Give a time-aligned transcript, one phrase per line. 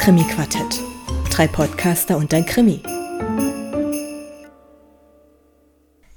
[0.00, 0.80] Krimi-Quartett.
[1.28, 2.82] Drei Podcaster und ein Krimi.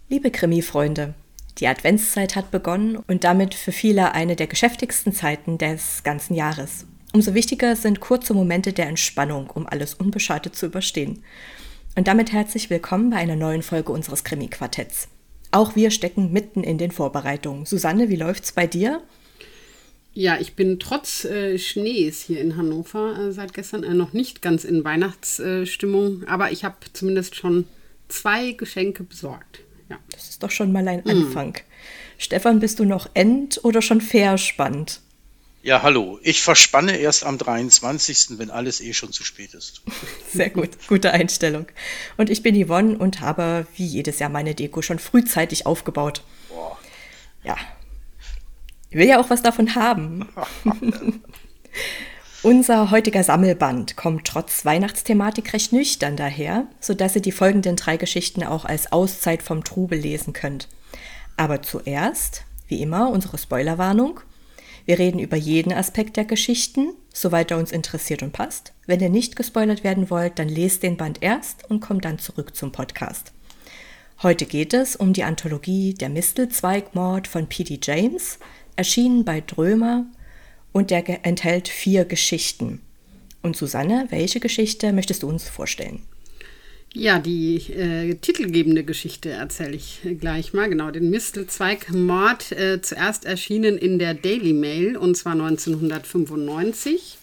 [0.08, 1.16] Liebe Krimi-Freunde,
[1.58, 6.86] die Adventszeit hat begonnen und damit für viele eine der geschäftigsten Zeiten des ganzen Jahres.
[7.12, 11.22] Umso wichtiger sind kurze Momente der Entspannung, um alles unbeschadet zu überstehen.
[11.98, 15.10] Und damit herzlich willkommen bei einer neuen Folge unseres Krimi-Quartetts.
[15.52, 17.66] Auch wir stecken mitten in den Vorbereitungen.
[17.66, 19.02] Susanne, wie läuft's bei dir?
[20.16, 24.42] Ja, ich bin trotz äh, Schnees hier in Hannover äh, seit gestern äh, noch nicht
[24.42, 27.66] ganz in Weihnachtsstimmung, aber ich habe zumindest schon
[28.10, 29.62] zwei Geschenke besorgt.
[29.90, 29.98] Ja.
[30.12, 31.54] Das ist doch schon mal ein Anfang.
[31.54, 32.20] Mm.
[32.20, 35.02] Stefan, bist du noch end- oder schon verspannt?
[35.64, 36.20] Ja, hallo.
[36.22, 39.82] Ich verspanne erst am 23., wenn alles eh schon zu spät ist.
[40.32, 41.66] Sehr gut, gute Einstellung.
[42.18, 46.22] Und ich bin Yvonne und habe wie jedes Jahr meine Deko schon frühzeitig aufgebaut.
[46.50, 46.78] Boah.
[47.44, 47.58] Ja,
[48.94, 50.28] ich will ja auch was davon haben.
[52.44, 58.44] Unser heutiger Sammelband kommt trotz Weihnachtsthematik recht nüchtern daher, sodass ihr die folgenden drei Geschichten
[58.44, 60.68] auch als Auszeit vom Trubel lesen könnt.
[61.38, 64.20] Aber zuerst, wie immer, unsere Spoilerwarnung.
[64.86, 68.74] Wir reden über jeden Aspekt der Geschichten, soweit er uns interessiert und passt.
[68.86, 72.56] Wenn ihr nicht gespoilert werden wollt, dann lest den Band erst und kommt dann zurück
[72.56, 73.34] zum Podcast.
[74.22, 77.80] Heute geht es um die Anthologie Der Mistelzweigmord von P.D.
[77.82, 78.38] James,
[78.76, 80.06] erschienen bei Drömer
[80.72, 82.82] und der enthält vier Geschichten.
[83.42, 86.02] Und Susanne, welche Geschichte möchtest du uns vorstellen?
[86.96, 90.70] Ja, die äh, titelgebende Geschichte erzähle ich gleich mal.
[90.70, 97.18] Genau, den Mistelzweig-Mord, äh, zuerst erschienen in der Daily Mail und zwar 1995.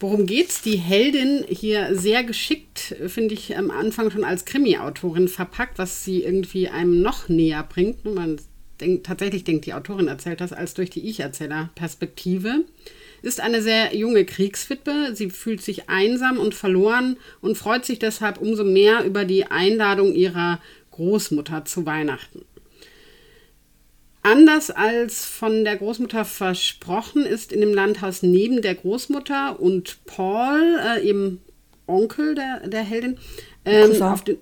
[0.00, 0.62] Worum geht's?
[0.62, 6.22] Die Heldin hier sehr geschickt, finde ich, am Anfang schon als Krimi-Autorin verpackt, was sie
[6.22, 8.04] irgendwie einem noch näher bringt.
[8.06, 8.38] Man
[8.80, 12.64] denk, tatsächlich denkt die Autorin erzählt das, als durch die Ich-Erzähler-Perspektive.
[13.22, 15.14] Ist eine sehr junge Kriegswitwe.
[15.14, 20.14] Sie fühlt sich einsam und verloren und freut sich deshalb umso mehr über die Einladung
[20.14, 22.44] ihrer Großmutter zu Weihnachten.
[24.22, 30.78] Anders als von der Großmutter versprochen, ist in dem Landhaus neben der Großmutter und Paul,
[30.82, 31.40] äh, ihrem
[31.86, 33.18] Onkel der, der Heldin,
[33.66, 34.38] ähm, auf den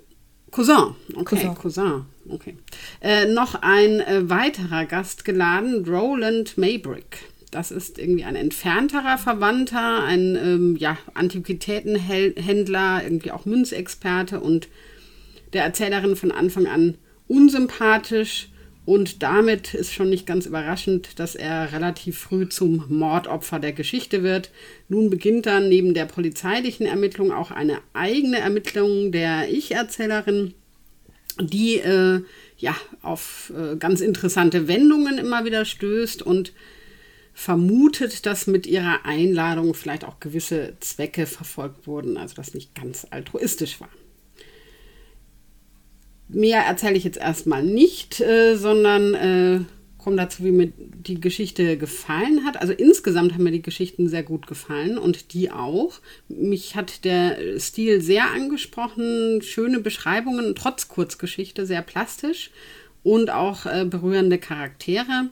[0.52, 2.56] Cousin, okay, Cousin, Cousin okay.
[3.00, 7.18] Äh, noch ein äh, weiterer Gast geladen, Roland Maybrick.
[7.50, 14.68] Das ist irgendwie ein entfernterer Verwandter, ein ähm, ja, Antiquitätenhändler, irgendwie auch Münzexperte und
[15.52, 16.96] der Erzählerin von Anfang an
[17.28, 18.48] unsympathisch.
[18.84, 24.24] Und damit ist schon nicht ganz überraschend, dass er relativ früh zum Mordopfer der Geschichte
[24.24, 24.50] wird.
[24.88, 30.54] Nun beginnt dann neben der polizeilichen Ermittlung auch eine eigene Ermittlung der Ich-Erzählerin
[31.40, 32.22] die äh,
[32.58, 36.52] ja auf äh, ganz interessante Wendungen immer wieder stößt und
[37.34, 43.06] vermutet, dass mit ihrer Einladung vielleicht auch gewisse Zwecke verfolgt wurden, also das nicht ganz
[43.10, 43.88] altruistisch war.
[46.32, 49.60] Mehr erzähle ich jetzt erstmal nicht, äh, sondern äh,
[50.02, 52.60] komme dazu, wie mir die Geschichte gefallen hat.
[52.60, 56.00] Also insgesamt haben mir die Geschichten sehr gut gefallen und die auch.
[56.28, 62.50] Mich hat der Stil sehr angesprochen, schöne Beschreibungen, trotz Kurzgeschichte, sehr plastisch
[63.02, 65.28] und auch äh, berührende Charaktere.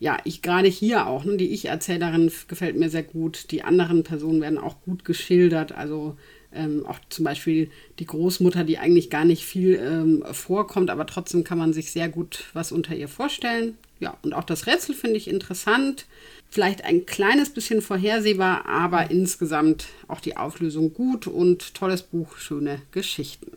[0.00, 3.50] Ja, ich gerade hier auch, ne, die Ich-Erzählerin gefällt mir sehr gut.
[3.52, 5.72] Die anderen Personen werden auch gut geschildert.
[5.72, 6.16] Also
[6.54, 11.44] ähm, auch zum Beispiel die Großmutter, die eigentlich gar nicht viel ähm, vorkommt, aber trotzdem
[11.44, 13.76] kann man sich sehr gut was unter ihr vorstellen.
[14.00, 16.06] Ja, und auch das Rätsel finde ich interessant.
[16.50, 22.82] Vielleicht ein kleines bisschen vorhersehbar, aber insgesamt auch die Auflösung gut und tolles Buch, schöne
[22.92, 23.52] Geschichten.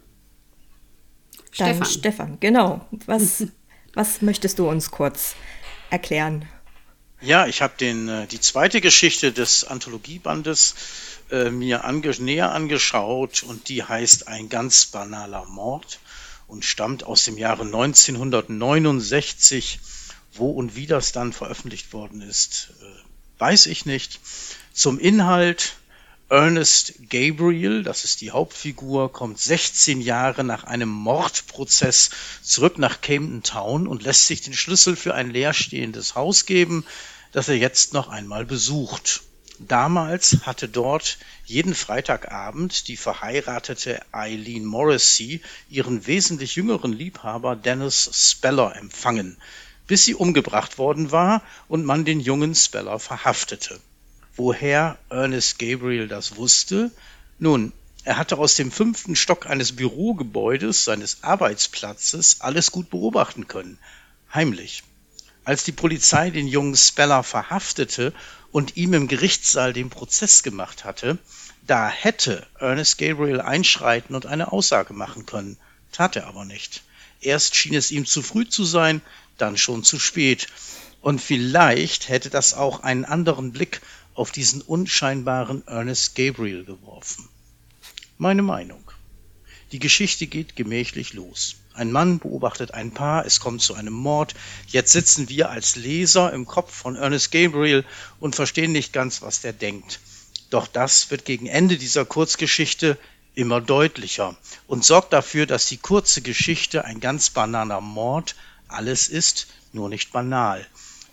[1.57, 1.85] Dann Stefan.
[1.85, 2.85] Stefan, genau.
[3.05, 3.45] Was,
[3.93, 5.35] was möchtest du uns kurz
[5.89, 6.45] erklären?
[7.21, 10.75] Ja, ich habe äh, die zweite Geschichte des Anthologiebandes
[11.31, 15.99] äh, mir ange näher angeschaut und die heißt Ein ganz banaler Mord
[16.47, 19.79] und stammt aus dem Jahre 1969
[20.39, 24.19] wo und wie das dann veröffentlicht worden ist, äh, weiß ich nicht.
[24.73, 25.75] Zum Inhalt.
[26.29, 32.09] Ernest Gabriel, das ist die Hauptfigur, kommt 16 Jahre nach einem Mordprozess
[32.41, 36.85] zurück nach Camden Town und lässt sich den Schlüssel für ein leerstehendes Haus geben,
[37.31, 39.21] das er jetzt noch einmal besucht.
[39.59, 48.75] Damals hatte dort jeden Freitagabend die verheiratete Eileen Morrissey ihren wesentlich jüngeren Liebhaber Dennis Speller
[48.75, 49.37] empfangen
[49.87, 53.79] bis sie umgebracht worden war und man den jungen Speller verhaftete.
[54.35, 56.91] Woher Ernest Gabriel das wusste?
[57.39, 57.71] Nun,
[58.03, 63.79] er hatte aus dem fünften Stock eines Bürogebäudes seines Arbeitsplatzes alles gut beobachten können.
[64.33, 64.83] Heimlich.
[65.47, 68.13] Als die Polizei den jungen Speller verhaftete
[68.51, 71.19] und ihm im Gerichtssaal den Prozess gemacht hatte,
[71.65, 75.55] da hätte Ernest Gabriel einschreiten und eine Aussage machen können,
[75.93, 76.83] tat er aber nicht.
[77.21, 79.01] Erst schien es ihm zu früh zu sein,
[79.37, 80.47] dann schon zu spät.
[80.99, 83.79] Und vielleicht hätte das auch einen anderen Blick
[84.15, 87.29] auf diesen unscheinbaren Ernest Gabriel geworfen.
[88.17, 88.83] Meine Meinung.
[89.71, 91.55] Die Geschichte geht gemächlich los.
[91.77, 94.33] Ein Mann beobachtet ein Paar, es kommt zu einem Mord.
[94.67, 97.85] Jetzt sitzen wir als Leser im Kopf von Ernest Gabriel
[98.19, 99.99] und verstehen nicht ganz, was der denkt.
[100.49, 102.97] Doch das wird gegen Ende dieser Kurzgeschichte
[103.35, 104.35] immer deutlicher
[104.65, 108.35] und sorgt dafür, dass die kurze Geschichte ein ganz banaler Mord
[108.67, 110.65] alles ist, nur nicht banal.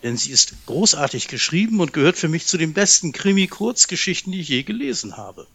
[0.03, 4.49] Denn sie ist großartig geschrieben und gehört für mich zu den besten Krimi-Kurzgeschichten, die ich
[4.49, 5.47] je gelesen habe.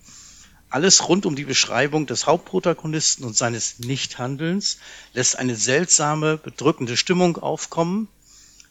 [0.69, 4.77] Alles rund um die Beschreibung des Hauptprotagonisten und seines Nichthandelns
[5.13, 8.07] lässt eine seltsame, bedrückende Stimmung aufkommen.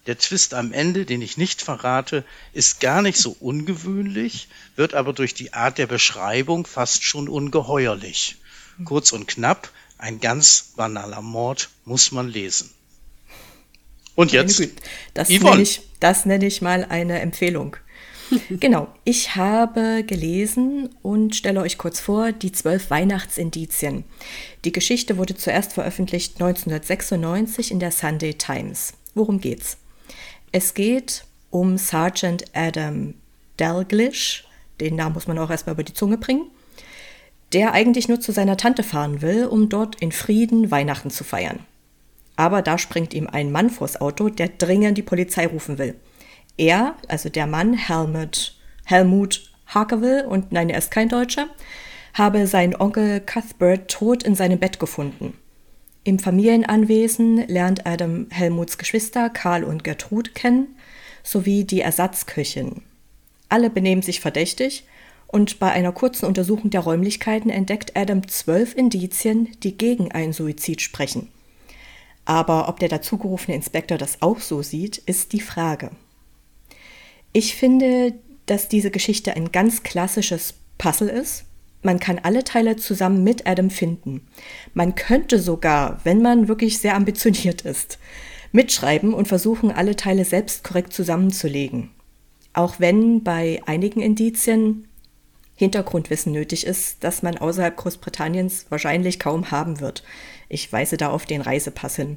[0.06, 5.12] Der Twist am Ende, den ich nicht verrate, ist gar nicht so ungewöhnlich, wird aber
[5.12, 8.36] durch die Art der Beschreibung fast schon ungeheuerlich.
[8.84, 12.70] Kurz und knapp, ein ganz banaler Mord muss man lesen.
[14.14, 14.62] Und jetzt?
[15.14, 17.76] Das nenne, ich, das nenne ich mal eine Empfehlung.
[18.50, 24.04] genau, ich habe gelesen und stelle euch kurz vor, die zwölf Weihnachtsindizien.
[24.64, 28.92] Die Geschichte wurde zuerst veröffentlicht 1996 in der Sunday Times.
[29.14, 29.78] Worum geht's?
[30.52, 33.14] Es geht um Sergeant Adam
[33.56, 34.44] Dalglish,
[34.80, 36.46] den Namen muss man auch erstmal über die Zunge bringen,
[37.52, 41.60] der eigentlich nur zu seiner Tante fahren will, um dort in Frieden Weihnachten zu feiern.
[42.36, 45.96] Aber da springt ihm ein Mann vors Auto, der dringend die Polizei rufen will.
[46.58, 51.46] Er, also der Mann Helmut, Helmut Harkeville, und nein, er ist kein Deutscher,
[52.14, 55.34] habe seinen Onkel Cuthbert tot in seinem Bett gefunden.
[56.04, 60.76] Im Familienanwesen lernt Adam Helmuts Geschwister Karl und Gertrud kennen,
[61.22, 62.82] sowie die Ersatzköchin.
[63.48, 64.84] Alle benehmen sich verdächtig
[65.26, 70.80] und bei einer kurzen Untersuchung der Räumlichkeiten entdeckt Adam zwölf Indizien, die gegen einen Suizid
[70.80, 71.28] sprechen.
[72.24, 75.90] Aber ob der dazugerufene Inspektor das auch so sieht, ist die Frage.
[77.32, 78.14] Ich finde,
[78.46, 81.44] dass diese Geschichte ein ganz klassisches Puzzle ist.
[81.82, 84.26] Man kann alle Teile zusammen mit Adam finden.
[84.74, 87.98] Man könnte sogar, wenn man wirklich sehr ambitioniert ist,
[88.50, 91.90] mitschreiben und versuchen, alle Teile selbst korrekt zusammenzulegen.
[92.52, 94.88] Auch wenn bei einigen Indizien
[95.54, 100.04] Hintergrundwissen nötig ist, das man außerhalb Großbritanniens wahrscheinlich kaum haben wird.
[100.48, 102.16] Ich weise da auf den Reisepass hin.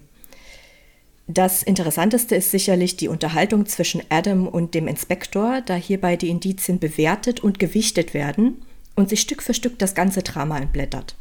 [1.27, 6.79] Das Interessanteste ist sicherlich die Unterhaltung zwischen Adam und dem Inspektor, da hierbei die Indizien
[6.79, 8.61] bewertet und gewichtet werden
[8.95, 11.15] und sich Stück für Stück das ganze Drama entblättert.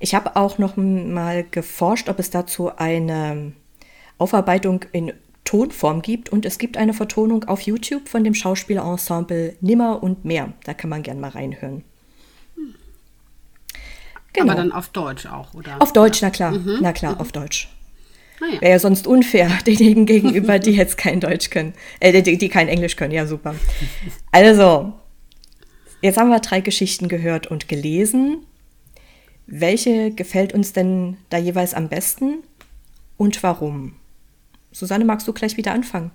[0.00, 3.52] Ich habe auch noch mal geforscht, ob es dazu eine
[4.18, 5.12] Aufarbeitung in
[5.44, 10.52] Tonform gibt und es gibt eine Vertonung auf YouTube von dem Schauspielerensemble Nimmer und mehr.
[10.64, 11.84] Da kann man gern mal reinhören.
[14.32, 14.52] Genau.
[14.52, 15.80] Aber dann auf Deutsch auch, oder?
[15.80, 16.78] Auf Deutsch, na klar, mhm.
[16.80, 17.20] na klar, mhm.
[17.20, 17.68] auf Deutsch.
[18.42, 18.60] Ah, ja.
[18.60, 22.68] Wäre ja sonst unfair denjenigen gegenüber, die jetzt kein Deutsch können, äh, die, die kein
[22.68, 23.12] Englisch können.
[23.12, 23.54] Ja, super.
[24.32, 24.92] Also,
[26.00, 28.44] jetzt haben wir drei Geschichten gehört und gelesen.
[29.46, 32.38] Welche gefällt uns denn da jeweils am besten
[33.16, 33.94] und warum?
[34.72, 36.10] Susanne, magst du gleich wieder anfangen?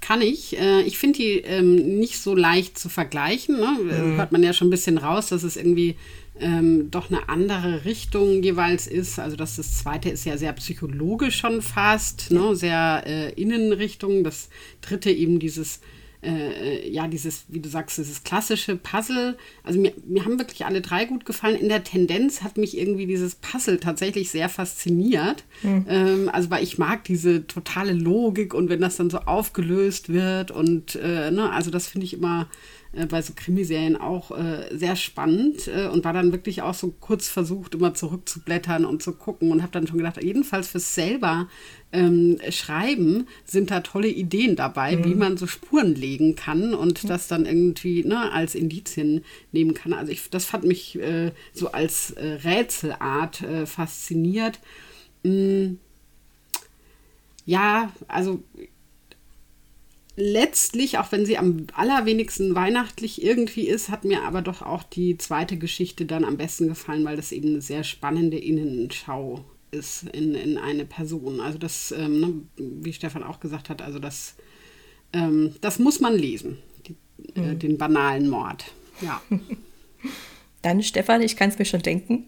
[0.00, 0.58] Kann ich.
[0.58, 3.58] Äh, ich finde die ähm, nicht so leicht zu vergleichen.
[3.58, 3.78] Ne?
[3.80, 4.16] Mhm.
[4.16, 5.96] Hört man ja schon ein bisschen raus, dass es irgendwie
[6.40, 9.18] ähm, doch eine andere Richtung jeweils ist.
[9.18, 12.56] Also das, das zweite ist ja sehr psychologisch schon fast, ne?
[12.56, 14.24] sehr äh, Innenrichtung.
[14.24, 14.48] Das
[14.80, 15.80] dritte eben dieses
[16.24, 19.36] äh, ja, dieses, wie du sagst, dieses klassische Puzzle.
[19.62, 21.56] Also mir, mir haben wirklich alle drei gut gefallen.
[21.56, 25.44] In der Tendenz hat mich irgendwie dieses Puzzle tatsächlich sehr fasziniert.
[25.62, 25.86] Mhm.
[25.88, 30.50] Ähm, also weil ich mag diese totale Logik und wenn das dann so aufgelöst wird
[30.50, 32.48] und äh, ne, also das finde ich immer
[32.96, 36.94] äh, bei so Krimiserien auch äh, sehr spannend äh, und war dann wirklich auch so
[37.00, 41.48] kurz versucht, immer zurückzublättern und zu gucken und habe dann schon gedacht, jedenfalls fürs selber
[41.92, 45.04] ähm, Schreiben sind da tolle Ideen dabei, mhm.
[45.04, 47.08] wie man so Spuren legen kann und mhm.
[47.08, 49.92] das dann irgendwie ne, als Indizien nehmen kann.
[49.92, 54.58] Also ich, das fand mich äh, so als äh, Rätselart fasziniert.
[55.22, 55.76] Mm.
[57.46, 58.42] Ja, also
[60.16, 65.18] letztlich, auch wenn sie am allerwenigsten weihnachtlich irgendwie ist, hat mir aber doch auch die
[65.18, 70.34] zweite Geschichte dann am besten gefallen, weil das eben eine sehr spannende Innenschau ist in,
[70.34, 71.40] in eine Person.
[71.40, 74.36] Also das, ähm, ne, wie Stefan auch gesagt hat, also das,
[75.12, 76.94] ähm, das muss man lesen, die,
[77.34, 77.58] äh, mhm.
[77.58, 78.64] den banalen Mord.
[79.00, 79.20] Ja.
[80.62, 82.26] Dann, Stefan, ich kann es mir schon denken.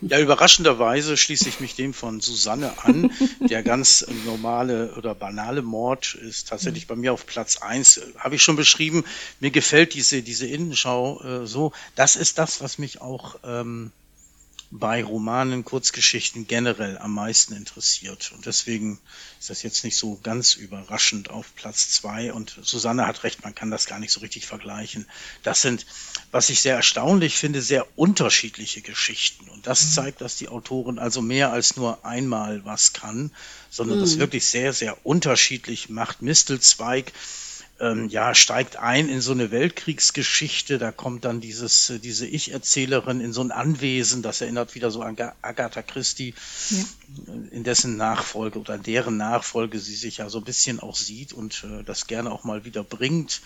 [0.00, 3.10] Ja, überraschenderweise schließe ich mich dem von Susanne an.
[3.40, 8.00] Der ganz normale oder banale Mord ist tatsächlich bei mir auf Platz eins.
[8.18, 9.04] Habe ich schon beschrieben.
[9.40, 11.72] Mir gefällt diese, diese Innenschau äh, so.
[11.94, 13.92] Das ist das, was mich auch ähm,
[14.70, 18.32] bei Romanen, Kurzgeschichten generell am meisten interessiert.
[18.34, 19.00] Und deswegen
[19.40, 22.32] ist das jetzt nicht so ganz überraschend auf Platz zwei.
[22.34, 25.06] Und Susanne hat recht, man kann das gar nicht so richtig vergleichen.
[25.42, 25.86] Das sind,
[26.32, 29.48] was ich sehr erstaunlich finde, sehr unterschiedliche Geschichten.
[29.48, 29.90] Und das mhm.
[29.92, 33.30] zeigt, dass die Autorin also mehr als nur einmal was kann,
[33.70, 34.02] sondern mhm.
[34.02, 36.20] das wirklich sehr, sehr unterschiedlich macht.
[36.20, 37.12] Mistelzweig
[37.80, 40.78] ähm, ja, steigt ein in so eine Weltkriegsgeschichte.
[40.78, 44.22] Da kommt dann dieses, äh, diese Ich-Erzählerin in so ein Anwesen.
[44.22, 46.34] Das erinnert wieder so an Agatha Christie,
[46.70, 46.84] ja.
[47.50, 51.64] in dessen Nachfolge oder deren Nachfolge sie sich ja so ein bisschen auch sieht und
[51.64, 53.40] äh, das gerne auch mal wieder bringt.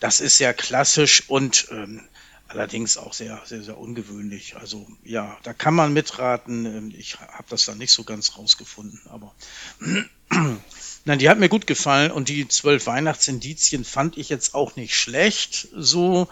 [0.00, 2.02] Das ist sehr klassisch und ähm,
[2.48, 4.56] allerdings auch sehr, sehr, sehr ungewöhnlich.
[4.56, 6.66] Also ja, da kann man mitraten.
[6.66, 9.34] Ähm, ich habe das dann nicht so ganz rausgefunden, aber
[11.04, 14.94] Nein, die hat mir gut gefallen und die zwölf Weihnachtsindizien fand ich jetzt auch nicht
[14.94, 16.28] schlecht, so.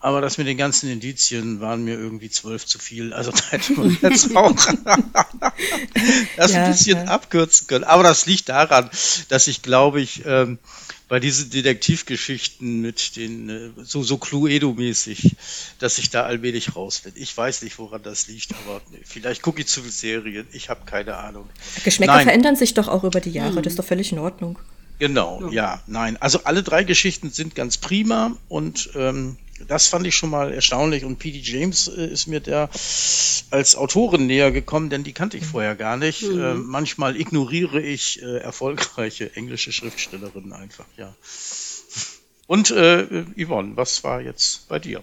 [0.00, 3.12] Aber das mit den ganzen Indizien waren mir irgendwie zwölf zu viel.
[3.12, 4.54] Also da hätte man jetzt auch
[6.36, 7.04] das ja, ein bisschen ja.
[7.04, 7.84] abkürzen können.
[7.84, 8.90] Aber das liegt daran,
[9.28, 10.58] dass ich glaube ich, ähm,
[11.08, 15.36] bei diesen Detektivgeschichten mit den, äh, so, so Cluedo-mäßig,
[15.78, 17.14] dass ich da allmählich raus bin.
[17.16, 20.46] Ich weiß nicht, woran das liegt, aber vielleicht gucke ich zu viele Serien.
[20.52, 21.48] Ich habe keine Ahnung.
[21.82, 22.24] Geschmäcker Nein.
[22.24, 23.56] verändern sich doch auch über die Jahre.
[23.56, 23.62] Hm.
[23.62, 24.58] Das ist doch völlig in Ordnung.
[24.98, 25.50] Genau, ja.
[25.50, 26.16] ja, nein.
[26.20, 29.36] Also alle drei Geschichten sind ganz prima und ähm,
[29.66, 31.38] das fand ich schon mal erstaunlich und P.D.
[31.38, 32.68] James äh, ist mir der
[33.50, 36.22] als Autorin näher gekommen, denn die kannte ich vorher gar nicht.
[36.22, 36.40] Mhm.
[36.40, 41.14] Äh, manchmal ignoriere ich äh, erfolgreiche englische Schriftstellerinnen einfach, ja.
[42.46, 45.02] Und äh, Yvonne, was war jetzt bei dir?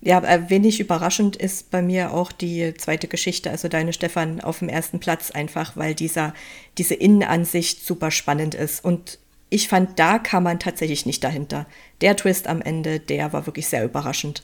[0.00, 4.58] Ja, äh, wenig überraschend ist bei mir auch die zweite Geschichte, also deine Stefan, auf
[4.58, 6.34] dem ersten Platz einfach, weil dieser,
[6.76, 9.18] diese Innenansicht super spannend ist und
[9.50, 11.66] ich fand, da kam man tatsächlich nicht dahinter.
[12.00, 14.42] Der Twist am Ende, der war wirklich sehr überraschend.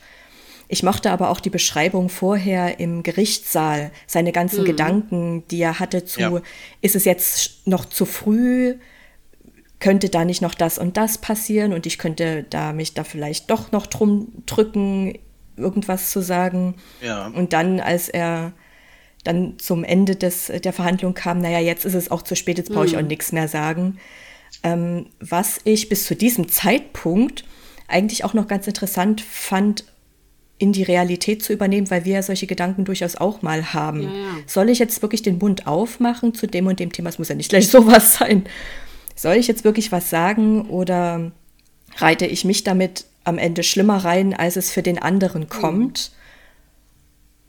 [0.68, 4.66] Ich mochte aber auch die Beschreibung vorher im Gerichtssaal, seine ganzen mhm.
[4.66, 6.40] Gedanken, die er hatte zu, ja.
[6.80, 8.76] ist es jetzt noch zu früh?
[9.80, 13.50] Könnte da nicht noch das und das passieren und ich könnte da mich da vielleicht
[13.50, 15.18] doch noch drum drücken,
[15.56, 16.76] irgendwas zu sagen.
[17.02, 17.26] Ja.
[17.26, 18.52] Und dann, als er
[19.24, 22.70] dann zum Ende des, der Verhandlung kam, naja, jetzt ist es auch zu spät, jetzt
[22.70, 22.98] brauche ich mhm.
[22.98, 23.98] auch nichts mehr sagen
[24.62, 27.44] ähm, was ich bis zu diesem Zeitpunkt
[27.88, 29.84] eigentlich auch noch ganz interessant fand,
[30.58, 34.02] in die Realität zu übernehmen, weil wir ja solche Gedanken durchaus auch mal haben.
[34.02, 34.34] Ja, ja.
[34.46, 37.08] Soll ich jetzt wirklich den Mund aufmachen zu dem und dem Thema?
[37.08, 38.44] Es muss ja nicht gleich sowas sein.
[39.16, 41.32] Soll ich jetzt wirklich was sagen oder
[41.96, 46.12] reite ich mich damit am Ende schlimmer rein, als es für den anderen kommt?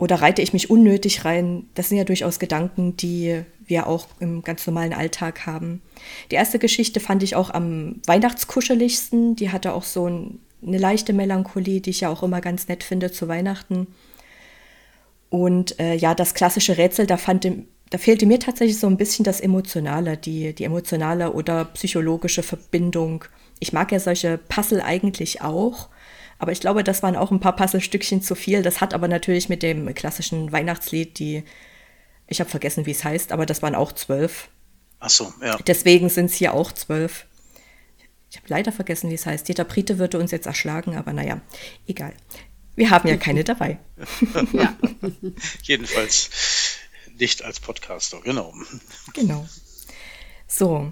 [0.02, 1.68] Oder reite ich mich unnötig rein?
[1.76, 5.84] Das sind ja durchaus Gedanken, die wir auch im ganz normalen Alltag haben.
[6.32, 9.36] Die erste Geschichte fand ich auch am weihnachtskuscheligsten.
[9.36, 12.84] Die hatte auch so ein, eine leichte Melancholie, die ich ja auch immer ganz nett
[12.84, 13.86] finde zu Weihnachten.
[15.30, 17.48] Und äh, ja, das klassische Rätsel, da, fand,
[17.92, 23.26] da fehlte mir tatsächlich so ein bisschen das Emotionale, die, die emotionale oder psychologische Verbindung.
[23.60, 25.90] Ich mag ja solche Puzzle eigentlich auch.
[26.42, 28.64] Aber ich glaube, das waren auch ein paar Puzzlestückchen zu viel.
[28.64, 31.44] Das hat aber natürlich mit dem klassischen Weihnachtslied, die
[32.26, 34.50] ich habe vergessen, wie es heißt, aber das waren auch zwölf.
[35.00, 35.60] Ach so, ja.
[35.68, 37.28] Deswegen sind es hier auch zwölf.
[38.32, 39.48] Ich habe leider vergessen, wie es heißt.
[39.48, 41.42] Dieter Brite würde uns jetzt erschlagen, aber naja,
[41.86, 42.14] egal.
[42.76, 43.78] Wir haben ja keine dabei.
[44.52, 44.76] ja.
[45.62, 46.32] Jedenfalls
[47.20, 48.52] nicht als Podcaster, genau.
[49.14, 49.48] Genau.
[50.48, 50.92] So.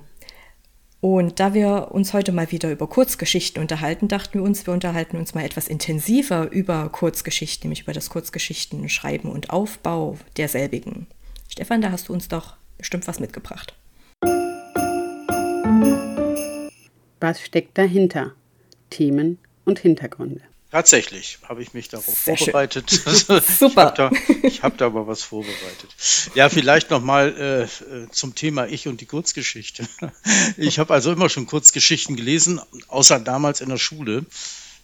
[1.01, 5.15] Und da wir uns heute mal wieder über Kurzgeschichten unterhalten, dachten wir uns, wir unterhalten
[5.15, 11.07] uns mal etwas intensiver über Kurzgeschichten, nämlich über das Kurzgeschichten Schreiben und Aufbau derselbigen.
[11.47, 13.75] Stefan, da hast du uns doch bestimmt was mitgebracht.
[17.21, 18.33] Was steckt dahinter?
[18.89, 20.41] Themen und Hintergründe.
[20.71, 22.89] Tatsächlich habe ich mich darauf Sehr vorbereitet.
[23.59, 24.11] Super.
[24.43, 25.89] Ich habe da, hab aber was vorbereitet.
[26.35, 29.87] Ja, vielleicht nochmal äh, äh, zum Thema Ich und die Kurzgeschichte.
[30.57, 34.25] Ich habe also immer schon Kurzgeschichten gelesen, außer damals in der Schule.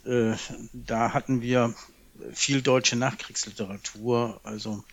[0.05, 0.33] Äh,
[0.73, 1.75] da hatten wir
[2.33, 4.39] viel deutsche Nachkriegsliteratur.
[4.43, 4.83] Also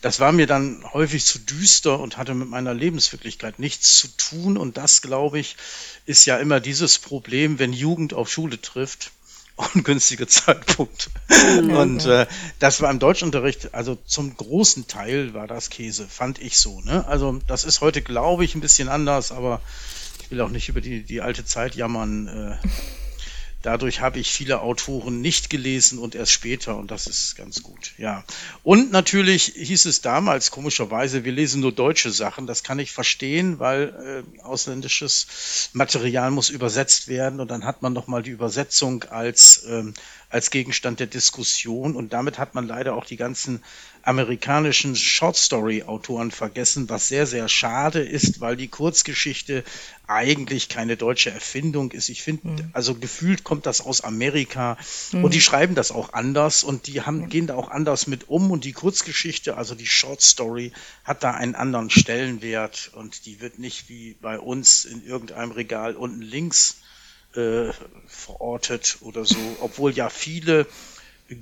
[0.00, 4.56] das war mir dann häufig zu düster und hatte mit meiner Lebenswirklichkeit nichts zu tun.
[4.56, 5.56] Und das, glaube ich,
[6.06, 9.12] ist ja immer dieses Problem, wenn Jugend auf Schule trifft.
[9.56, 11.10] Ungünstiger Zeitpunkt.
[11.30, 12.26] Ja, und äh,
[12.58, 16.80] das war im Deutschunterricht, also zum großen Teil war das Käse, fand ich so.
[16.82, 17.06] Ne?
[17.06, 19.60] Also das ist heute, glaube ich, ein bisschen anders, aber
[20.22, 22.28] ich will auch nicht über die, die alte Zeit jammern.
[22.62, 22.68] Äh,
[23.62, 27.92] Dadurch habe ich viele Autoren nicht gelesen und erst später und das ist ganz gut,
[27.98, 28.22] ja.
[28.62, 32.46] Und natürlich hieß es damals komischerweise, wir lesen nur deutsche Sachen.
[32.46, 37.92] Das kann ich verstehen, weil äh, ausländisches Material muss übersetzt werden und dann hat man
[37.92, 39.94] noch mal die Übersetzung als ähm,
[40.28, 43.62] als Gegenstand der Diskussion und damit hat man leider auch die ganzen
[44.02, 49.64] amerikanischen Short Story Autoren vergessen, was sehr, sehr schade ist, weil die Kurzgeschichte
[50.06, 52.08] eigentlich keine deutsche Erfindung ist.
[52.08, 52.70] Ich finde, mhm.
[52.72, 54.78] also gefühlt kommt das aus Amerika
[55.12, 55.24] mhm.
[55.24, 58.50] und die schreiben das auch anders und die haben, gehen da auch anders mit um
[58.50, 60.72] und die Kurzgeschichte, also die Short Story,
[61.04, 65.96] hat da einen anderen Stellenwert und die wird nicht wie bei uns in irgendeinem Regal
[65.96, 66.76] unten links
[67.34, 67.72] äh,
[68.06, 70.66] verortet oder so, obwohl ja viele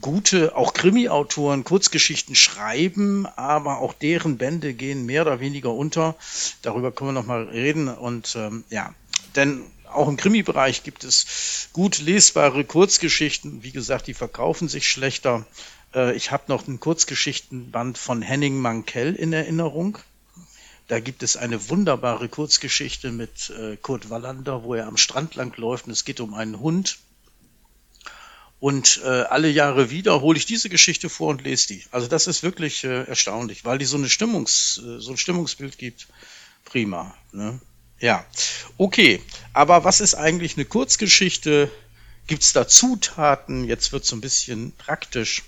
[0.00, 6.16] gute, auch Krimi-Autoren Kurzgeschichten schreiben, aber auch deren Bände gehen mehr oder weniger unter.
[6.62, 7.88] Darüber können wir nochmal reden.
[7.88, 8.94] Und ähm, ja,
[9.36, 9.62] denn
[9.92, 13.62] auch im Krimi-Bereich gibt es gut lesbare Kurzgeschichten.
[13.62, 15.46] Wie gesagt, die verkaufen sich schlechter.
[15.94, 19.98] Äh, ich habe noch einen Kurzgeschichtenband von Henning Mankell in Erinnerung.
[20.88, 25.56] Da gibt es eine wunderbare Kurzgeschichte mit äh, Kurt Wallander, wo er am Strand lang
[25.56, 26.98] läuft und es geht um einen Hund
[28.64, 31.84] und äh, alle Jahre wieder hole ich diese Geschichte vor und lese die.
[31.90, 35.76] Also das ist wirklich äh, erstaunlich, weil die so, eine Stimmungs, äh, so ein Stimmungsbild
[35.76, 36.08] gibt.
[36.64, 37.14] Prima.
[37.30, 37.60] Ne?
[38.00, 38.24] Ja,
[38.78, 39.20] okay.
[39.52, 41.70] Aber was ist eigentlich eine Kurzgeschichte?
[42.26, 43.64] Gibt es da Zutaten?
[43.64, 45.42] Jetzt wird es so ein bisschen praktisch.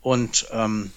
[0.00, 0.90] Und ähm,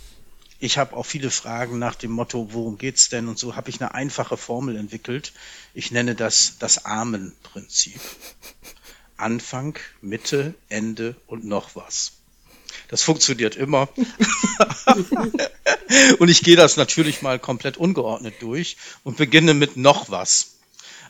[0.58, 3.28] ich habe auch viele Fragen nach dem Motto, worum geht's denn?
[3.28, 5.34] Und so habe ich eine einfache Formel entwickelt.
[5.76, 8.02] Ich nenne das das Amen-Prinzip.
[9.22, 12.14] Anfang, Mitte, Ende und noch was.
[12.88, 13.90] Das funktioniert immer.
[16.20, 20.56] und ich gehe das natürlich mal komplett ungeordnet durch und beginne mit noch was.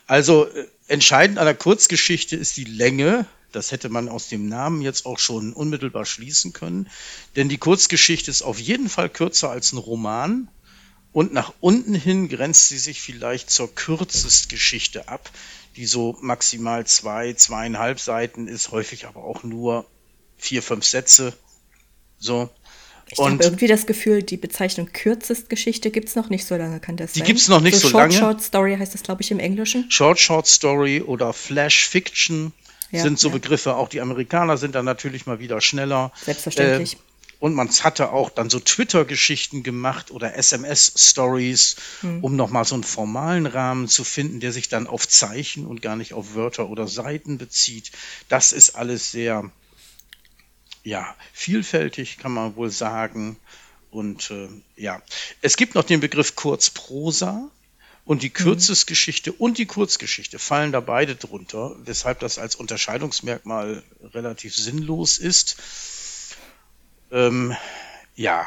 [0.06, 3.26] Also äh, entscheidend an der Kurzgeschichte ist die Länge.
[3.50, 6.88] Das hätte man aus dem Namen jetzt auch schon unmittelbar schließen können.
[7.36, 10.48] Denn die Kurzgeschichte ist auf jeden Fall kürzer als ein Roman.
[11.12, 15.30] Und nach unten hin grenzt sie sich vielleicht zur Kürzestgeschichte ab
[15.76, 19.86] die so maximal zwei, zweieinhalb Seiten ist, häufig aber auch nur
[20.36, 21.32] vier, fünf Sätze.
[22.18, 22.50] So.
[23.08, 26.96] Ich habe irgendwie das Gefühl, die Bezeichnung Kürzestgeschichte gibt es noch nicht so lange, kann
[26.96, 27.26] das die sein?
[27.26, 28.14] Die gibt es noch nicht so, so Short, lange.
[28.14, 29.90] Short Story heißt das, glaube ich, im Englischen.
[29.90, 32.52] Short Short Story oder Flash Fiction
[32.90, 33.34] ja, sind so ja.
[33.34, 33.74] Begriffe.
[33.74, 36.12] Auch die Amerikaner sind da natürlich mal wieder schneller.
[36.24, 36.94] Selbstverständlich.
[36.94, 37.11] Äh,
[37.42, 42.22] und man hatte auch dann so Twitter-Geschichten gemacht oder SMS-Stories, hm.
[42.22, 45.96] um nochmal so einen formalen Rahmen zu finden, der sich dann auf Zeichen und gar
[45.96, 47.90] nicht auf Wörter oder Seiten bezieht.
[48.28, 49.50] Das ist alles sehr,
[50.84, 53.36] ja, vielfältig, kann man wohl sagen.
[53.90, 55.02] Und äh, ja,
[55.40, 57.50] es gibt noch den Begriff Kurzprosa.
[58.04, 58.34] Und die mhm.
[58.34, 65.56] Kürzesgeschichte und die Kurzgeschichte fallen da beide drunter, weshalb das als Unterscheidungsmerkmal relativ sinnlos ist.
[67.12, 67.54] Ähm,
[68.16, 68.46] ja,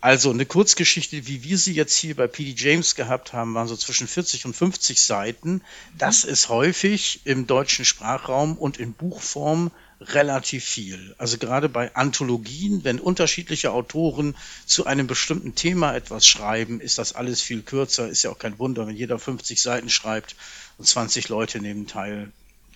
[0.00, 2.54] also eine Kurzgeschichte, wie wir sie jetzt hier bei P.D.
[2.56, 5.60] James gehabt haben, waren so zwischen 40 und 50 Seiten.
[5.96, 11.16] Das ist häufig im deutschen Sprachraum und in Buchform relativ viel.
[11.18, 17.14] Also gerade bei Anthologien, wenn unterschiedliche Autoren zu einem bestimmten Thema etwas schreiben, ist das
[17.14, 18.08] alles viel kürzer.
[18.08, 20.36] Ist ja auch kein Wunder, wenn jeder 50 Seiten schreibt
[20.78, 22.30] und 20 Leute nehmen teil,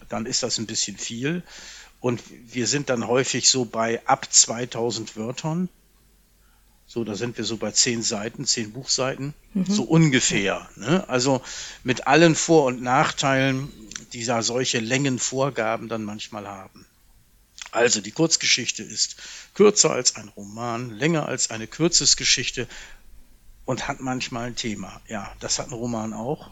[0.08, 1.44] dann ist das ein bisschen viel.
[2.02, 2.20] Und
[2.52, 5.68] wir sind dann häufig so bei ab 2000 Wörtern.
[6.84, 9.66] So, da sind wir so bei zehn Seiten, zehn Buchseiten, mhm.
[9.66, 10.68] so ungefähr.
[10.74, 11.08] Ne?
[11.08, 11.42] Also
[11.84, 13.72] mit allen Vor- und Nachteilen,
[14.12, 16.84] die da solche Längenvorgaben dann manchmal haben.
[17.70, 19.16] Also die Kurzgeschichte ist
[19.54, 22.66] kürzer als ein Roman, länger als eine Kürzesgeschichte
[23.64, 25.00] und hat manchmal ein Thema.
[25.06, 26.50] Ja, das hat ein Roman auch.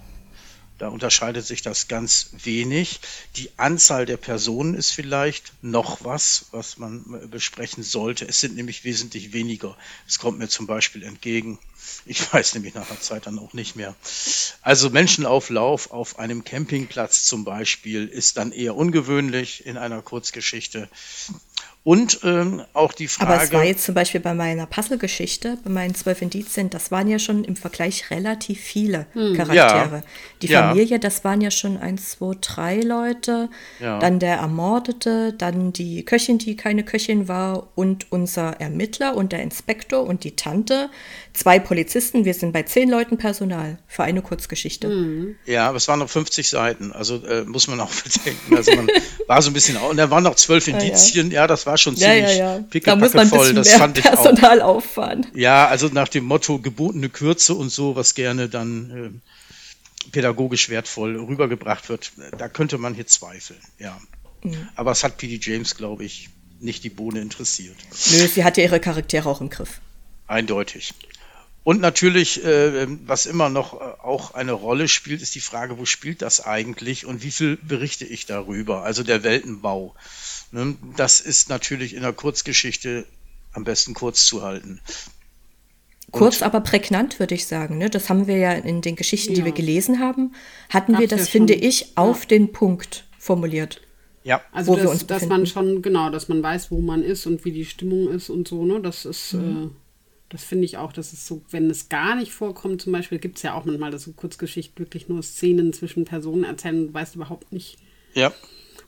[0.81, 3.01] Da unterscheidet sich das ganz wenig.
[3.37, 8.27] Die Anzahl der Personen ist vielleicht noch was, was man besprechen sollte.
[8.27, 9.77] Es sind nämlich wesentlich weniger.
[10.09, 11.59] Es kommt mir zum Beispiel entgegen.
[12.07, 13.95] Ich weiß nämlich nach einer Zeit dann auch nicht mehr.
[14.63, 20.89] Also Menschenauflauf auf einem Campingplatz zum Beispiel ist dann eher ungewöhnlich in einer Kurzgeschichte.
[21.83, 23.33] Und ähm, auch die Frage.
[23.33, 27.09] Aber es war jetzt zum Beispiel bei meiner Puzzle-Geschichte, bei meinen zwölf Indizien, das waren
[27.09, 29.35] ja schon im Vergleich relativ viele hm.
[29.35, 29.97] Charaktere.
[29.97, 30.03] Ja.
[30.43, 30.99] Die Familie, ja.
[30.99, 33.49] das waren ja schon eins, zwei, drei Leute.
[33.79, 33.99] Ja.
[33.99, 39.43] Dann der Ermordete, dann die Köchin, die keine Köchin war, und unser Ermittler und der
[39.43, 40.91] Inspektor und die Tante.
[41.33, 44.89] Zwei Polizisten, wir sind bei zehn Leuten Personal für eine Kurzgeschichte.
[44.89, 45.37] Hm.
[45.47, 48.55] Ja, aber es waren noch 50 Seiten, also äh, muss man auch bedenken.
[48.55, 48.89] Also man
[49.27, 51.97] war so ein bisschen, und da waren noch zwölf Indizien, ja, das war war schon
[51.97, 52.81] ziemlich ja, ja, ja.
[52.81, 53.55] Da muss man voll.
[53.55, 54.77] Das fand ich Personal auch.
[54.77, 55.27] auffahren.
[55.35, 59.23] Ja, also nach dem Motto gebotene Kürze und so, was gerne dann
[60.05, 64.01] äh, pädagogisch wertvoll rübergebracht wird, da könnte man hier zweifeln, ja.
[64.43, 64.69] Mhm.
[64.75, 65.39] Aber es hat P.D.
[65.41, 67.77] James, glaube ich, nicht die Bohne interessiert.
[68.11, 69.81] Nö, sie hat ja ihre Charaktere auch im Griff.
[70.27, 70.95] Eindeutig.
[71.63, 75.85] Und natürlich, äh, was immer noch äh, auch eine Rolle spielt, ist die Frage, wo
[75.85, 78.83] spielt das eigentlich und wie viel berichte ich darüber?
[78.83, 79.95] Also der Weltenbau.
[80.53, 80.77] Ne?
[80.97, 83.07] Das ist natürlich in der Kurzgeschichte
[83.53, 84.81] am besten kurz zu halten.
[86.11, 87.79] Kurz, und, aber prägnant, würde ich sagen.
[87.79, 87.91] Ne?
[87.91, 89.37] Das haben wir ja in den Geschichten, ja.
[89.37, 90.35] die wir gelesen haben,
[90.69, 92.29] hatten Gab's wir das, ja finde ich, auf ja.
[92.29, 93.81] den Punkt formuliert.
[94.23, 97.53] Ja, also dass, dass man schon, genau, dass man weiß, wo man ist und wie
[97.53, 98.81] die Stimmung ist und so, ne?
[98.81, 99.65] Das ist, mhm.
[99.65, 99.69] äh,
[100.29, 103.39] das finde ich auch, dass es so, wenn es gar nicht vorkommt, zum Beispiel, gibt
[103.39, 107.15] es ja auch manchmal, dass so Kurzgeschichten wirklich nur Szenen zwischen Personen erzählen und weißt
[107.15, 107.79] überhaupt nicht.
[108.13, 108.33] Ja.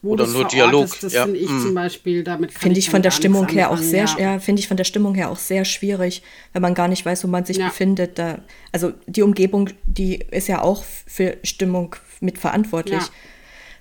[0.02, 0.98] Wo Oder nur Dialog.
[1.00, 1.24] Das ja.
[1.24, 1.62] finde ich mm.
[1.62, 4.18] zum Beispiel, damit Finde ich von der Stimmung her auch sehr, ja.
[4.18, 7.22] ja finde ich von der Stimmung her auch sehr schwierig, wenn man gar nicht weiß,
[7.22, 7.68] wo man sich ja.
[7.68, 8.18] befindet.
[8.18, 8.40] Da,
[8.72, 13.00] also die Umgebung, die ist ja auch für Stimmung mitverantwortlich.
[13.00, 13.08] Ja.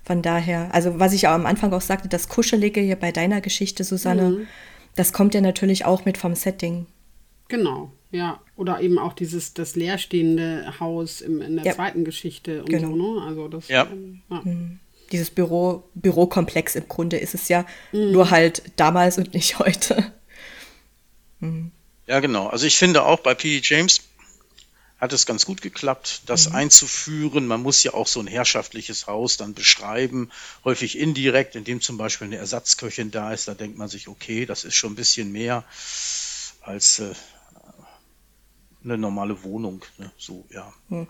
[0.03, 3.41] Von daher, also was ich auch am Anfang auch sagte, das Kuschelige hier bei deiner
[3.41, 4.47] Geschichte, Susanne, mhm.
[4.95, 6.85] das kommt ja natürlich auch mit vom Setting.
[7.47, 8.39] Genau, ja.
[8.55, 11.73] Oder eben auch dieses, das leerstehende Haus im, in der ja.
[11.73, 12.89] zweiten Geschichte und genau.
[12.89, 13.21] so, ne?
[13.25, 13.87] Also das, ja.
[13.91, 14.41] Ähm, ja.
[14.43, 14.79] Mhm.
[15.11, 18.11] Dieses Büro, Bürokomplex im Grunde ist es ja, mhm.
[18.11, 20.11] nur halt damals und nicht heute.
[21.39, 21.71] Mhm.
[22.07, 22.47] Ja, genau.
[22.47, 23.61] Also ich finde auch bei P.D.
[23.63, 24.01] James
[25.01, 26.55] hat es ganz gut geklappt, das mhm.
[26.55, 27.47] einzuführen.
[27.47, 30.29] Man muss ja auch so ein herrschaftliches Haus dann beschreiben,
[30.63, 33.47] häufig indirekt, indem zum Beispiel eine Ersatzköchin da ist.
[33.47, 35.63] Da denkt man sich, okay, das ist schon ein bisschen mehr
[36.61, 37.13] als äh,
[38.83, 39.83] eine normale Wohnung.
[39.97, 40.11] Ne?
[40.17, 40.71] So, ja.
[40.89, 41.07] Hm.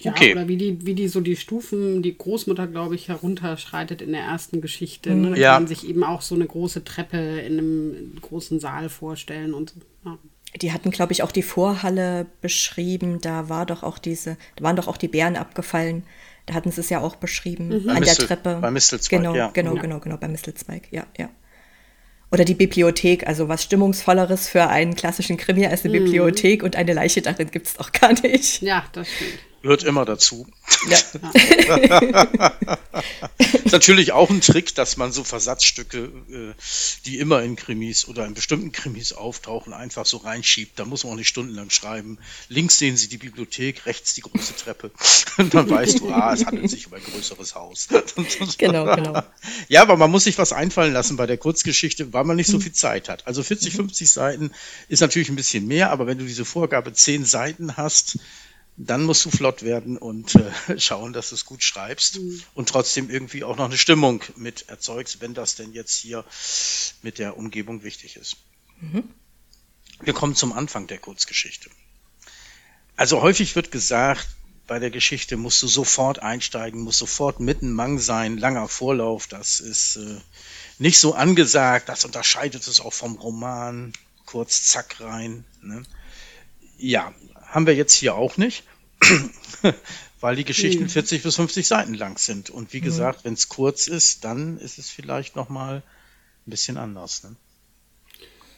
[0.00, 0.32] Ja, okay.
[0.32, 4.22] oder wie die, wie die so die Stufen, die Großmutter, glaube ich, herunterschreitet in der
[4.22, 5.14] ersten Geschichte.
[5.14, 5.30] Ne?
[5.30, 5.52] Da ja.
[5.52, 9.70] kann man sich eben auch so eine große Treppe in einem großen Saal vorstellen und
[9.70, 9.80] so.
[10.06, 10.18] Ja.
[10.60, 13.20] Die hatten, glaube ich, auch die Vorhalle beschrieben.
[13.20, 16.02] Da war doch auch diese, da waren doch auch die Bären abgefallen.
[16.46, 17.88] Da hatten sie es ja auch beschrieben mhm.
[17.90, 18.58] an Mistel, der Treppe.
[18.60, 19.50] Bei Mistelzweig, genau, ja.
[19.52, 21.28] Genau, genau, genau, bei Mistelzweig, ja, ja.
[22.32, 26.04] Oder die Bibliothek, also was Stimmungsvolleres für einen klassischen Krimi als eine mhm.
[26.04, 28.62] Bibliothek und eine Leiche darin gibt es doch gar nicht.
[28.62, 29.49] Ja, das stimmt.
[29.62, 30.46] Gehört immer dazu.
[30.88, 30.98] Ja.
[33.38, 36.54] ist natürlich auch ein Trick, dass man so Versatzstücke, äh,
[37.04, 40.78] die immer in Krimis oder in bestimmten Krimis auftauchen, einfach so reinschiebt.
[40.78, 42.18] Da muss man auch nicht stundenlang schreiben.
[42.48, 44.90] Links sehen Sie die Bibliothek, rechts die große Treppe.
[45.36, 47.88] Und dann weißt du, ah, es handelt sich um ein größeres Haus.
[48.58, 49.22] genau, genau.
[49.68, 52.54] Ja, aber man muss sich was einfallen lassen bei der Kurzgeschichte, weil man nicht so
[52.54, 52.62] hm.
[52.62, 53.26] viel Zeit hat.
[53.26, 54.10] Also 40, 50 mhm.
[54.10, 54.50] Seiten
[54.88, 58.18] ist natürlich ein bisschen mehr, aber wenn du diese Vorgabe 10 Seiten hast,
[58.86, 62.42] dann musst du flott werden und äh, schauen, dass du es gut schreibst mhm.
[62.54, 66.24] und trotzdem irgendwie auch noch eine Stimmung mit erzeugst, wenn das denn jetzt hier
[67.02, 68.36] mit der Umgebung wichtig ist.
[68.80, 69.04] Mhm.
[70.00, 71.68] Wir kommen zum Anfang der Kurzgeschichte.
[72.96, 74.26] Also häufig wird gesagt,
[74.66, 79.60] bei der Geschichte musst du sofort einsteigen, musst sofort mitten Mang sein, langer Vorlauf, das
[79.60, 80.20] ist äh,
[80.78, 83.92] nicht so angesagt, das unterscheidet es auch vom Roman,
[84.24, 85.44] kurz zack rein.
[85.60, 85.82] Ne?
[86.78, 87.12] Ja,
[87.44, 88.64] haben wir jetzt hier auch nicht,
[90.20, 90.88] weil die Geschichten mhm.
[90.88, 92.50] 40 bis 50 Seiten lang sind.
[92.50, 92.84] Und wie mhm.
[92.84, 95.82] gesagt, wenn es kurz ist, dann ist es vielleicht nochmal
[96.46, 97.22] ein bisschen anders.
[97.24, 97.36] Ne?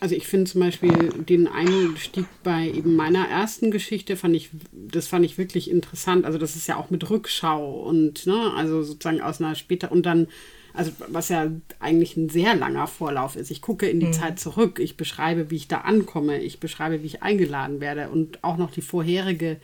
[0.00, 5.07] Also ich finde zum Beispiel den Einstieg bei eben meiner ersten Geschichte fand ich, das
[5.07, 6.24] fand ich wirklich interessant.
[6.24, 10.05] Also das ist ja auch mit Rückschau und ne, also sozusagen aus einer später und
[10.05, 10.26] dann
[10.74, 13.50] also was ja eigentlich ein sehr langer Vorlauf ist.
[13.52, 14.12] Ich gucke in die mhm.
[14.12, 18.42] Zeit zurück, ich beschreibe, wie ich da ankomme, ich beschreibe, wie ich eingeladen werde und
[18.42, 19.59] auch noch die vorherige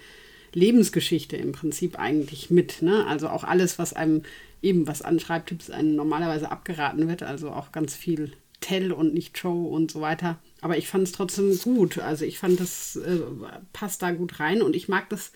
[0.52, 2.82] Lebensgeschichte im Prinzip eigentlich mit.
[2.82, 3.06] Ne?
[3.06, 4.22] Also auch alles, was einem
[4.62, 9.38] eben was an Schreibtipps einem normalerweise abgeraten wird, also auch ganz viel Tell und nicht
[9.38, 10.38] Show und so weiter.
[10.60, 11.98] Aber ich fand es trotzdem gut.
[11.98, 13.20] Also ich fand, das äh,
[13.72, 15.32] passt da gut rein und ich mag das,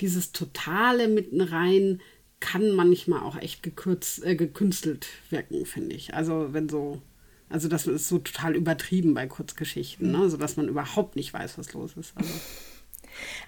[0.00, 2.00] dieses totale mitten rein
[2.40, 6.14] kann manchmal auch echt gekürzt, äh, gekünstelt wirken, finde ich.
[6.14, 7.00] Also wenn so,
[7.48, 10.28] also das ist so total übertrieben bei Kurzgeschichten, ne?
[10.28, 12.12] so dass man überhaupt nicht weiß, was los ist.
[12.16, 12.30] Also,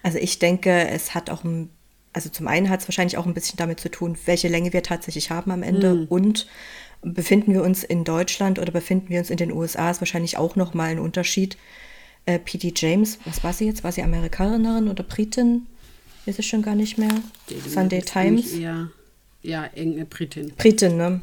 [0.03, 1.71] also ich denke, es hat auch ein,
[2.13, 4.83] also zum einen hat es wahrscheinlich auch ein bisschen damit zu tun, welche Länge wir
[4.83, 6.07] tatsächlich haben am Ende mhm.
[6.07, 6.47] und
[7.03, 10.57] befinden wir uns in Deutschland oder befinden wir uns in den USA, ist wahrscheinlich auch
[10.57, 11.57] nochmal ein Unterschied.
[12.25, 12.73] Äh, P.D.
[12.75, 13.85] James, was war sie jetzt?
[13.85, 15.67] War sie Amerikanerin oder Britin?
[16.27, 17.15] Ist es schon gar nicht mehr?
[17.49, 18.53] Die Sunday Times.
[18.53, 18.91] Eher,
[19.43, 20.53] ja, enge Britin.
[20.57, 21.21] Britin, ne?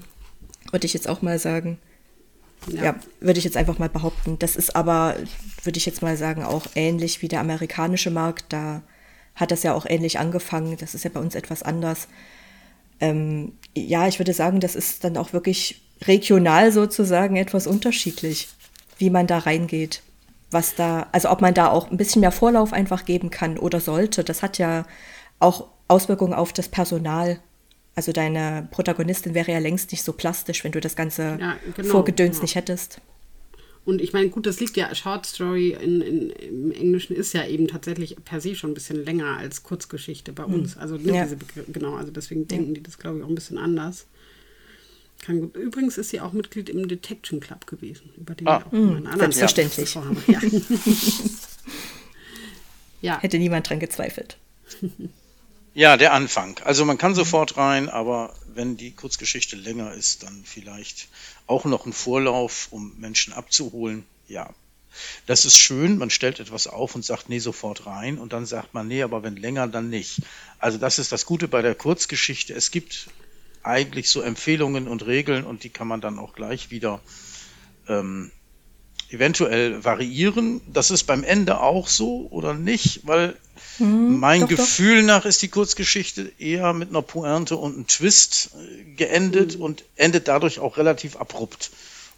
[0.71, 1.77] Würde ich jetzt auch mal sagen.
[2.67, 2.83] Ja.
[2.83, 4.39] ja, würde ich jetzt einfach mal behaupten.
[4.39, 5.15] Das ist aber,
[5.63, 8.45] würde ich jetzt mal sagen, auch ähnlich wie der amerikanische Markt.
[8.49, 8.81] Da
[9.35, 10.77] hat das ja auch ähnlich angefangen.
[10.77, 12.07] Das ist ja bei uns etwas anders.
[12.99, 18.49] Ähm, ja, ich würde sagen, das ist dann auch wirklich regional sozusagen etwas unterschiedlich,
[18.97, 20.03] wie man da reingeht
[20.53, 23.79] was da, also ob man da auch ein bisschen mehr Vorlauf einfach geben kann oder
[23.79, 24.23] sollte.
[24.23, 24.85] Das hat ja
[25.39, 27.39] auch Auswirkungen auf das Personal.
[27.95, 31.89] Also deine Protagonistin wäre ja längst nicht so plastisch, wenn du das ganze Ja, genau,
[31.89, 32.41] Vorgedöns genau.
[32.43, 32.99] nicht hättest.
[33.85, 37.45] Und ich meine, gut, das liegt ja, Short Story in, in, im Englischen ist ja
[37.45, 40.77] eben tatsächlich per se schon ein bisschen länger als Kurzgeschichte bei uns.
[40.77, 41.27] Also ne, Ja.
[41.71, 44.05] genau, also deswegen denken die das, glaube ich, auch ein bisschen anders.
[45.21, 45.55] Kann gut.
[45.57, 48.59] Übrigens ist sie auch Mitglied im Detection Club gewesen, über den Ah.
[48.59, 49.93] wir auch einer anderen selbstverständlich.
[49.95, 50.39] Ja.
[53.01, 53.19] ja.
[53.21, 54.37] Hätte niemand dran gezweifelt.
[55.75, 56.59] Ja, der Anfang.
[56.63, 61.07] Also man kann sofort rein, aber wenn die Kurzgeschichte länger ist, dann vielleicht
[61.47, 64.05] auch noch ein Vorlauf, um Menschen abzuholen.
[64.27, 64.53] Ja,
[65.25, 65.97] das ist schön.
[65.97, 68.19] Man stellt etwas auf und sagt, nee, sofort rein.
[68.19, 70.21] Und dann sagt man, nee, aber wenn länger, dann nicht.
[70.59, 72.53] Also das ist das Gute bei der Kurzgeschichte.
[72.53, 73.07] Es gibt
[73.63, 76.99] eigentlich so Empfehlungen und Regeln und die kann man dann auch gleich wieder
[77.87, 78.31] ähm,
[79.13, 80.61] eventuell variieren.
[80.71, 83.35] Das ist beim Ende auch so oder nicht, weil
[83.79, 84.57] mein doch, doch.
[84.57, 89.83] Gefühl nach ist die Kurzgeschichte eher mit einer Pointe und einem Twist äh, geendet und
[89.95, 91.71] endet dadurch auch relativ abrupt,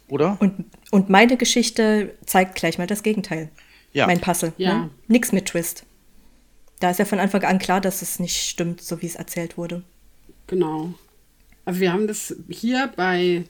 [0.08, 0.36] oder?
[0.40, 3.50] Und, und meine Geschichte zeigt gleich mal das Gegenteil.
[3.92, 4.06] Ja.
[4.06, 4.52] Mein Puzzle.
[4.58, 4.78] Ja.
[4.80, 4.90] Ne?
[5.08, 5.84] Nix mit Twist.
[6.80, 9.56] Da ist ja von Anfang an klar, dass es nicht stimmt, so wie es erzählt
[9.56, 9.82] wurde.
[10.46, 10.92] Genau.
[11.64, 13.44] Also wir haben das hier bei,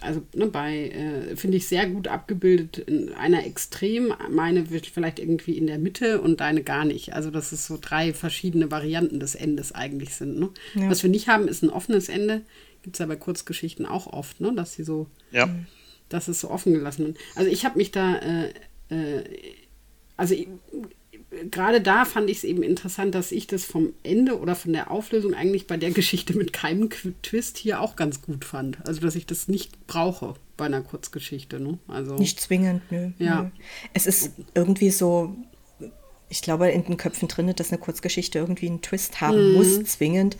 [0.00, 4.12] also ne, bei, äh, finde ich, sehr gut abgebildet in einer Extrem.
[4.30, 7.12] Meine wird vielleicht irgendwie in der Mitte und deine gar nicht.
[7.12, 10.38] Also dass es so drei verschiedene Varianten des Endes eigentlich sind.
[10.38, 10.50] Ne?
[10.74, 10.90] Ja.
[10.90, 12.42] Was wir nicht haben, ist ein offenes Ende.
[12.82, 14.52] Gibt es ja bei Kurzgeschichten auch oft, ne?
[14.54, 15.48] dass sie so Ja.
[16.08, 17.18] dass es so offen gelassen wird.
[17.36, 18.48] Also ich habe mich da, äh,
[18.90, 19.22] äh,
[20.16, 20.48] also ich-
[21.50, 24.90] gerade da fand ich es eben interessant, dass ich das vom Ende oder von der
[24.90, 26.90] Auflösung eigentlich bei der Geschichte mit keinem
[27.22, 28.78] Twist hier auch ganz gut fand.
[28.86, 31.60] Also dass ich das nicht brauche bei einer Kurzgeschichte.
[31.60, 31.78] Ne?
[31.88, 33.10] Also Nicht zwingend, nö.
[33.18, 33.42] Ja.
[33.42, 33.50] nö.
[33.94, 35.34] Es ist irgendwie so,
[36.28, 40.36] ich glaube, in den Köpfen drin, dass eine Kurzgeschichte irgendwie einen Twist haben muss, zwingend.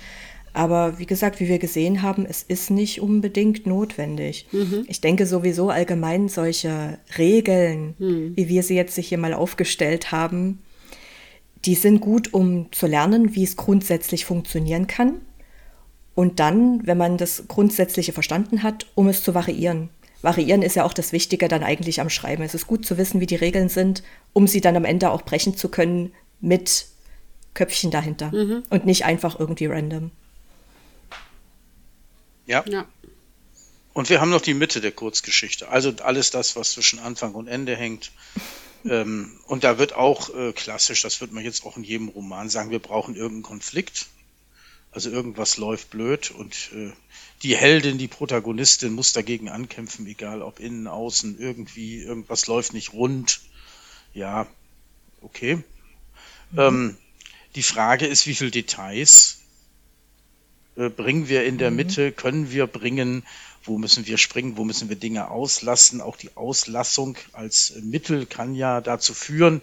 [0.54, 4.46] Aber wie gesagt, wie wir gesehen haben, es ist nicht unbedingt notwendig.
[4.86, 7.94] Ich denke sowieso allgemein solche Regeln,
[8.36, 10.58] wie wir sie jetzt hier mal aufgestellt haben,
[11.64, 15.20] die sind gut, um zu lernen, wie es grundsätzlich funktionieren kann.
[16.14, 19.88] Und dann, wenn man das Grundsätzliche verstanden hat, um es zu variieren.
[20.20, 22.42] Variieren ist ja auch das Wichtige dann eigentlich am Schreiben.
[22.42, 25.22] Es ist gut zu wissen, wie die Regeln sind, um sie dann am Ende auch
[25.22, 26.86] brechen zu können mit
[27.54, 28.32] Köpfchen dahinter
[28.70, 30.10] und nicht einfach irgendwie random.
[32.46, 32.64] Ja.
[32.66, 32.86] ja.
[33.94, 35.68] Und wir haben noch die Mitte der Kurzgeschichte.
[35.68, 38.10] Also alles das, was zwischen Anfang und Ende hängt.
[38.84, 42.48] Ähm, und da wird auch äh, klassisch, das wird man jetzt auch in jedem Roman
[42.48, 44.06] sagen, wir brauchen irgendeinen Konflikt.
[44.90, 46.92] Also irgendwas läuft blöd und äh,
[47.42, 52.92] die Heldin, die Protagonistin muss dagegen ankämpfen, egal ob innen, außen, irgendwie, irgendwas läuft nicht
[52.92, 53.40] rund.
[54.12, 54.46] Ja,
[55.22, 55.62] okay.
[56.56, 56.96] Ähm,
[57.54, 59.40] die Frage ist, wie viel Details
[60.76, 63.24] äh, bringen wir in der Mitte, können wir bringen,
[63.64, 66.00] wo müssen wir springen, wo müssen wir Dinge auslassen.
[66.00, 69.62] Auch die Auslassung als Mittel kann ja dazu führen,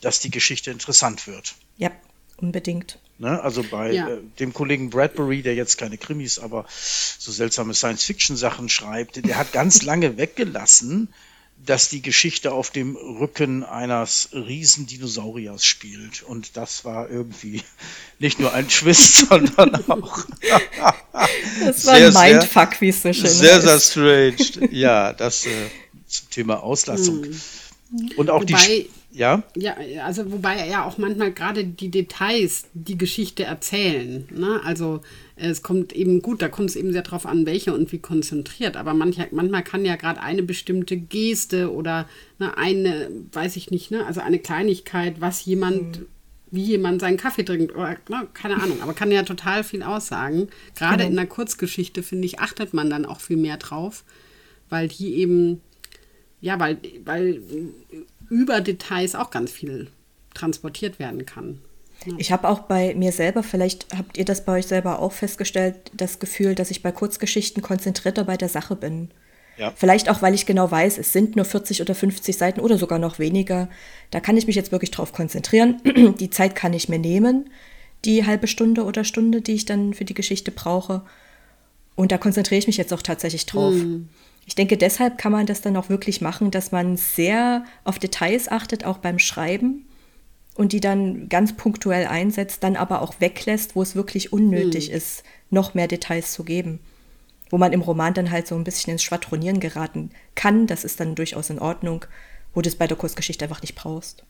[0.00, 1.54] dass die Geschichte interessant wird.
[1.76, 1.90] Ja,
[2.36, 2.98] unbedingt.
[3.18, 3.40] Ne?
[3.42, 4.08] Also bei Ja.
[4.08, 6.66] äh, dem Kollegen Bradbury, der jetzt keine Krimis, aber
[7.18, 11.08] so seltsame Science-Fiction-Sachen schreibt, der hat ganz lange weggelassen,
[11.64, 16.22] dass die Geschichte auf dem Rücken eines riesen Dinosauriers spielt.
[16.22, 17.62] Und das war irgendwie
[18.18, 20.18] nicht nur ein Twist, sondern auch
[21.64, 24.36] Das war Sehr, ein sehr- Mindfuck, wie es so schön sehr, sehr strange.
[24.70, 25.50] Ja, das äh,
[26.06, 27.24] zum Thema Auslassung.
[28.16, 28.54] Und auch die...
[28.54, 28.60] Hm.
[28.60, 29.42] Wobei- Sch- Ja?
[29.56, 34.28] Ja, also wobei ja auch manchmal gerade die Details die Geschichte erzählen.
[34.30, 34.60] Ne?
[34.64, 35.00] Also
[35.36, 38.76] es kommt eben gut, da kommt es eben sehr drauf an, welche und wie konzentriert.
[38.76, 42.06] Aber mancher, manchmal kann ja gerade eine bestimmte Geste oder
[42.38, 46.00] ne, eine, weiß ich nicht, ne, also eine Kleinigkeit, was jemand,
[46.56, 50.48] wie jemand seinen Kaffee trinkt oder ne, keine Ahnung, aber kann ja total viel aussagen.
[50.74, 51.12] Gerade Genau.
[51.12, 54.02] in einer Kurzgeschichte, finde ich, achtet man dann auch viel mehr drauf,
[54.68, 55.60] weil die eben
[56.40, 57.40] ja, weil, weil
[58.28, 59.88] über Details auch ganz viel
[60.34, 61.60] transportiert werden kann.
[62.18, 65.76] Ich habe auch bei mir selber, vielleicht habt ihr das bei euch selber auch festgestellt,
[65.94, 69.10] das Gefühl, dass ich bei Kurzgeschichten konzentrierter bei der Sache bin.
[69.58, 69.72] Ja.
[69.74, 72.98] Vielleicht auch, weil ich genau weiß, es sind nur 40 oder 50 Seiten oder sogar
[72.98, 73.68] noch weniger.
[74.10, 75.80] Da kann ich mich jetzt wirklich drauf konzentrieren.
[76.20, 77.50] Die Zeit kann ich mir nehmen,
[78.04, 81.02] die halbe Stunde oder Stunde, die ich dann für die Geschichte brauche.
[81.96, 83.74] Und da konzentriere ich mich jetzt auch tatsächlich drauf.
[84.46, 88.48] Ich denke, deshalb kann man das dann auch wirklich machen, dass man sehr auf Details
[88.48, 89.86] achtet, auch beim Schreiben
[90.54, 95.24] und die dann ganz punktuell einsetzt, dann aber auch weglässt, wo es wirklich unnötig ist,
[95.50, 96.78] noch mehr Details zu geben.
[97.50, 100.98] Wo man im Roman dann halt so ein bisschen ins Schwadronieren geraten kann, das ist
[101.00, 102.04] dann durchaus in Ordnung,
[102.54, 104.24] wo du es bei der Kurzgeschichte einfach nicht brauchst.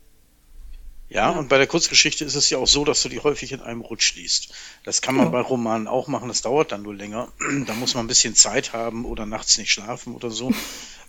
[1.08, 3.60] Ja, und bei der Kurzgeschichte ist es ja auch so, dass du die häufig in
[3.60, 4.52] einem Rutsch liest.
[4.82, 5.30] Das kann man Ja.
[5.30, 7.28] bei Romanen auch machen, das dauert dann nur länger.
[7.66, 10.52] Da muss man ein bisschen Zeit haben oder nachts nicht schlafen oder so.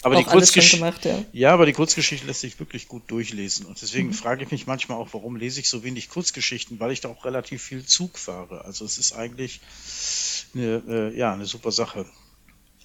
[0.03, 0.77] Aber Auch die Kurzgeschichte.
[0.77, 1.25] gemacht, ja.
[1.33, 3.65] Ja, aber die Kurzgeschichte lässt sich wirklich gut durchlesen.
[3.65, 3.77] Und Mhm.
[3.81, 7.09] deswegen frage ich mich manchmal auch, warum lese ich so wenig Kurzgeschichten, weil ich da
[7.09, 8.63] auch relativ viel Zug fahre.
[8.65, 9.61] Also es ist eigentlich
[10.55, 12.05] eine, äh, ja, eine super Sache.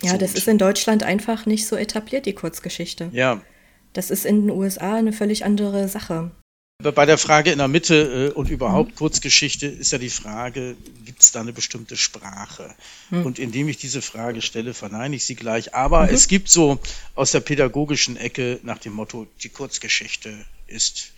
[0.02, 3.10] Ja, So, das und- ist in Deutschland einfach nicht so etabliert, die Kurzgeschichte.
[3.12, 3.40] Ja,
[3.94, 6.30] Das ist in den USA eine völlig andere Sache.
[6.82, 8.54] Bei der Frage in der Mitte äh, und Mhm.
[8.54, 12.74] überhaupt Kurzgeschichte ist ja die Frage, gibt es da eine bestimmte Sprache?
[13.10, 13.26] Mhm.
[13.26, 15.74] Und indem ich diese Frage stelle, verneine ich sie gleich.
[15.74, 16.80] Aber es gibt so
[17.14, 20.32] aus der pädagogischen Ecke nach dem Motto, die Kurzgeschichte
[20.66, 21.12] ist,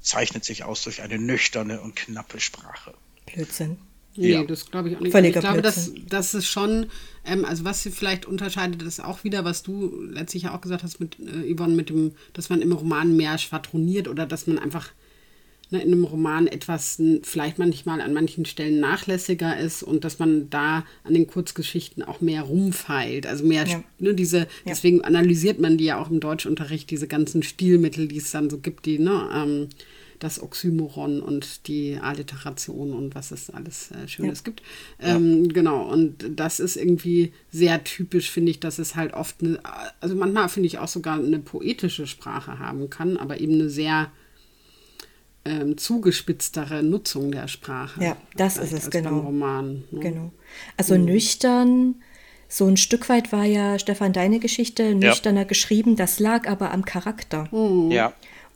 [0.00, 2.94] zeichnet sich aus durch eine nüchterne und knappe Sprache.
[3.32, 3.76] Blödsinn.
[4.16, 4.44] Nee, Ja.
[4.44, 5.12] das glaube ich auch nicht.
[5.12, 6.86] Völliger ich glaube, dass das ist schon,
[7.24, 11.00] ähm, also was vielleicht unterscheidet, ist auch wieder, was du letztlich ja auch gesagt hast
[11.00, 14.90] mit äh, Yvonne, mit dem, dass man im Roman mehr schwadroniert oder dass man einfach
[15.70, 20.50] ne, in einem Roman etwas vielleicht manchmal an manchen Stellen nachlässiger ist und dass man
[20.50, 23.26] da an den Kurzgeschichten auch mehr rumfeilt.
[23.26, 23.82] Also mehr, Ja.
[23.98, 28.30] ne, diese, deswegen analysiert man die ja auch im Deutschunterricht, diese ganzen Stilmittel, die es
[28.30, 29.68] dann so gibt, die, ne, ähm,
[30.22, 34.44] das Oxymoron und die Alliteration und was es alles äh, Schönes Ja.
[34.44, 34.62] gibt.
[35.00, 39.58] Ähm, Genau, und das ist irgendwie sehr typisch, finde ich, dass es halt oft, eine,
[40.00, 44.10] also manchmal finde ich auch sogar eine poetische Sprache haben kann, aber eben eine sehr
[45.44, 48.02] ähm, zugespitztere Nutzung der Sprache.
[48.02, 49.18] Ja, das ist es, genau.
[49.20, 49.84] Roman.
[49.90, 50.00] Ne?
[50.00, 50.32] Genau.
[50.76, 51.96] Also nüchtern,
[52.48, 56.84] so ein Stück weit war ja, Stefan, deine Geschichte nüchterner geschrieben, das lag aber am
[56.84, 57.48] Charakter.
[57.90, 58.12] Ja,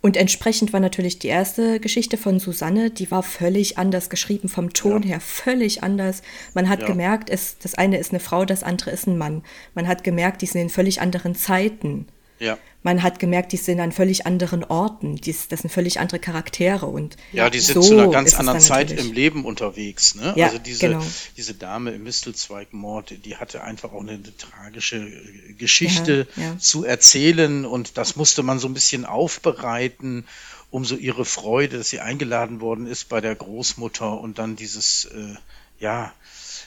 [0.07, 4.73] Und entsprechend war natürlich die erste Geschichte von Susanne, die war völlig anders geschrieben, vom
[4.73, 6.23] Ton her völlig anders.
[6.55, 6.87] Man hat Ja.
[6.87, 9.42] gemerkt, es, das eine ist eine Frau, das andere ist ein Mann.
[9.75, 12.07] Man hat gemerkt, die sind in völlig anderen Zeiten.
[12.38, 12.59] Ja.
[12.83, 15.16] Man hat gemerkt, die sind an völlig anderen Orten.
[15.16, 16.87] Dies, das sind völlig andere Charaktere.
[16.87, 19.11] Und Ja, die sind so zu einer ganz anderen Zeit natürlich.
[19.11, 20.14] im Leben unterwegs.
[20.14, 20.35] Ne?
[20.37, 21.03] Ja, also diese, genau.
[21.37, 26.59] diese Dame im Mistelzweigmord, die hatte einfach auch eine, eine tragische äh, Geschichte Ja, ja.
[26.59, 30.25] zu erzählen und das musste man so ein bisschen aufbereiten,
[30.70, 35.07] um so ihre Freude, dass sie eingeladen worden ist bei der Großmutter und dann dieses,
[35.07, 35.35] äh,
[35.81, 36.12] ja,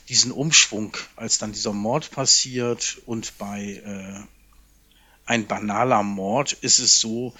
[0.10, 4.20] diesen Umschwung, als dann dieser Mord passiert und bei äh,
[5.30, 7.34] ein banaler Mord ist es so,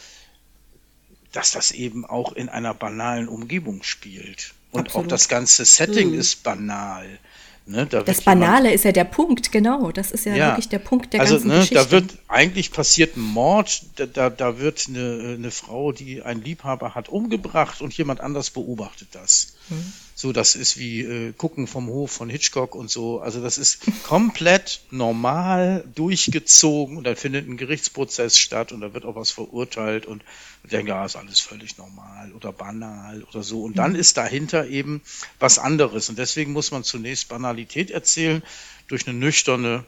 [1.32, 4.54] dass das eben auch in einer banalen Umgebung spielt.
[4.72, 5.06] Und Absolut.
[5.06, 7.20] auch das ganze Setting ist banal.
[7.66, 9.92] Ne, da Das Banale ist ja der Punkt, genau.
[9.92, 11.76] Das ist ja, wirklich der Punkt der also, ganzen ne, Geschichte.
[11.76, 16.44] Da wird eigentlich passiert ein Mord, da, da, da wird eine, eine Frau, die einen
[16.44, 19.54] Liebhaber hat, umgebracht und jemand anders beobachtet das.
[19.70, 19.94] Hm.
[20.22, 23.22] So, das ist wie äh, Gucken vom Hof von Hitchcock und so.
[23.22, 29.06] Also das ist komplett normal durchgezogen und dann findet ein Gerichtsprozess statt und da wird
[29.06, 30.22] auch was verurteilt und
[30.66, 33.64] ich denke, ja, ist alles völlig normal oder banal oder so.
[33.64, 35.02] Und dann ist dahinter eben
[35.40, 36.10] was anderes.
[36.10, 38.44] Und deswegen muss man zunächst Banalität erzählen
[38.90, 39.86] durch eine nüchterne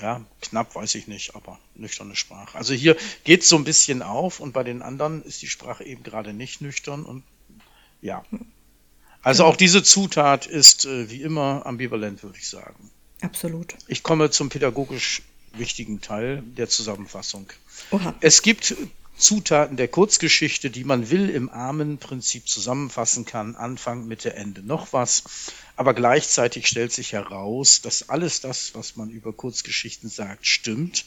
[0.00, 2.56] ja, knapp weiß ich nicht, aber nüchterne Sprache.
[2.56, 5.84] Also hier geht es so ein bisschen auf und bei den anderen ist die Sprache
[5.84, 7.24] eben gerade nicht nüchtern und
[8.00, 8.24] ja.
[9.22, 12.90] Also auch diese Zutat ist äh, wie immer ambivalent, würde ich sagen.
[13.20, 13.74] Absolut.
[13.88, 17.46] Ich komme zum pädagogisch wichtigen Teil der Zusammenfassung.
[17.90, 18.14] Oha.
[18.20, 18.76] Es gibt
[19.16, 25.24] Zutaten der Kurzgeschichte, die man will im Armenprinzip zusammenfassen kann, Anfang, Mitte, Ende, noch was.
[25.74, 31.04] Aber gleichzeitig stellt sich heraus, dass alles das, was man über Kurzgeschichten sagt, stimmt,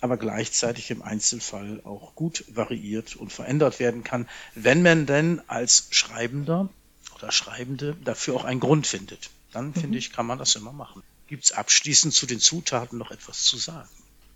[0.00, 5.86] aber gleichzeitig im Einzelfall auch gut variiert und verändert werden kann, wenn man denn als
[5.90, 6.68] Schreibender
[7.22, 9.30] oder Schreibende dafür auch einen Grund findet.
[9.52, 11.02] Dann finde ich, kann man das immer machen.
[11.26, 13.88] Gibt es abschließend zu den Zutaten noch etwas zu sagen?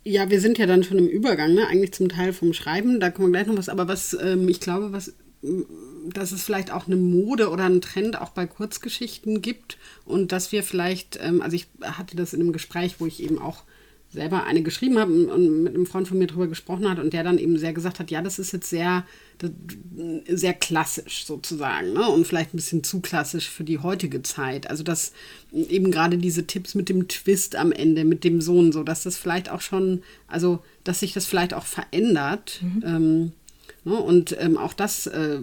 [0.05, 1.66] Ja, wir sind ja dann schon im Übergang, ne?
[1.66, 3.01] eigentlich zum Teil vom Schreiben.
[3.01, 3.68] Da kommen wir gleich noch was.
[3.68, 5.66] Aber was ähm, ich glaube, was, ähm,
[6.12, 10.53] dass es vielleicht auch eine Mode oder einen Trend auch bei Kurzgeschichten gibt und dass
[10.53, 13.64] wir vielleicht, ähm, also ich hatte das in einem Gespräch, wo ich eben auch
[14.12, 17.25] selber eine geschrieben habe und mit einem Freund von mir drüber gesprochen hat und der
[17.25, 19.05] dann eben sehr gesagt hat, ja, das ist jetzt sehr,
[20.29, 22.09] sehr klassisch sozusagen ne?
[22.09, 24.71] und vielleicht ein bisschen zu klassisch für die heutige Zeit.
[24.71, 25.12] Also dass
[25.53, 29.16] eben gerade diese Tipps mit dem Twist am Ende, mit dem Sohn, so dass das
[29.16, 32.61] vielleicht auch schon, also dass sich das vielleicht auch verändert.
[32.85, 33.33] Ähm,
[33.85, 33.94] ne?
[33.94, 35.40] Und ähm, auch das äh,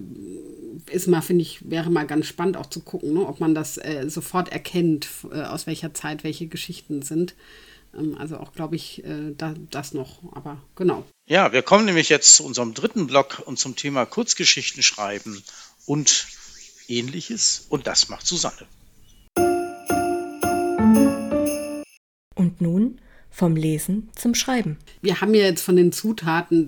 [0.91, 3.28] ist mal, finde ich, wäre mal ganz spannend auch zu gucken, ne?
[3.28, 7.36] ob man das äh, sofort erkennt, äh, aus welcher Zeit welche Geschichten sind.
[7.97, 10.19] Ähm, also auch, glaube ich, äh, da, das noch.
[10.33, 11.05] Aber genau.
[11.27, 15.43] Ja, wir kommen nämlich jetzt zu unserem dritten Block und zum Thema Kurzgeschichten schreiben
[15.85, 16.27] und
[16.87, 17.65] ähnliches.
[17.69, 18.67] Und das macht Susanne.
[22.35, 22.99] Und nun
[23.34, 24.77] vom Lesen zum Schreiben.
[25.01, 26.67] Wir haben ja jetzt von den Zutaten,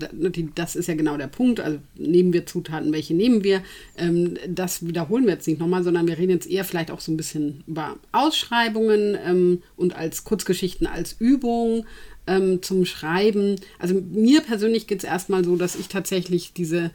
[0.56, 3.62] das ist ja genau der Punkt, also nehmen wir Zutaten, welche nehmen wir,
[3.96, 7.12] ähm, das wiederholen wir jetzt nicht nochmal, sondern wir reden jetzt eher vielleicht auch so
[7.12, 11.86] ein bisschen über Ausschreibungen ähm, und als Kurzgeschichten als Übung
[12.26, 13.54] ähm, zum Schreiben.
[13.78, 16.90] Also mir persönlich geht es erstmal so, dass ich tatsächlich diese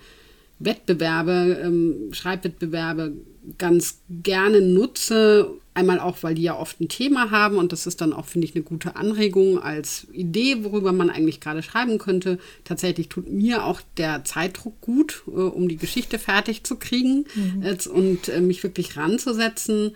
[0.60, 3.14] Wettbewerbe, Schreibwettbewerbe
[3.58, 8.02] ganz gerne nutze, Einmal auch, weil die ja oft ein Thema haben und das ist
[8.02, 12.40] dann auch, finde ich, eine gute Anregung als Idee, worüber man eigentlich gerade schreiben könnte.
[12.66, 17.64] Tatsächlich tut mir auch der Zeitdruck gut, äh, um die Geschichte fertig zu kriegen mhm.
[17.64, 19.96] äh, und äh, mich wirklich ranzusetzen.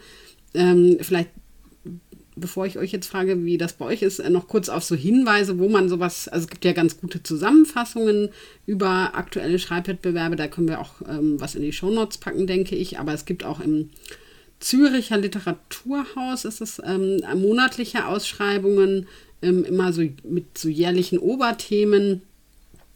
[0.54, 1.32] Ähm, vielleicht,
[2.36, 4.95] bevor ich euch jetzt frage, wie das bei euch ist, äh, noch kurz auf so
[4.95, 8.29] Hinweise, wo man sowas, also es gibt ja ganz gute Zusammenfassungen
[8.65, 12.99] über aktuelle Schreibwettbewerbe, da können wir auch ähm, was in die Shownotes packen, denke ich,
[12.99, 13.89] aber es gibt auch im
[14.59, 19.07] Züricher Literaturhaus ist es ähm, monatliche Ausschreibungen,
[19.41, 22.21] ähm, immer so mit so jährlichen Oberthemen.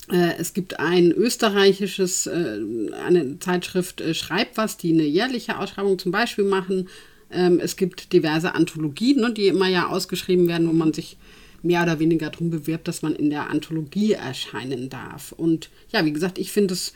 [0.09, 2.59] Äh, es gibt ein österreichisches, äh,
[3.05, 6.87] eine Zeitschrift Schreib was, die eine jährliche Ausschreibung zum Beispiel machen.
[7.31, 11.17] Ähm, es gibt diverse Anthologien, ne, die immer ja ausgeschrieben werden, wo man sich
[11.61, 15.31] mehr oder weniger darum bewirbt, dass man in der Anthologie erscheinen darf.
[15.31, 16.93] Und ja, wie gesagt, ich finde es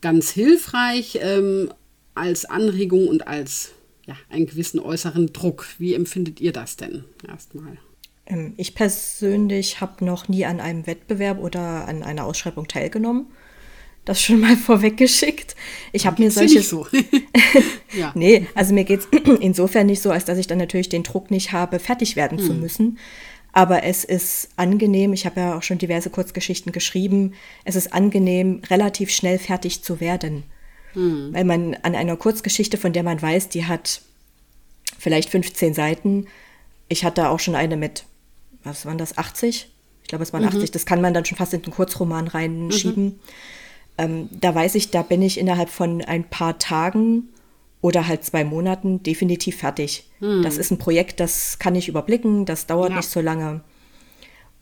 [0.00, 1.70] ganz hilfreich ähm,
[2.14, 3.72] als Anregung und als
[4.06, 5.66] ja, einen gewissen äußeren Druck.
[5.78, 7.76] Wie empfindet ihr das denn erstmal?
[8.26, 13.26] Ähm, ich persönlich habe noch nie an einem Wettbewerb oder an einer Ausschreibung teilgenommen.
[14.08, 15.54] Das schon mal vorweggeschickt.
[15.92, 16.62] Ich habe mir solche.
[16.62, 16.86] So.
[17.92, 18.10] ja.
[18.14, 19.08] Nee, also mir geht es
[19.40, 22.46] insofern nicht so, als dass ich dann natürlich den Druck nicht habe, fertig werden hm.
[22.46, 22.98] zu müssen.
[23.52, 27.34] Aber es ist angenehm, ich habe ja auch schon diverse Kurzgeschichten geschrieben,
[27.64, 30.44] es ist angenehm, relativ schnell fertig zu werden.
[30.94, 31.34] Mhm.
[31.34, 34.00] Weil man an einer Kurzgeschichte, von der man weiß, die hat
[34.98, 36.28] vielleicht 15 Seiten.
[36.88, 38.04] Ich hatte auch schon eine mit,
[38.64, 39.68] was waren das, 80?
[40.02, 40.48] Ich glaube, es waren mhm.
[40.48, 40.70] 80.
[40.70, 43.04] Das kann man dann schon fast in den Kurzroman reinschieben.
[43.04, 43.20] Mhm.
[43.98, 47.28] Ähm, da weiß ich, da bin ich innerhalb von ein paar Tagen
[47.80, 50.08] oder halt zwei Monaten definitiv fertig.
[50.20, 50.42] Mhm.
[50.42, 52.96] Das ist ein Projekt, das kann ich überblicken, das dauert ja.
[52.96, 53.60] nicht so lange.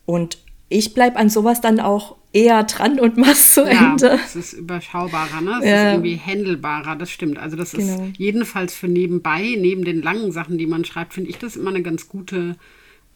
[0.05, 4.19] Und ich bleibe an sowas dann auch eher dran und mach's zu ja, Ende.
[4.25, 5.59] Es ist überschaubarer, ne?
[5.61, 5.77] Es ja.
[5.77, 7.39] ist irgendwie händelbarer, das stimmt.
[7.39, 8.05] Also das genau.
[8.05, 11.71] ist jedenfalls für nebenbei, neben den langen Sachen, die man schreibt, finde ich das immer
[11.71, 12.57] eine ganz gute,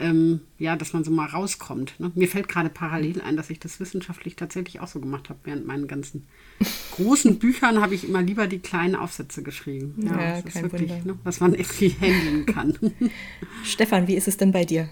[0.00, 2.00] ähm, ja, dass man so mal rauskommt.
[2.00, 2.10] Ne?
[2.14, 5.38] Mir fällt gerade parallel ein, dass ich das wissenschaftlich tatsächlich auch so gemacht habe.
[5.44, 6.26] Während meinen ganzen
[6.96, 9.94] großen Büchern habe ich immer lieber die kleinen Aufsätze geschrieben.
[10.02, 12.78] Ja, ja das ist wirklich, ne, was man irgendwie handeln kann.
[13.64, 14.88] Stefan, wie ist es denn bei dir?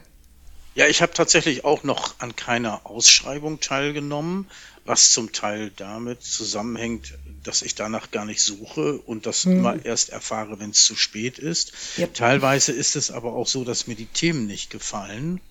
[0.74, 4.46] Ja, ich habe tatsächlich auch noch an keiner Ausschreibung teilgenommen,
[4.89, 7.12] was zum Teil damit zusammenhängt,
[7.45, 9.59] dass ich danach gar nicht suche und das hm.
[9.59, 11.72] immer erst erfahre, wenn es zu spät ist.
[11.99, 12.14] Yep.
[12.14, 15.43] Teilweise ist es aber auch so, dass mir die Themen nicht gefallen.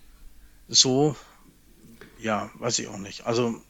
[0.67, 1.15] So,
[2.19, 3.27] ja, weiß ich auch nicht.
[3.27, 3.61] Also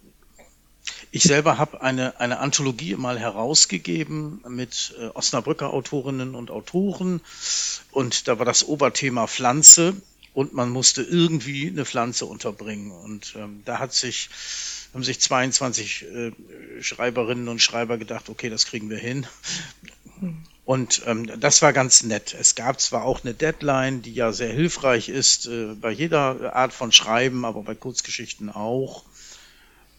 [1.12, 7.20] ich selber habe eine, eine Anthologie mal herausgegeben mit äh, Osnabrücker Autorinnen und Autoren
[7.92, 10.02] und da war das Oberthema Pflanze
[10.38, 12.92] und man musste irgendwie eine Pflanze unterbringen.
[12.92, 14.30] Und ähm, da hat sich,
[14.98, 16.32] haben sich 22 äh,
[16.82, 19.28] Schreiberinnen und Schreiber gedacht, okay, das kriegen wir hin.
[20.66, 22.34] Und ähm, das war ganz nett.
[22.34, 26.74] Es gab zwar auch eine Deadline, die ja sehr hilfreich ist äh, bei jeder Art
[26.74, 29.04] von Schreiben, aber bei Kurzgeschichten auch.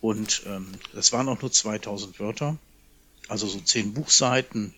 [0.01, 2.57] Und ähm, das waren auch nur 2000 Wörter,
[3.29, 4.75] also so zehn Buchseiten.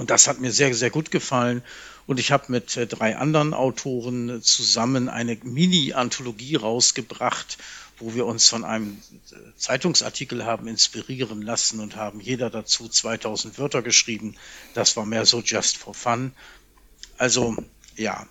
[0.00, 1.62] Und das hat mir sehr, sehr gut gefallen.
[2.06, 7.58] Und ich habe mit äh, drei anderen Autoren zusammen eine Mini-Anthologie rausgebracht,
[7.98, 8.96] wo wir uns von einem
[9.30, 14.36] äh, Zeitungsartikel haben inspirieren lassen und haben jeder dazu 2000 Wörter geschrieben.
[14.72, 16.32] Das war mehr so just for fun.
[17.18, 17.54] Also
[17.94, 18.26] ja,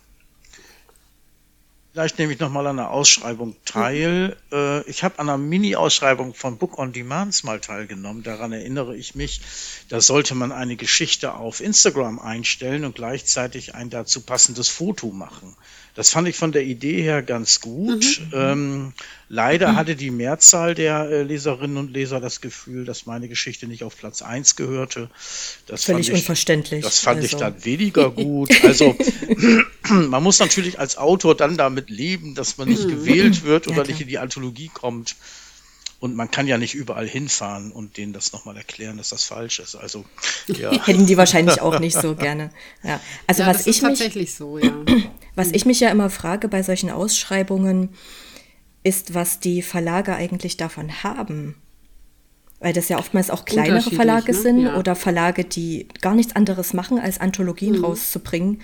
[1.92, 4.36] Vielleicht nehme ich nochmal an einer Ausschreibung teil.
[4.52, 4.84] Mhm.
[4.86, 8.22] ich habe an einer Mini-Ausschreibung von Book on Demands mal teilgenommen.
[8.22, 9.40] Daran erinnere ich mich.
[9.88, 15.56] Da sollte man eine Geschichte auf Instagram einstellen und gleichzeitig ein dazu passendes Foto machen.
[15.94, 18.20] Das fand ich von der Idee her ganz gut.
[18.20, 18.32] Mhm.
[18.32, 18.92] Ähm,
[19.28, 19.76] leider mhm.
[19.76, 23.98] hatte die Mehrzahl der äh, Leserinnen und Leser das Gefühl, dass meine Geschichte nicht auf
[23.98, 25.10] Platz 1 gehörte.
[25.66, 26.84] Das Völlig ich, unverständlich.
[26.84, 27.36] Das fand also.
[27.36, 28.52] ich dann weniger gut.
[28.64, 28.96] Also
[29.88, 32.90] man muss natürlich als Autor dann damit leben, dass man nicht mhm.
[32.90, 35.16] gewählt wird oder ja, nicht in die Anthologie kommt.
[36.00, 39.58] Und man kann ja nicht überall hinfahren und denen das nochmal erklären, dass das falsch
[39.58, 39.74] ist.
[39.76, 40.04] Also
[40.46, 40.72] ja.
[40.86, 42.50] hätten die wahrscheinlich auch nicht so gerne.
[42.82, 43.00] Ja.
[43.26, 44.72] Also ja, was ich mich, tatsächlich so, ja.
[45.36, 47.90] Was ich mich ja immer frage bei solchen Ausschreibungen,
[48.82, 51.54] ist, was die Verlage eigentlich davon haben.
[52.58, 54.38] Weil das ja oftmals auch kleinere Verlage ne?
[54.38, 54.76] sind ja.
[54.76, 57.84] oder Verlage, die gar nichts anderes machen, als Anthologien mhm.
[57.84, 58.60] rauszubringen.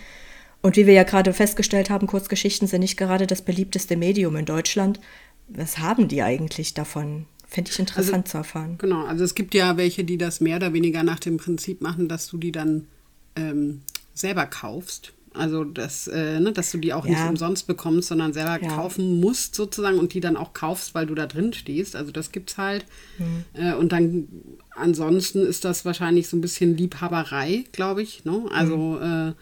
[0.66, 4.46] Und wie wir ja gerade festgestellt haben, Kurzgeschichten sind nicht gerade das beliebteste Medium in
[4.46, 4.98] Deutschland.
[5.46, 7.26] Was haben die eigentlich davon?
[7.46, 8.74] Finde ich interessant also, zu erfahren.
[8.78, 12.08] Genau, also es gibt ja welche, die das mehr oder weniger nach dem Prinzip machen,
[12.08, 12.88] dass du die dann
[13.36, 15.12] ähm, selber kaufst.
[15.34, 17.12] Also, dass, äh, ne, dass du die auch ja.
[17.12, 18.68] nicht umsonst bekommst, sondern selber ja.
[18.68, 21.94] kaufen musst sozusagen und die dann auch kaufst, weil du da drin stehst.
[21.94, 22.86] Also das gibt's halt.
[23.18, 23.44] Mhm.
[23.52, 24.26] Äh, und dann
[24.74, 28.24] ansonsten ist das wahrscheinlich so ein bisschen Liebhaberei, glaube ich.
[28.24, 28.46] Ne?
[28.50, 29.28] Also mhm.
[29.28, 29.32] äh,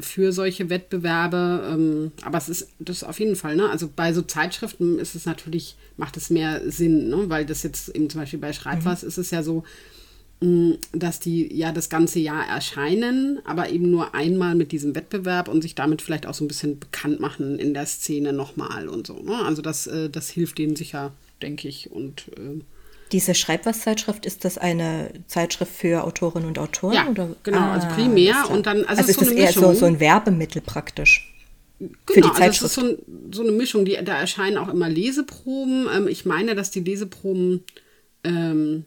[0.00, 1.68] für solche Wettbewerbe.
[1.72, 3.70] Ähm, aber es ist das auf jeden Fall, ne?
[3.70, 7.28] Also bei so Zeitschriften ist es natürlich, macht es mehr Sinn, ne?
[7.28, 9.08] Weil das jetzt eben zum Beispiel bei Schreibwas mhm.
[9.08, 9.64] ist es ja so,
[10.40, 15.48] mh, dass die ja das ganze Jahr erscheinen, aber eben nur einmal mit diesem Wettbewerb
[15.48, 19.06] und sich damit vielleicht auch so ein bisschen bekannt machen in der Szene nochmal und
[19.06, 19.22] so.
[19.22, 19.44] Ne?
[19.44, 21.12] Also das, äh, das hilft denen sicher,
[21.42, 21.90] denke ich.
[21.90, 22.60] Und äh,
[23.12, 26.94] diese Schreibwas-Zeitschrift, ist das eine Zeitschrift für Autorinnen und Autoren?
[26.94, 27.36] Ja, oder?
[27.42, 29.86] genau, also ah, also primär und dann, also, also ist, ist das eher so, so
[29.86, 31.32] ein Werbemittel praktisch.
[31.78, 32.44] Genau, für die Zeitschrift.
[32.44, 35.88] also es ist so, ein, so, eine Mischung, die, da erscheinen auch immer Leseproben.
[35.94, 37.64] Ähm, ich meine, dass die Leseproben,
[38.24, 38.84] ähm,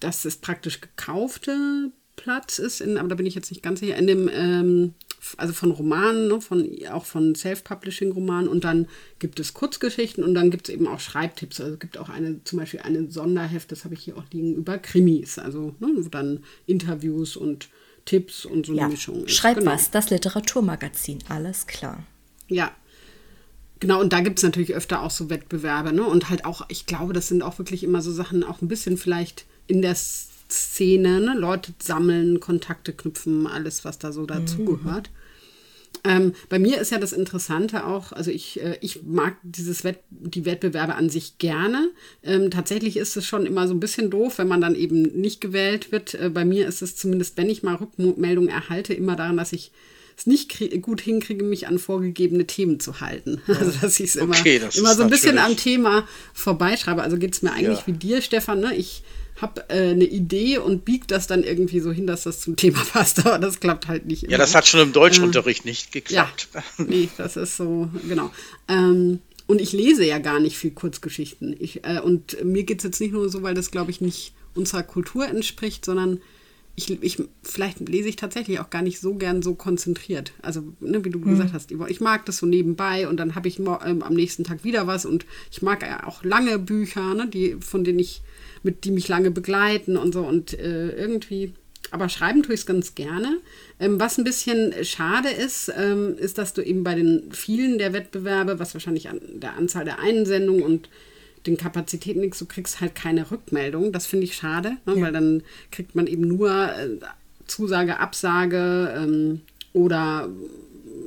[0.00, 3.96] dass es praktisch gekaufte Platz ist, in, aber da bin ich jetzt nicht ganz sicher,
[3.96, 4.94] in dem ähm,
[5.36, 8.86] also von Romanen, ne, von, auch von Self-Publishing-Romanen und dann
[9.18, 11.60] gibt es Kurzgeschichten und dann gibt es eben auch Schreibtipps.
[11.60, 14.54] Also es gibt auch eine, zum Beispiel ein Sonderheft, das habe ich hier auch liegen,
[14.54, 17.68] über Krimis, also ne, wo dann Interviews und
[18.04, 18.88] Tipps und so eine ja.
[18.88, 19.34] Mischung ist.
[19.34, 19.72] Schreib genau.
[19.72, 22.02] was, das Literaturmagazin, alles klar.
[22.48, 22.72] Ja.
[23.80, 26.02] Genau, und da gibt es natürlich öfter auch so Wettbewerbe, ne?
[26.02, 28.96] Und halt auch, ich glaube, das sind auch wirklich immer so Sachen, auch ein bisschen
[28.96, 29.94] vielleicht in der
[30.50, 31.34] Szene, ne?
[31.34, 35.10] Leute sammeln, Kontakte knüpfen, alles, was da so dazugehört.
[35.10, 35.18] Mhm.
[36.04, 39.98] Ähm, bei mir ist ja das Interessante auch, also ich, äh, ich mag dieses Wett
[40.10, 41.90] die Wettbewerbe an sich gerne.
[42.22, 45.40] Ähm, tatsächlich ist es schon immer so ein bisschen doof, wenn man dann eben nicht
[45.40, 46.14] gewählt wird.
[46.14, 49.72] Äh, bei mir ist es zumindest, wenn ich mal Rückmeldungen erhalte, immer daran, dass ich
[50.16, 53.40] es nicht gut hinkriege, mich an vorgegebene Themen zu halten.
[53.48, 57.02] Also dass ich es immer, okay, immer so ein bisschen am Thema vorbeischreibe.
[57.02, 57.86] Also geht es mir eigentlich ja.
[57.86, 58.60] wie dir, Stefan.
[58.60, 58.74] Ne?
[58.76, 59.02] Ich
[59.40, 62.82] habe äh, eine Idee und biege das dann irgendwie so hin, dass das zum Thema
[62.92, 64.32] passt, aber das klappt halt nicht immer.
[64.32, 66.48] Ja, das hat schon im Deutschunterricht äh, nicht geklappt.
[66.54, 68.30] Ja, nee, das ist so, genau.
[68.68, 71.56] Ähm, und ich lese ja gar nicht viel Kurzgeschichten.
[71.58, 74.34] Ich, äh, und mir geht es jetzt nicht nur so, weil das, glaube ich, nicht
[74.54, 76.20] unserer Kultur entspricht, sondern
[76.74, 80.32] ich, ich, vielleicht lese ich tatsächlich auch gar nicht so gern so konzentriert.
[80.42, 81.30] Also, ne, wie du hm.
[81.30, 84.62] gesagt hast, ich mag das so nebenbei und dann habe ich ähm, am nächsten Tag
[84.64, 88.22] wieder was und ich mag ja auch lange Bücher, ne, die, von denen ich
[88.62, 91.54] mit die mich lange begleiten und so und äh, irgendwie.
[91.90, 93.38] Aber schreiben tue ich es ganz gerne.
[93.80, 97.92] Ähm, was ein bisschen schade ist, ähm, ist, dass du eben bei den vielen der
[97.92, 100.90] Wettbewerbe, was wahrscheinlich an der Anzahl der Einsendungen und
[101.46, 103.92] den Kapazitäten liegt, du kriegst halt keine Rückmeldung.
[103.92, 104.96] Das finde ich schade, ne?
[104.96, 105.02] ja.
[105.02, 106.98] weil dann kriegt man eben nur äh,
[107.46, 109.40] Zusage, Absage ähm,
[109.72, 110.28] oder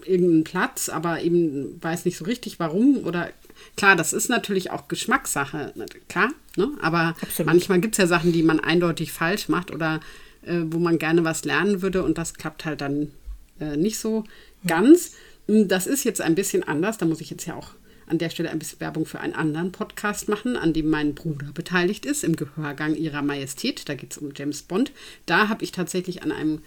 [0.06, 3.30] irgendeinen Platz, aber eben weiß nicht so richtig warum oder
[3.76, 6.70] Klar, das ist natürlich auch Geschmackssache, ne, klar, ne?
[6.82, 7.46] aber Absolut.
[7.46, 10.00] manchmal gibt es ja Sachen, die man eindeutig falsch macht oder
[10.44, 13.12] äh, wo man gerne was lernen würde und das klappt halt dann
[13.60, 14.24] äh, nicht so
[14.68, 15.14] ganz.
[15.48, 17.72] Hm, das ist jetzt ein bisschen anders, da muss ich jetzt ja auch
[18.12, 21.48] an der Stelle ein bisschen Werbung für einen anderen Podcast machen, an dem mein Bruder
[21.54, 23.88] beteiligt ist, im Gehörgang ihrer Majestät.
[23.88, 24.92] Da geht es um James Bond.
[25.26, 26.60] Da habe ich tatsächlich an einem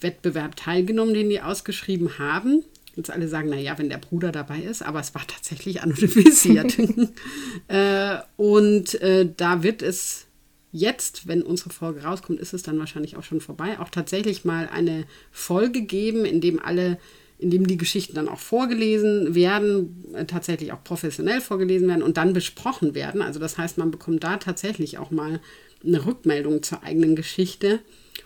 [0.00, 2.64] Wettbewerb teilgenommen, den die ausgeschrieben haben.
[2.98, 6.76] Jetzt alle sagen, naja, wenn der Bruder dabei ist, aber es war tatsächlich anonymisiert.
[7.68, 10.26] äh, und äh, da wird es
[10.72, 14.68] jetzt, wenn unsere Folge rauskommt, ist es dann wahrscheinlich auch schon vorbei, auch tatsächlich mal
[14.72, 16.98] eine Folge geben, in dem alle,
[17.38, 22.16] in dem die Geschichten dann auch vorgelesen werden, äh, tatsächlich auch professionell vorgelesen werden und
[22.16, 23.22] dann besprochen werden.
[23.22, 25.38] Also das heißt, man bekommt da tatsächlich auch mal
[25.86, 27.78] eine Rückmeldung zur eigenen Geschichte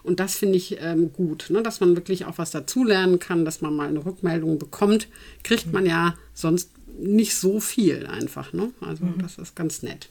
[0.02, 1.62] und das finde ich ähm, gut, ne?
[1.62, 5.08] dass man wirklich auch was dazulernen kann, dass man mal eine Rückmeldung bekommt.
[5.44, 8.52] Kriegt man ja sonst nicht so viel einfach.
[8.52, 8.70] Ne?
[8.80, 9.22] Also mhm.
[9.22, 10.08] das ist ganz nett.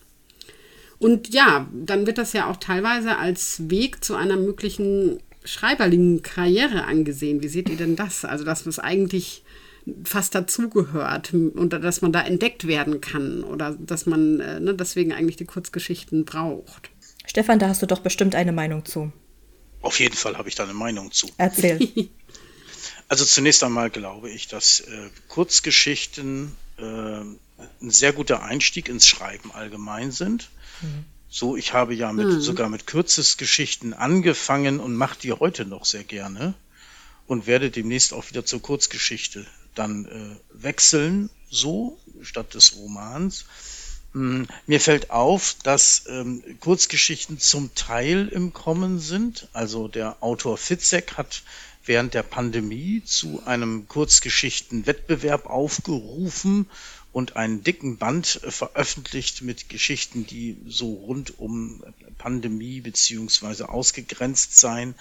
[0.98, 6.86] Und ja, dann wird das ja auch teilweise als Weg zu einer möglichen schreiberlichen Karriere
[6.86, 7.42] angesehen.
[7.42, 8.24] Wie seht ihr denn das?
[8.24, 9.44] Also, dass es eigentlich
[10.04, 15.12] fast dazugehört und dass man da entdeckt werden kann oder dass man äh, ne, deswegen
[15.12, 16.92] eigentlich die Kurzgeschichten braucht.
[17.26, 19.12] Stefan, da hast du doch bestimmt eine Meinung zu.
[19.82, 21.29] Auf jeden Fall habe ich da eine Meinung zu.
[21.38, 21.79] Erzähl.
[23.07, 27.39] Also zunächst einmal glaube ich, dass äh, Kurzgeschichten äh, ein
[27.82, 30.49] sehr guter Einstieg ins Schreiben allgemein sind.
[30.82, 31.03] Mhm.
[31.29, 32.39] So, ich habe ja mit, mhm.
[32.39, 36.53] sogar mit Kürzesgeschichten angefangen und mache die heute noch sehr gerne
[37.27, 43.45] und werde demnächst auch wieder zur Kurzgeschichte dann äh, wechseln, so statt des Romans.
[44.14, 49.47] Mm, mir fällt auf, dass ähm, Kurzgeschichten zum Teil im Kommen sind.
[49.53, 51.43] Also der Autor Fitzek hat
[51.86, 56.70] während der Pandemie zu einem Kurzgeschichtenwettbewerb aufgerufen
[57.12, 61.84] und einen dicken Band veröffentlicht mit Geschichten, die so rund um
[62.18, 64.95] Pandemie beziehungsweise ausgegrenzt sein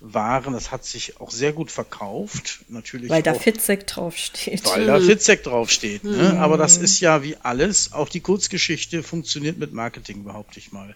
[0.00, 0.52] waren.
[0.52, 2.60] Das hat sich auch sehr gut verkauft.
[2.68, 4.64] Natürlich weil da Fitzek draufsteht.
[4.64, 6.04] Weil da Fitzek draufsteht.
[6.04, 6.32] Ne?
[6.34, 6.38] Mhm.
[6.38, 7.92] Aber das ist ja wie alles.
[7.92, 10.94] Auch die Kurzgeschichte funktioniert mit Marketing, behaupte ich mal.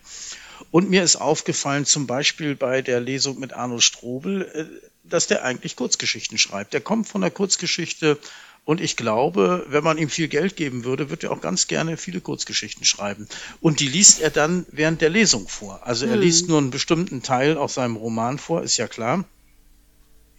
[0.71, 5.45] Und mir ist aufgefallen, zum Beispiel bei der Lesung mit Arno Strobel, äh, dass der
[5.45, 6.73] eigentlich Kurzgeschichten schreibt.
[6.73, 8.19] Der kommt von der Kurzgeschichte
[8.65, 11.97] und ich glaube, wenn man ihm viel Geld geben würde, würde er auch ganz gerne
[11.97, 13.27] viele Kurzgeschichten schreiben.
[13.61, 15.85] Und die liest er dann während der Lesung vor.
[15.85, 16.21] Also er hm.
[16.21, 19.25] liest nur einen bestimmten Teil aus seinem Roman vor, ist ja klar.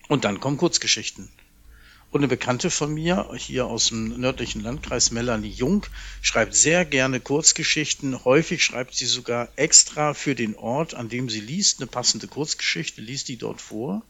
[0.07, 1.27] Und dann kommen Kurzgeschichten.
[2.11, 5.85] Und eine Bekannte von mir, hier aus dem nördlichen Landkreis, Melanie Jung,
[6.21, 8.23] schreibt sehr gerne Kurzgeschichten.
[8.23, 13.01] Häufig schreibt sie sogar extra für den Ort, an dem sie liest, eine passende Kurzgeschichte,
[13.01, 14.03] liest die dort vor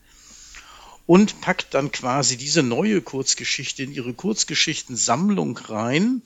[1.06, 6.22] und packt dann quasi diese neue Kurzgeschichte in ihre Kurzgeschichtensammlung rein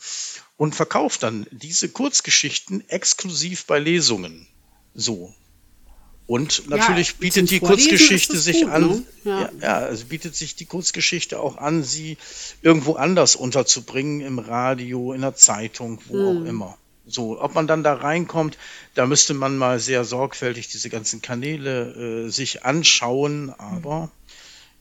[0.55, 4.47] und verkauft dann diese Kurzgeschichten exklusiv bei Lesungen.
[4.93, 5.33] So.
[6.27, 9.03] Und natürlich ja, bietet die Vorlesen Kurzgeschichte sich gut, an, ne?
[9.23, 9.49] ja.
[9.61, 12.17] ja, also bietet sich die Kurzgeschichte auch an, sie
[12.61, 16.25] irgendwo anders unterzubringen, im Radio, in der Zeitung, wo hm.
[16.25, 16.77] auch immer.
[17.05, 18.57] So, ob man dann da reinkommt,
[18.93, 24.11] da müsste man mal sehr sorgfältig diese ganzen Kanäle äh, sich anschauen, aber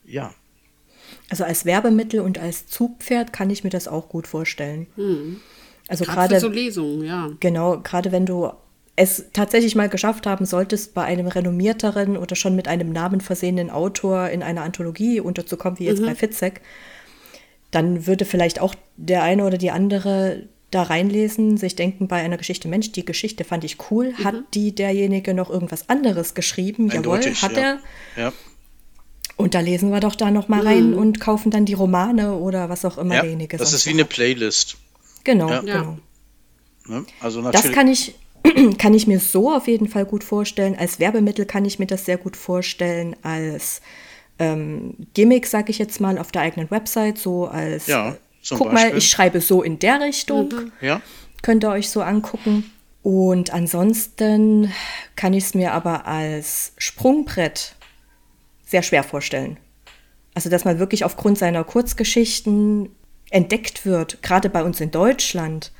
[0.07, 0.33] ja.
[1.29, 4.87] Also als Werbemittel und als Zugpferd kann ich mir das auch gut vorstellen.
[4.95, 5.39] Hm.
[5.87, 7.29] Also gerade so Lesungen, ja.
[7.39, 8.51] Genau, gerade wenn du
[8.95, 13.69] es tatsächlich mal geschafft haben solltest, bei einem renommierteren oder schon mit einem Namen versehenen
[13.69, 16.07] Autor in einer Anthologie unterzukommen, wie jetzt mhm.
[16.07, 16.61] bei Fitzek,
[17.71, 22.37] dann würde vielleicht auch der eine oder die andere da reinlesen, sich denken bei einer
[22.37, 24.23] Geschichte, Mensch, die Geschichte fand ich cool, mhm.
[24.23, 26.91] hat die derjenige noch irgendwas anderes geschrieben?
[26.91, 27.79] Eindeutig, Jawohl, hat ja.
[28.15, 28.23] er.
[28.23, 28.33] Ja.
[29.37, 30.97] Und da lesen wir doch da noch mal rein mhm.
[30.97, 34.03] und kaufen dann die Romane oder was auch immer ja, derjenige Das ist wie eine
[34.03, 34.77] Playlist.
[35.23, 35.61] Genau, ja.
[35.61, 35.99] genau.
[36.87, 37.05] Ne?
[37.21, 38.15] Also das kann ich,
[38.79, 40.75] kann ich mir so auf jeden Fall gut vorstellen.
[40.77, 43.15] Als Werbemittel kann ich mir das sehr gut vorstellen.
[43.21, 43.81] Als
[44.39, 48.15] ähm, Gimmick, sage ich jetzt mal, auf der eigenen Website, so als ja,
[48.49, 48.89] guck Beispiel.
[48.91, 50.49] mal, ich schreibe so in der Richtung.
[50.49, 50.71] Mhm.
[50.81, 51.01] Ja.
[51.43, 52.71] Könnt ihr euch so angucken.
[53.03, 54.73] Und ansonsten
[55.15, 57.76] kann ich es mir aber als Sprungbrett
[58.67, 59.57] sehr schwer vorstellen.
[60.35, 62.89] Also, dass man wirklich aufgrund seiner Kurzgeschichten
[63.31, 65.71] entdeckt wird, gerade bei uns in Deutschland,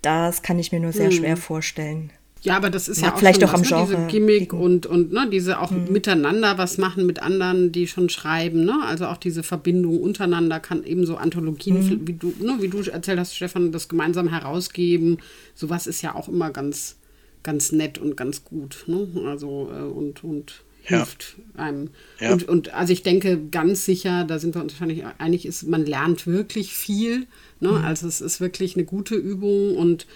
[0.00, 1.16] das kann ich mir nur sehr hm.
[1.16, 2.10] schwer vorstellen.
[2.42, 3.66] Ja, aber das ist Mag ja auch vielleicht auch am ne?
[3.66, 5.92] Genre diese Gimmick und und ne, diese auch hm.
[5.92, 8.76] miteinander was machen mit anderen, die schon schreiben, ne?
[8.86, 12.06] Also auch diese Verbindung untereinander kann eben so Anthologien, hm.
[12.06, 15.18] wie du ne, wie du erzählt hast, Stefan, das gemeinsam herausgeben.
[15.54, 16.96] Sowas ist ja auch immer ganz
[17.42, 19.08] ganz nett und ganz gut, ne?
[19.26, 21.64] Also äh, und und hilft ja.
[21.64, 21.90] einem.
[22.18, 22.32] Ja.
[22.32, 25.84] Und, und also ich denke ganz sicher, da sind wir uns wahrscheinlich einig, ist, man
[25.84, 27.26] lernt wirklich viel.
[27.60, 27.70] Ne?
[27.70, 27.84] Mhm.
[27.84, 30.06] Also es ist wirklich eine gute Übung und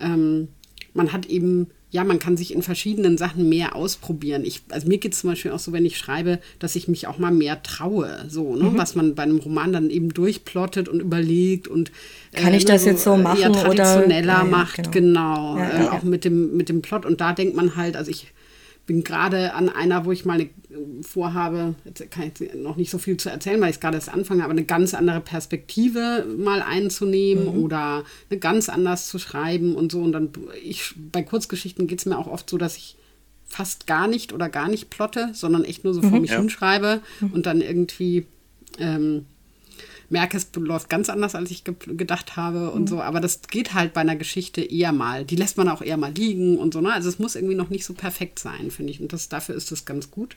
[0.00, 0.48] ähm,
[0.92, 4.44] man hat eben, ja, man kann sich in verschiedenen Sachen mehr ausprobieren.
[4.44, 7.06] Ich, also mir geht es zum Beispiel auch so, wenn ich schreibe, dass ich mich
[7.06, 8.64] auch mal mehr traue, so, ne?
[8.64, 8.76] Mhm.
[8.76, 11.90] was man bei einem Roman dann eben durchplottet und überlegt und
[12.34, 14.44] kann ich das so, jetzt so machen eher traditioneller oder?
[14.44, 17.06] macht, genau, genau ja, äh, auch mit dem, mit dem Plot.
[17.06, 18.26] Und da denkt man halt, also ich
[18.88, 22.90] bin gerade an einer, wo ich mal eine, äh, vorhabe, jetzt kann ich noch nicht
[22.90, 26.26] so viel zu erzählen, weil ich es gerade erst anfange, aber eine ganz andere Perspektive
[26.38, 27.62] mal einzunehmen mhm.
[27.62, 30.00] oder eine ganz anders zu schreiben und so.
[30.00, 30.30] Und dann,
[30.64, 32.96] ich, bei Kurzgeschichten geht es mir auch oft so, dass ich
[33.44, 36.08] fast gar nicht oder gar nicht plotte, sondern echt nur so mhm.
[36.08, 36.38] vor mich ja.
[36.38, 37.32] hinschreibe mhm.
[37.32, 38.26] und dann irgendwie
[38.78, 39.26] ähm,
[40.10, 42.86] merke, es läuft ganz anders, als ich ge gedacht habe und mhm.
[42.86, 43.02] so.
[43.02, 45.24] Aber das geht halt bei einer Geschichte eher mal.
[45.24, 46.80] Die lässt man auch eher mal liegen und so.
[46.80, 46.92] Ne?
[46.92, 49.00] Also es muss irgendwie noch nicht so perfekt sein, finde ich.
[49.00, 50.36] Und das, dafür ist das ganz gut.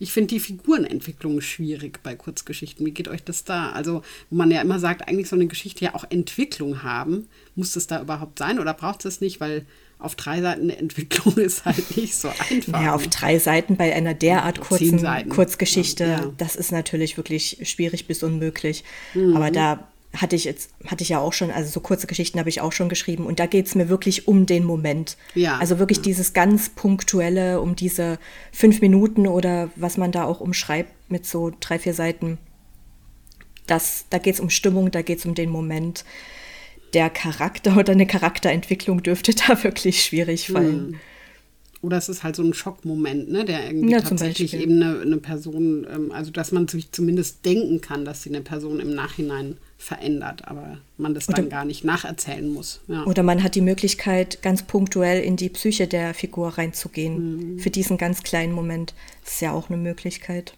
[0.00, 2.84] Ich finde die Figurenentwicklung schwierig bei Kurzgeschichten.
[2.84, 3.70] Wie geht euch das da?
[3.70, 7.28] Also, wo man ja immer sagt, eigentlich soll eine Geschichte ja auch Entwicklung haben.
[7.54, 9.40] Muss das da überhaupt sein oder braucht es nicht?
[9.40, 9.66] Weil
[9.98, 12.82] auf drei Seiten eine Entwicklung ist halt nicht so einfach.
[12.82, 18.06] Ja, auf drei Seiten bei einer derart kurzen Kurzgeschichte, ja, das ist natürlich wirklich schwierig
[18.06, 18.84] bis unmöglich.
[19.14, 19.36] Mhm.
[19.36, 22.48] Aber da hatte ich jetzt, hatte ich ja auch schon, also so kurze Geschichten habe
[22.48, 25.16] ich auch schon geschrieben und da geht es mir wirklich um den Moment.
[25.34, 25.58] Ja.
[25.58, 26.04] Also wirklich ja.
[26.04, 28.18] dieses ganz punktuelle, um diese
[28.52, 32.38] fünf Minuten oder was man da auch umschreibt mit so drei, vier Seiten.
[33.66, 36.04] Das, da geht es um Stimmung, da geht es um den Moment
[36.94, 41.00] der Charakter oder eine Charakterentwicklung dürfte da wirklich schwierig fallen.
[41.82, 45.18] oder es ist halt so ein Schockmoment, ne, der irgendwie Ja, tatsächlich eben eine, eine
[45.18, 49.58] Person, ähm, also dass man sich zumindest denken kann, dass sie eine Person im Nachhinein
[49.76, 52.80] verändert, aber man das dann Oder- gar nicht nacherzählen muss.
[52.88, 53.04] Ja.
[53.04, 57.58] Oder man hat die Möglichkeit, ganz punktuell in die Psyche der Figur reinzugehen.
[57.58, 58.94] Für diesen ganz kleinen Moment.
[59.26, 60.54] Ist ja auch eine Möglichkeit.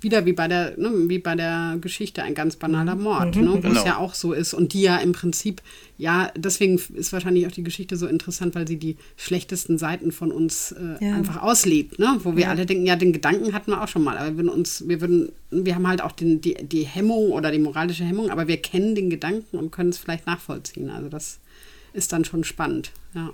[0.00, 3.60] Wieder wie bei der, ne, wie bei der Geschichte ein ganz banaler Mord, ne, wo
[3.60, 3.78] Genau.
[3.80, 5.60] es ja auch so ist und die ja im Prinzip,
[5.96, 10.30] ja, deswegen ist wahrscheinlich auch die Geschichte so interessant, weil sie die schlechtesten Seiten von
[10.30, 11.14] uns äh, Ja.
[11.14, 12.50] einfach auslebt, ne, wo wir Ja.
[12.50, 15.00] alle denken, ja, den Gedanken hatten wir auch schon mal, aber wir würden uns, wir
[15.00, 18.58] würden, wir haben halt auch den, die, die Hemmung oder die moralische Hemmung, aber wir
[18.58, 20.90] kennen den Gedanken und können es vielleicht nachvollziehen.
[20.90, 21.38] Also das
[21.92, 23.30] ist dann schon spannend, ja.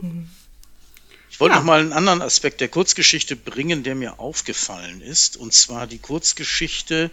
[1.30, 1.58] Ich wollte Ja.
[1.60, 5.98] noch mal einen anderen Aspekt der Kurzgeschichte bringen, der mir aufgefallen ist, und zwar die
[5.98, 7.10] Kurzgeschichte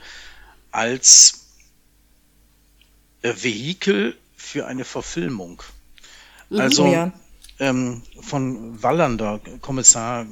[0.72, 1.46] als
[3.24, 5.64] äh, Vehikel für eine Verfilmung.
[6.52, 7.12] Also Oh ja.
[7.60, 10.26] ähm, von Wallander, Kommissar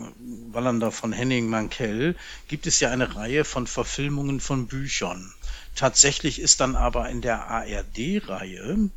[0.52, 2.16] Wallander von Henning Mankell,
[2.48, 5.34] gibt es ja eine Reihe von Verfilmungen von Büchern.
[5.76, 8.90] Tatsächlich ist dann aber in der ARD-Reihe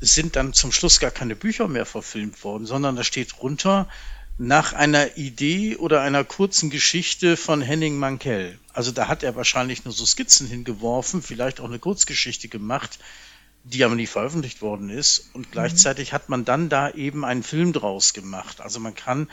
[0.00, 3.88] sind dann zum Schluss gar keine Bücher mehr verfilmt worden, sondern da steht drunter
[4.38, 8.58] nach einer Idee oder einer kurzen Geschichte von Henning Mankell.
[8.72, 12.98] Also da hat er wahrscheinlich nur so Skizzen hingeworfen, vielleicht auch eine Kurzgeschichte gemacht,
[13.64, 15.30] die aber nie veröffentlicht worden ist.
[15.32, 18.60] Und gleichzeitig hat man dann da eben einen Film draus gemacht.
[18.60, 19.28] Also man kann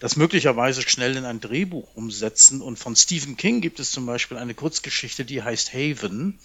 [0.00, 2.62] das möglicherweise schnell in ein Drehbuch umsetzen.
[2.62, 6.38] Und von Stephen King gibt es zum Beispiel eine Kurzgeschichte, die heißt Haven,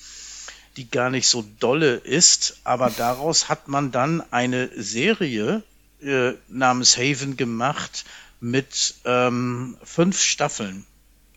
[0.78, 5.64] die gar nicht so dolle ist, aber daraus hat man dann eine Serie
[6.04, 8.06] äh, namens Haven gemacht
[8.40, 10.86] mit ähm, fünf Staffeln.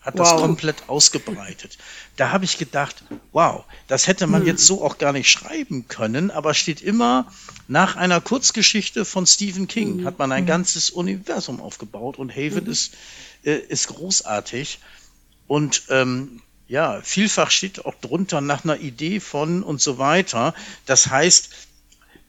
[0.01, 0.41] Hat das Wow.
[0.43, 1.79] komplett ausgebreitet.
[2.17, 6.31] Da habe ich gedacht, wow, das hätte man jetzt so auch gar nicht schreiben können,
[6.31, 7.33] aber steht immer
[7.69, 12.93] nach einer Kurzgeschichte von Stephen King, hat man ein ganzes Universum aufgebaut und Haven ist,
[13.45, 14.79] äh, ist großartig.
[15.47, 20.55] Und ähm, ja, vielfach steht auch drunter nach einer Idee von und so weiter.
[20.85, 21.49] Das heißt,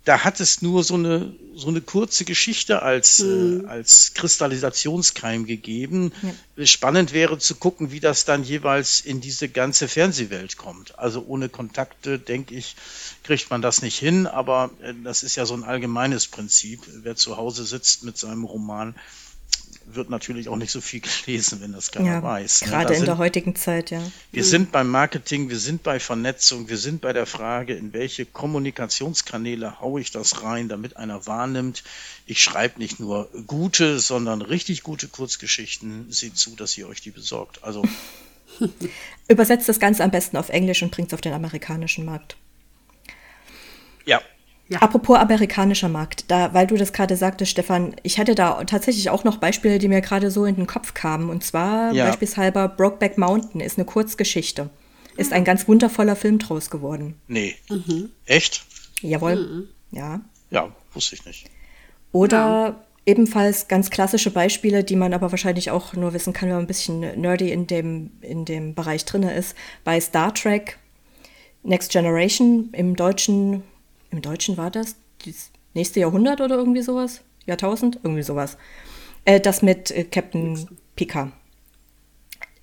[0.05, 6.11] da hat es nur so eine, so eine kurze Geschichte als, äh, als Kristallisationskeim gegeben.
[6.63, 10.97] Spannend wäre zu gucken, wie das dann jeweils in diese ganze Fernsehwelt kommt.
[10.99, 12.75] Also ohne Kontakte, denke ich,
[13.23, 16.81] kriegt man das nicht hin, aber äh, das ist ja so ein allgemeines Prinzip.
[16.87, 18.93] Wer zu Hause sitzt mit seinem Roman,
[19.87, 22.61] wird natürlich auch nicht so viel gelesen, wenn das keiner Ja, weiß.
[22.63, 22.67] ne?
[22.69, 24.01] gerade in sind- der heutigen Zeit, ja.
[24.31, 28.25] wir sind beim Marketing, wir sind bei Vernetzung, wir sind bei der Frage, in welche
[28.25, 31.83] Kommunikationskanäle haue ich das rein, damit einer wahrnimmt,
[32.25, 36.11] ich schreibe nicht nur gute, sondern richtig gute Kurzgeschichten.
[36.11, 37.63] Seht zu, dass ihr euch die besorgt.
[37.63, 37.83] Also
[39.27, 42.37] Übersetzt das Ganze am besten auf Englisch und bringt es auf den amerikanischen Markt.
[44.67, 44.81] Ja, Ja.
[44.81, 49.23] Apropos amerikanischer Markt, da, weil du das gerade sagtest, Stefan, ich hatte da tatsächlich auch
[49.23, 51.29] noch Beispiele, die mir gerade so in den Kopf kamen.
[51.29, 52.05] Und zwar Ja.
[52.07, 54.69] beispielsweise Brokeback Mountain ist eine Kurzgeschichte.
[55.17, 57.15] Ist ein ganz wundervoller Film draus geworden.
[57.27, 57.55] nee.
[58.25, 58.65] Echt?
[59.01, 59.67] Jawohl.
[59.91, 60.21] Ja.
[60.49, 61.49] Ja, wusste ich nicht.
[62.11, 66.63] Oder ebenfalls ganz klassische Beispiele, die man aber wahrscheinlich auch nur wissen kann, wenn man
[66.63, 69.55] ein bisschen nerdy in dem, in dem Bereich drin ist.
[69.83, 70.77] Bei Star Trek
[71.63, 73.63] Next Generation im Deutschen,
[74.15, 74.95] im Deutschen war das
[75.25, 77.21] das nächste Jahrhundert oder irgendwie sowas?
[77.45, 77.99] Jahrtausend?
[78.03, 78.57] Irgendwie sowas.
[79.25, 81.31] Äh, das mit äh, Captain Picard.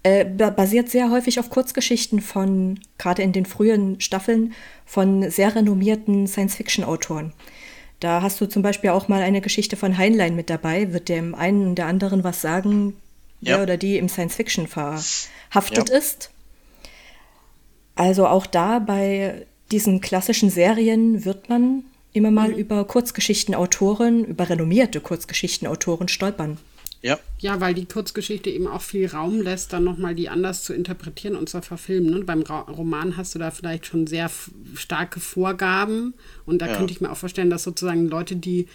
[0.03, 4.53] Äh, ba- basiert sehr häufig auf Kurzgeschichten von, gerade in den frühen Staffeln,
[4.84, 7.32] von sehr renommierten Science-Fiction-Autoren.
[8.00, 11.34] Da hast du zum Beispiel auch mal eine Geschichte von Heinlein mit dabei, wird dem
[11.36, 12.96] einen und der anderen was sagen,
[13.40, 13.62] der Ja.
[13.62, 15.96] oder die im Science-Fiction verhaftet Ja.
[15.96, 16.30] ist.
[17.94, 25.01] Also auch da bei diesen klassischen Serien wird man immer mal über Kurzgeschichtenautoren, über renommierte
[25.01, 26.59] Kurzgeschichtenautoren stolpern.
[27.01, 30.73] Ja, Ja, weil die Kurzgeschichte eben auch viel Raum lässt, dann nochmal die anders zu
[30.73, 32.11] interpretieren und zu verfilmen.
[32.11, 32.25] Ne?
[32.25, 34.31] Beim Ra Roman hast du da vielleicht schon sehr
[34.77, 36.14] starke Vorgaben
[36.47, 36.77] und da Ja.
[36.77, 38.68] könnte ich mir auch vorstellen, dass sozusagen Leute, die,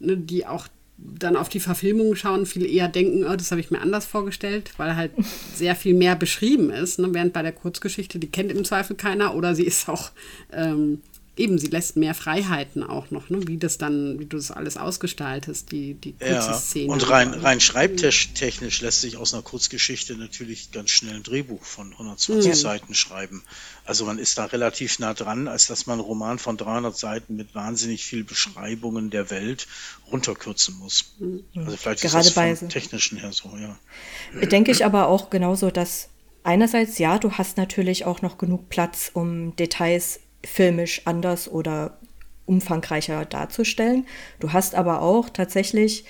[0.00, 0.66] ne, die auch
[0.96, 4.72] dann auf die Verfilmung schauen, viel eher denken, oh, das habe ich mir anders vorgestellt,
[4.76, 5.12] weil halt
[5.54, 6.98] sehr viel mehr beschrieben ist.
[6.98, 7.12] Ne?
[7.12, 10.10] Während bei der Kurzgeschichte, die kennt im Zweifel keiner oder sie ist auch
[10.52, 11.00] ähm,
[11.36, 13.46] eben, sie lässt mehr Freiheiten auch noch, ne?
[13.48, 16.52] wie das dann, wie du das alles ausgestaltest, die, die kurze ja.
[16.54, 16.92] Szene.
[16.92, 21.92] Und rein, rein schreibtechnisch lässt sich aus einer Kurzgeschichte natürlich ganz schnell ein Drehbuch von
[21.92, 22.54] 120 Ja.
[22.54, 23.42] Seiten schreiben.
[23.84, 27.36] Also man ist da relativ nah dran, als dass man einen Roman von 300 Seiten
[27.36, 29.66] mit wahnsinnig viel Beschreibungen der Welt
[30.10, 31.14] runterkürzen muss.
[31.56, 33.76] Also vielleicht Gerade ist das bei vom so- technischen her so, ja.
[34.46, 36.10] Denke ich aber auch genauso, dass
[36.44, 41.98] einerseits ja, du hast natürlich auch noch genug Platz, um Details filmisch anders oder
[42.46, 44.06] umfangreicher darzustellen.
[44.40, 46.04] Du hast aber auch tatsächlich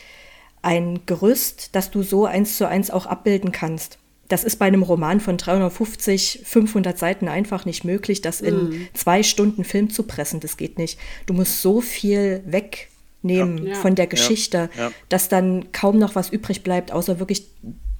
[0.62, 3.98] ein Gerüst, das du so eins zu eins auch abbilden kannst.
[4.28, 8.88] Das ist bei einem Roman von 350, 500 Seiten einfach nicht möglich, das in mm.
[8.94, 10.40] zwei Stunden Film zu pressen.
[10.40, 10.98] Das geht nicht.
[11.26, 13.74] Du musst so viel wegnehmen ja.
[13.74, 14.84] von der Geschichte, ja.
[14.84, 14.92] Ja.
[15.10, 17.50] dass dann kaum noch was übrig bleibt, außer wirklich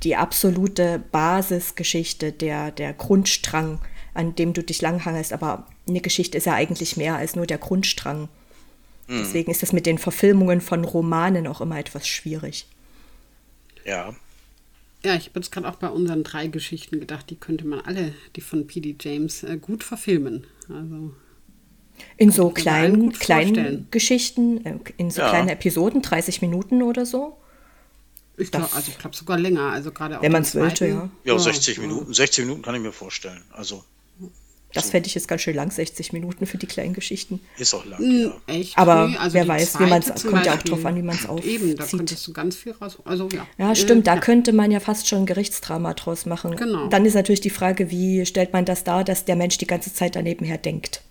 [0.03, 3.81] die absolute Basisgeschichte, der, der Grundstrang,
[4.15, 5.35] an dem du dich langhangelst.
[5.35, 8.29] Aber eine Geschichte ist ja eigentlich mehr als nur der Grundstrang.
[9.07, 9.19] Mhm.
[9.19, 12.67] Deswegen ist das mit den Verfilmungen von Romanen auch immer etwas schwierig.
[13.85, 14.15] Ja.
[15.05, 18.15] Ja, ich habe jetzt gerade auch bei unseren drei Geschichten gedacht, die könnte man alle,
[18.37, 18.97] die von P.D.
[18.99, 20.47] James, äh, gut verfilmen.
[20.71, 21.13] Also
[22.17, 25.29] in so kleinen, kleinen Geschichten, äh, in so ja.
[25.29, 27.37] kleinen Episoden, 30 Minuten oder so.
[28.37, 30.23] Ich glaub, also ich glaube sogar länger, also gerade auch.
[30.23, 31.11] Wenn man es wollte, ja.
[31.25, 32.13] Ja, 60 Minuten.
[32.13, 33.43] 60 Minuten kann ich mir vorstellen.
[33.53, 33.85] Also
[34.75, 37.41] das fände ich jetzt ganz schön lang, 60 Minuten für die kleinen Geschichten.
[37.59, 38.55] Ist auch lang, hm, ja.
[38.55, 38.77] Echt?
[38.77, 41.27] Aber also wer weiß, wie man es, kommt ja auch drauf an, wie man es
[41.27, 41.63] aufzieht.
[41.63, 43.47] Eben, da könntest du ganz viel raus, also ja.
[43.59, 44.21] Ja, stimmt, da ja.
[44.21, 46.57] könnte man ja fast schon ein Gerichtsdrama draus machen.
[46.57, 46.89] Genau.
[46.89, 49.95] Dann ist natürlich die Frage, wie stellt man das dar, dass der Mensch die ganze
[49.95, 51.03] Zeit daneben her denkt.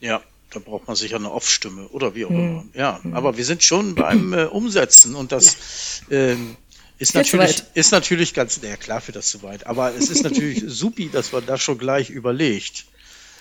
[0.00, 2.36] Ja, da braucht man sicher eine Off-Stimme oder wie auch hm.
[2.38, 2.64] immer.
[2.74, 3.14] Ja, hm.
[3.14, 6.18] aber wir sind schon beim äh, Umsetzen und das ja.
[6.18, 6.56] ähm,
[6.98, 10.64] ist natürlich, ist natürlich ganz, ja klar für das zu weit, aber es ist natürlich
[10.66, 12.86] supi, dass man das schon gleich überlegt.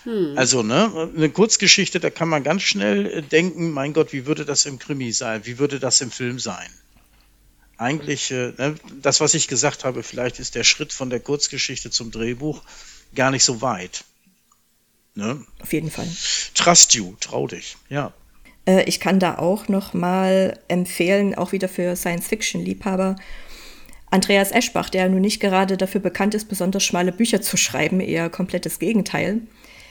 [0.07, 0.37] Hm.
[0.37, 4.45] Also, ne, eine Kurzgeschichte, da kann man ganz schnell äh, denken, mein Gott, wie würde
[4.45, 5.41] das im Krimi sein?
[5.43, 6.69] Wie würde das im Film sein?
[7.77, 11.91] Eigentlich, äh, ne, das, was ich gesagt habe, vielleicht ist der Schritt von der Kurzgeschichte
[11.91, 12.63] zum Drehbuch
[13.15, 14.05] gar nicht so weit.
[15.13, 15.43] Ne?
[15.59, 16.07] Auf jeden Fall.
[16.53, 18.13] Trust you, trau dich, ja.
[18.65, 23.17] Äh, ich kann da auch noch mal empfehlen, auch wieder für Science-Fiction-Liebhaber,
[24.09, 28.29] Andreas Eschbach, der nun nicht gerade dafür bekannt ist, besonders schmale Bücher zu schreiben, eher
[28.29, 29.41] komplettes Gegenteil.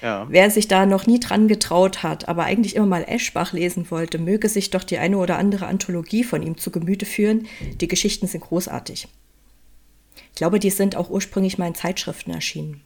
[0.02, 0.26] Ja.
[0.28, 4.18] Wer sich da noch nie dran getraut hat, aber eigentlich immer mal Eschbach lesen wollte,
[4.18, 7.46] möge sich doch die eine oder andere Anthologie von ihm zu Gemüte führen.
[7.80, 9.08] Die Geschichten sind großartig.
[10.16, 12.82] Ich glaube, die sind auch ursprünglich mal in Zeitschriften erschienen.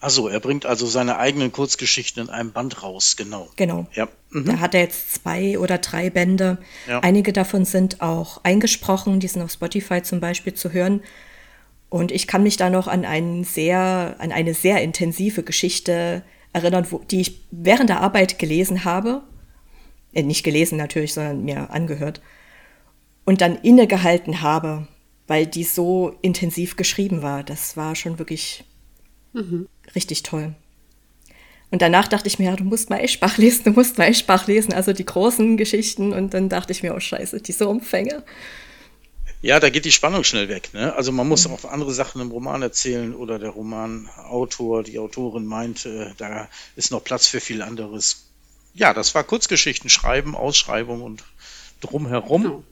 [0.00, 3.50] Also, er bringt also seine eigenen Kurzgeschichten in einem Band raus, genau.
[3.56, 3.86] Genau.
[3.92, 4.08] Ja.
[4.30, 4.46] Mhm.
[4.46, 6.56] Da hat er jetzt zwei oder drei Bände.
[6.88, 7.00] Ja.
[7.00, 11.02] Einige davon sind auch eingesprochen, die sind auf Spotify zum Beispiel zu hören.
[11.90, 16.22] Und ich kann mich da noch an, einen sehr, an eine sehr intensive Geschichte
[16.52, 19.22] erinnern, wo, die ich während der Arbeit gelesen habe.
[20.12, 22.22] Äh, nicht gelesen natürlich, sondern mir angehört.
[23.24, 24.86] Und dann innegehalten habe,
[25.26, 27.42] weil die so intensiv geschrieben war.
[27.42, 28.64] Das war schon wirklich
[29.32, 29.68] mhm.
[29.94, 30.54] richtig toll.
[31.72, 34.46] Und danach dachte ich mir, ja, du musst mal Eschbach lesen, du musst mal Eschbach
[34.46, 36.12] lesen, also die großen Geschichten.
[36.12, 38.22] Und dann dachte ich mir, oh scheiße, diese Umfänge.
[39.42, 40.70] Ja, da geht die Spannung schnell weg.
[40.74, 40.94] Ne?
[40.94, 41.54] Also man muss mhm.
[41.54, 46.90] auch andere Sachen im Roman erzählen oder der Romanautor, die Autorin meint, äh, da ist
[46.90, 48.26] noch Platz für viel anderes.
[48.74, 51.24] Ja, das war Kurzgeschichten schreiben, Ausschreibung und
[51.80, 52.42] drumherum.
[52.42, 52.64] Genau.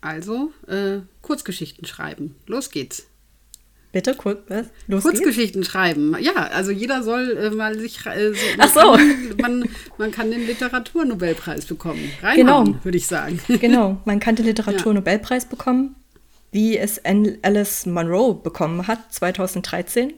[0.00, 2.36] Also äh, Kurzgeschichten schreiben.
[2.46, 3.06] Los geht's.
[3.96, 4.66] Bitte, kur was?
[4.88, 5.72] Los Kurzgeschichten geht's?
[5.72, 6.14] schreiben.
[6.20, 8.04] Ja, also jeder soll äh, mal sich.
[8.04, 8.80] Äh, so, Ach so.
[8.92, 12.10] Kann, man, man kann den Literaturnobelpreis bekommen.
[12.20, 12.84] Reinhauen, genau.
[12.84, 13.40] würde ich sagen.
[13.48, 15.48] Genau, man kann den Literaturnobelpreis ja.
[15.48, 15.94] bekommen,
[16.52, 20.12] wie es Alice Munro bekommen hat, 2013,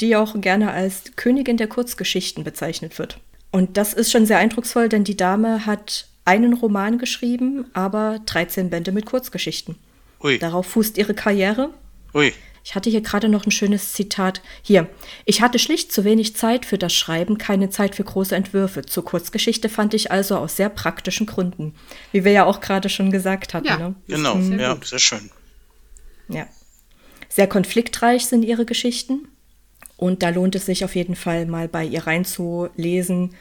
[0.00, 3.20] die auch gerne als Königin der Kurzgeschichten bezeichnet wird.
[3.52, 8.68] Und das ist schon sehr eindrucksvoll, denn die Dame hat einen Roman geschrieben, aber 13
[8.68, 9.76] Bände mit Kurzgeschichten.
[10.24, 10.40] Ui.
[10.40, 11.70] Darauf fußt ihre Karriere.
[12.14, 12.32] Ui.
[12.64, 14.40] Ich hatte hier gerade noch ein schönes Zitat.
[14.62, 14.88] Hier.
[15.24, 18.82] Ich hatte schlicht zu wenig Zeit für das Schreiben, keine Zeit für große Entwürfe.
[18.82, 21.74] Zur Kurzgeschichte fand ich also aus sehr praktischen Gründen.
[22.12, 23.66] Wie wir ja auch gerade schon gesagt hatten.
[23.66, 23.94] Ja, ne?
[24.06, 24.36] genau.
[24.36, 24.60] Mhm.
[24.60, 25.30] Ja, sehr schön.
[26.28, 26.46] Ja.
[27.28, 29.28] Sehr konfliktreich sind ihre Geschichten.
[29.96, 33.34] Und da lohnt es sich auf jeden Fall mal bei ihr reinzulesen.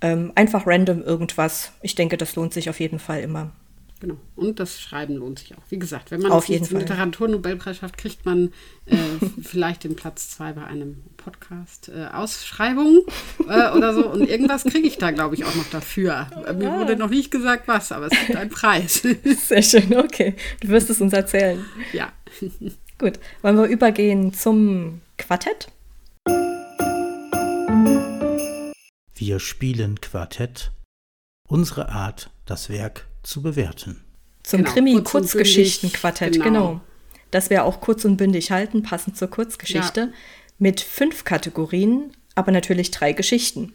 [0.00, 1.72] Ähm, einfach random irgendwas.
[1.82, 3.52] Ich denke, das lohnt sich auf jeden Fall immer.
[4.00, 4.16] Genau.
[4.34, 5.62] Und das Schreiben lohnt sich auch.
[5.68, 6.80] Wie gesagt, wenn man Auf jeden Fall.
[6.80, 8.50] Literaturnobelpreis schafft, kriegt man
[8.86, 8.96] äh,
[9.42, 13.02] vielleicht den Platz zwei bei einem Podcast äh, Ausschreibung
[13.46, 14.08] äh, oder so.
[14.08, 16.28] Und irgendwas kriege ich da, glaube ich, auch noch dafür.
[16.56, 19.02] Mir wurde noch nicht gesagt, was, aber es gibt einen Preis.
[19.24, 20.34] Sehr schön, okay.
[20.60, 21.62] Du wirst es uns erzählen.
[21.92, 22.10] Ja.
[22.98, 23.18] Gut.
[23.42, 25.68] Wollen wir übergehen zum Quartett?
[29.14, 30.72] Wir spielen Quartett.
[31.46, 34.00] Unsere Art, das Werk zu bewerten.
[34.42, 36.44] Zum genau, Krimi-Kurzgeschichten-Quartett, genau.
[36.44, 36.80] genau.
[37.30, 40.00] Das wir auch kurz und bündig halten, passend zur Kurzgeschichte.
[40.00, 40.08] Ja.
[40.58, 43.72] Mit fünf Kategorien, aber natürlich drei Geschichten.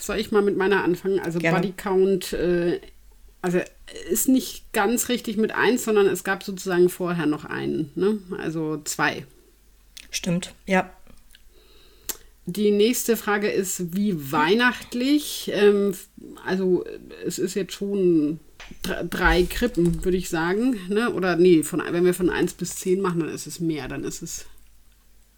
[0.00, 1.20] Soll ich mal mit meiner anfangen?
[1.20, 1.58] Also Gerne.
[1.58, 2.80] Body Count, äh,
[3.42, 3.60] also
[4.10, 8.18] ist nicht ganz richtig mit eins, sondern es gab sozusagen vorher noch einen, ne?
[8.38, 9.24] Also zwei.
[10.10, 10.90] Stimmt, ja.
[12.46, 15.50] Die nächste Frage ist, wie weihnachtlich?
[15.54, 15.94] Ähm,
[16.44, 16.84] also
[17.24, 18.40] es ist jetzt schon
[18.82, 20.76] drei Krippen, würde ich sagen.
[20.88, 21.10] Ne?
[21.12, 23.88] Oder nee, von, wenn wir von 1 bis 10 machen, dann ist es mehr.
[23.88, 24.46] Dann ist es.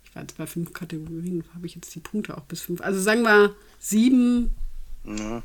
[0.04, 2.80] Ich war jetzt bei fünf Kategorien, habe ich jetzt die Punkte auch bis fünf.
[2.80, 4.50] Also sagen wir sieben.
[5.04, 5.42] Ja.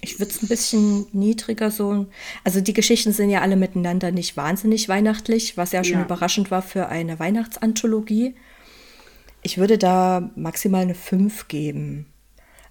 [0.00, 2.06] Ich würde es ein bisschen niedriger so.
[2.44, 6.04] Also die Geschichten sind ja alle miteinander nicht wahnsinnig weihnachtlich, was ja schon Ja.
[6.04, 8.34] überraschend war für eine Weihnachtsanthologie.
[9.42, 12.06] Ich würde da maximal eine 5 geben.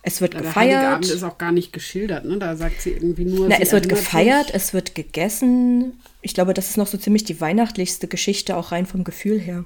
[0.08, 0.94] Es wird Ja, der Heilige gefeiert.
[0.94, 2.38] Abend ist auch gar nicht geschildert, ne?
[2.38, 3.50] Da sagt sie irgendwie nur.
[3.50, 4.56] Na, sie es wird gefeiert, sich.
[4.56, 6.00] es wird gegessen.
[6.22, 9.66] Ich glaube, das ist noch so ziemlich die weihnachtlichste Geschichte, auch rein vom Gefühl her.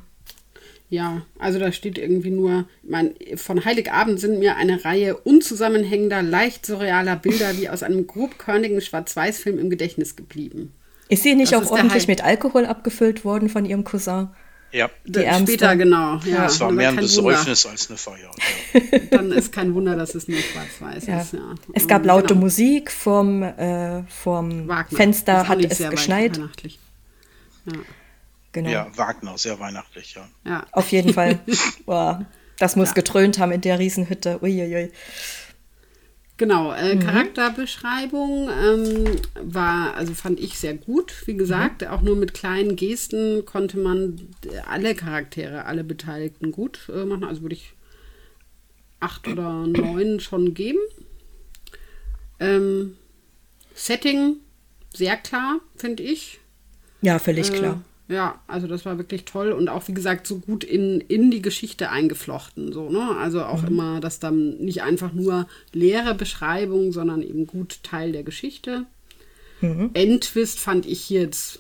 [0.90, 6.66] Ja, also da steht irgendwie nur, mein, von Heiligabend sind mir eine Reihe unzusammenhängender, leicht
[6.66, 10.74] surrealer Bilder wie aus einem grobkörnigen Schwarz-Weiß-Film im Gedächtnis geblieben.
[11.10, 14.30] Ist sie nicht Das auch ordentlich mit Alkohol abgefüllt worden von ihrem Cousin?
[14.72, 14.90] Ja.
[15.40, 16.18] Später, genau.
[16.26, 18.32] Ja, Es war mehr ein Besäufnis als eine Feier.
[18.74, 19.00] Ja.
[19.12, 21.22] Dann ist kein Wunder, dass es nur schwarz-weiß Ja.
[21.22, 21.34] ist.
[21.34, 21.56] Ja.
[21.74, 22.42] Es gab Ähm, laute genau.
[22.42, 24.98] Musik, vom, äh, vom Wagner.
[24.98, 26.38] Fenster hat es geschneit.
[26.38, 26.80] weihnachtlich.
[28.52, 28.70] Genau.
[28.70, 30.28] ja, Wagner, sehr weihnachtlich, ja.
[30.46, 30.66] Ja.
[30.72, 31.40] Auf jeden Fall.
[31.86, 32.26] Boah,
[32.58, 32.94] das muss Ja.
[32.96, 34.40] getrönt haben in der Riesenhütte.
[34.42, 34.92] Uiuiui.
[36.40, 41.28] Genau, äh, Charakterbeschreibung ähm, war, also fand ich sehr gut.
[41.28, 46.88] Wie gesagt, auch nur mit kleinen Gesten konnte man äh, alle Charaktere, alle Beteiligten gut
[46.96, 47.26] äh, machen.
[47.26, 47.74] Also würde ich
[49.02, 50.80] acht oder neun schon geben.
[52.40, 52.96] Ähm,
[53.76, 54.38] Setting,
[54.96, 56.40] sehr klar, finde ich.
[57.02, 57.82] Ja, völlig Äh, klar.
[58.10, 61.44] Ja, also das war wirklich toll und auch wie gesagt so gut in, in die
[61.44, 62.74] Geschichte eingeflochten.
[62.74, 63.16] So, ne?
[63.20, 68.24] Also auch immer, dass dann nicht einfach nur leere Beschreibung, sondern eben gut Teil der
[68.24, 68.86] Geschichte.
[69.62, 71.60] Endtwist fand ich hier jetzt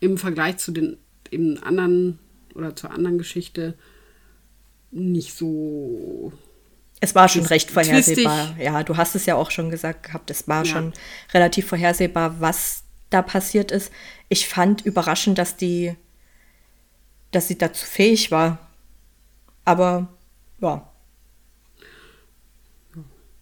[0.00, 0.96] im Vergleich zu den
[1.30, 2.18] eben anderen
[2.54, 3.74] oder zur anderen Geschichte
[4.90, 6.32] nicht so.
[7.00, 8.46] Es war schon recht vorhersehbar.
[8.48, 8.64] twistig.
[8.66, 10.72] Ja, du hast es ja auch schon gesagt gehabt, es war Ja.
[10.72, 10.92] schon
[11.32, 13.92] relativ vorhersehbar, was da passiert ist.
[14.28, 15.94] Ich fand überraschend, dass die,
[17.30, 18.58] dass sie dazu fähig war.
[19.64, 20.08] Aber
[20.60, 20.90] ja,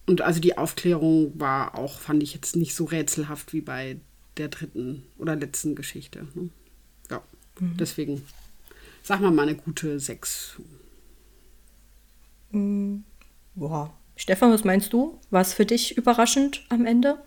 [0.09, 3.97] Und also die Aufklärung war auch, fand ich jetzt nicht so rätselhaft wie bei
[4.37, 6.25] der dritten oder letzten Geschichte.
[6.33, 6.49] Ne?
[7.11, 7.21] Ja,
[7.59, 8.25] deswegen
[9.03, 10.61] sag mal mal eine gute 6.
[13.53, 13.93] boah.
[14.15, 15.19] Stefan, was meinst du?
[15.29, 17.21] War es für dich überraschend am Ende?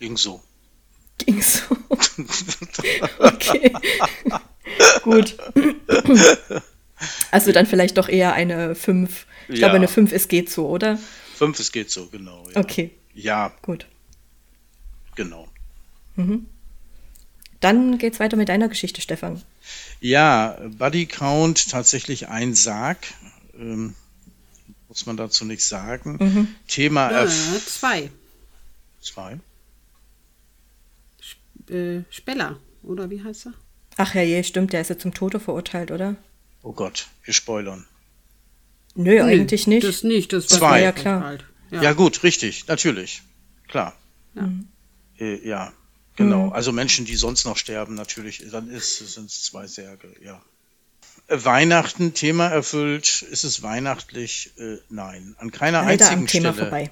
[0.00, 0.42] Ging so.
[1.18, 1.76] Ging so.
[3.18, 3.72] okay.
[5.02, 5.36] Gut.
[7.30, 9.26] Also dann vielleicht doch eher eine 5.
[9.48, 9.66] Ich Ja.
[9.66, 10.98] glaube, eine 5 ist geht so, oder?
[11.36, 12.44] Fünf, es geht so, genau.
[12.50, 13.86] Ja, Okay, ja gut.
[15.16, 15.48] genau.
[17.60, 19.42] Dann geht's weiter mit deiner Geschichte, Stefan.
[20.00, 22.98] Ja, Buddy Count tatsächlich ein Sarg.
[23.58, 23.94] Ähm,
[24.88, 26.54] muss man dazu nichts sagen.
[26.68, 27.66] Thema Äh, F.
[27.66, 28.10] zwei.
[29.00, 29.38] Zwei.
[31.70, 33.54] Äh, Speller, oder wie heißt er?
[33.96, 36.16] Ach ja, je, stimmt, der ist ja zum Tode verurteilt, oder?
[36.62, 37.86] Oh Gott, wir spoilern.
[38.94, 39.86] Nö, eigentlich nicht.
[39.86, 40.60] Das nicht, das Zwei.
[40.60, 41.22] war Ja, klar.
[41.22, 41.44] Halt.
[41.70, 41.92] Ja.
[41.92, 43.22] gut, richtig, natürlich.
[43.68, 43.94] Klar.
[44.34, 44.50] Ja.
[45.18, 45.72] Äh, ja,
[46.16, 46.50] genau.
[46.50, 50.42] Also Menschen, die sonst noch sterben, natürlich, dann ist sind es zwei Särge, ja.
[51.28, 53.22] Äh, Weihnachten, Thema erfüllt.
[53.22, 54.52] Ist es weihnachtlich?
[54.58, 55.36] Äh, nein.
[55.38, 56.68] An keiner Leider einzigen am Thema Stelle.
[56.68, 56.90] vorbei.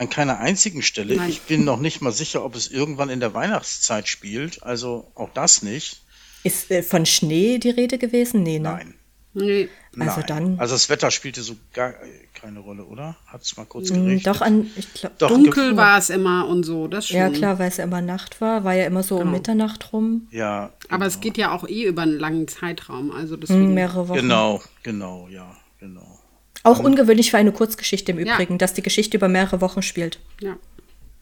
[0.00, 1.14] An keiner einzigen Stelle.
[1.16, 1.28] Nein.
[1.28, 4.62] Ich bin noch nicht mal sicher, ob es irgendwann in der Weihnachtszeit spielt.
[4.62, 6.00] Also auch das nicht.
[6.42, 8.42] Ist äh, von Schnee die Rede gewesen?
[8.42, 8.70] Nee, ne?
[8.70, 8.94] Nein.
[9.34, 9.68] Nee.
[9.98, 10.26] Also Nein.
[10.26, 11.94] dann- Also das Wetter spielte so gar äh,
[12.34, 13.16] keine Rolle, oder?
[13.26, 14.26] Hat es mal kurz Hm, geregnet?
[14.26, 17.18] Doch an, ich glaube, Doch, Dunkel war es immer und so, das schon.
[17.18, 19.32] ja klar, weil es ja immer Nacht war, war ja immer so um Genau.
[19.32, 23.66] Mitternacht rum, Ja, Aber es geht ja auch eh über einen langen Zeitraum, also deswegen.
[23.66, 24.18] hm, mehrere Wochen.
[24.20, 26.18] genau, genau, ja, genau.
[26.62, 28.34] Auch ungewöhnlich für eine Kurzgeschichte im Ja.
[28.34, 30.18] Übrigen, dass die Geschichte über mehrere Wochen spielt.
[30.40, 30.56] Ja.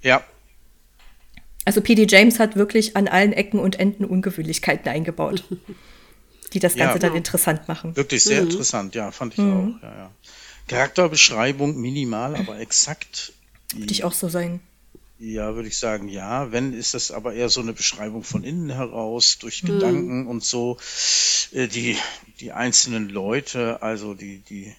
[0.02, 0.22] Ja,
[1.64, 2.06] Also P.D.
[2.08, 5.44] James hat wirklich an allen Ecken und Enden Ungewöhnlichkeiten eingebaut,
[6.52, 7.18] die das Ja, Ganze dann genau.
[7.18, 7.94] interessant machen.
[7.96, 9.68] wirklich sehr interessant, ja, fand ich auch.
[9.82, 10.10] Ja, ja.
[10.68, 13.32] Charakterbeschreibung minimal, aber exakt.
[13.74, 14.60] Würde ich auch so sein.
[15.18, 16.52] Ja, würde ich sagen, ja.
[16.52, 20.76] Wenn, ist das aber eher so eine Beschreibung von innen heraus, durch Gedanken und so.
[21.52, 21.96] Äh, Die,
[22.40, 24.72] die einzelnen Leute, also die, die,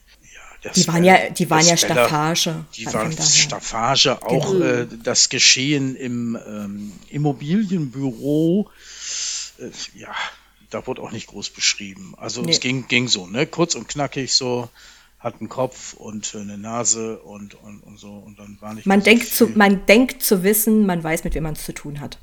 [0.75, 2.65] Die waren ja, die waren ja Speller, Staffage.
[2.75, 3.11] Die waren.
[3.13, 4.65] Staffage, auch Genau.
[4.65, 8.69] äh, das Geschehen im ähm, Immobilienbüro,
[9.59, 10.13] äh, ja,
[10.69, 12.13] da wurde auch nicht groß beschrieben.
[12.17, 12.51] Also Nee.
[12.51, 13.47] es ging, ging so, ne?
[13.47, 14.69] Kurz und knackig so,
[15.19, 18.85] hat einen Kopf und äh, eine Nase und, und, und so und dann war nicht
[18.85, 21.63] Man mehr so denkt, zu, man denkt zu wissen, man weiß, mit wem man es
[21.65, 22.17] zu tun hat.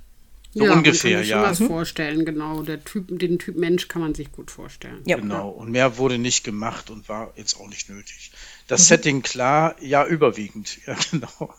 [0.57, 1.51] So ja, ungefähr, man kann sich schon ja.
[1.51, 2.63] was vorstellen, genau.
[2.63, 5.03] Der typ, den Typ Mensch kann man sich gut vorstellen.
[5.05, 5.19] Ja.
[5.19, 5.51] Genau.
[5.51, 8.33] Und mehr wurde nicht gemacht und war jetzt auch nicht nötig.
[8.67, 8.85] Das Mhm.
[8.85, 10.79] Setting klar, ja, überwiegend.
[10.87, 11.55] Ja, genau.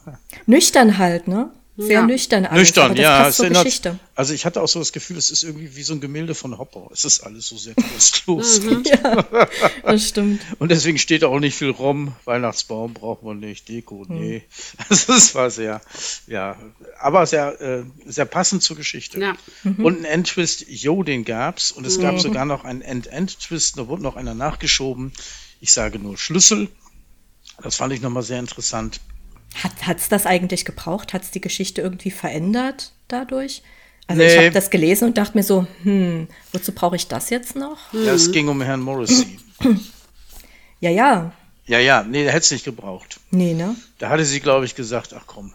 [0.47, 1.51] Nüchtern halt, ne?
[1.79, 2.05] Sehr Ja.
[2.07, 2.59] nüchtern alles.
[2.69, 3.17] Nüchtern, aber das ja.
[3.19, 3.99] passt es zur erinnert- Geschichte.
[4.15, 6.57] Also ich hatte auch so das Gefühl, es ist irgendwie wie so ein Gemälde von
[6.57, 6.89] Hopper.
[6.91, 8.61] Es ist alles so sehr trostlos.
[8.61, 8.83] Mhm.
[9.83, 10.41] Das stimmt.
[10.59, 12.15] Und deswegen steht auch nicht viel rum.
[12.25, 14.43] Weihnachtsbaum braucht man nicht, Deko, nee.
[14.89, 15.81] Also es war sehr,
[16.25, 16.57] ja,
[16.99, 19.19] aber sehr, äh, sehr passend zur Geschichte.
[19.19, 19.37] Ja.
[19.63, 21.71] Und ein Endtwist, jo, den gab's.
[21.71, 25.13] Und es gab sogar noch einen End-End-Twist, da wurde noch einer nachgeschoben.
[25.61, 26.69] Ich sage nur Schlüssel.
[27.61, 28.99] Das fand ich nochmal sehr interessant.
[29.55, 31.13] Hat es das eigentlich gebraucht?
[31.13, 33.63] Hat es die Geschichte irgendwie verändert dadurch?
[34.07, 34.37] Also ich Nee.
[34.37, 37.77] habe das gelesen und dachte mir so, hm, wozu brauche ich das jetzt noch?
[37.93, 39.39] Ja, es ging um Herrn Morrissey.
[40.79, 41.31] Ja, ja.
[41.65, 43.19] Ja, ja, nee, der hätte es nicht gebraucht.
[43.31, 43.75] Nee, ne?
[43.97, 45.53] Da hatte sie, glaube ich, gesagt, ach komm.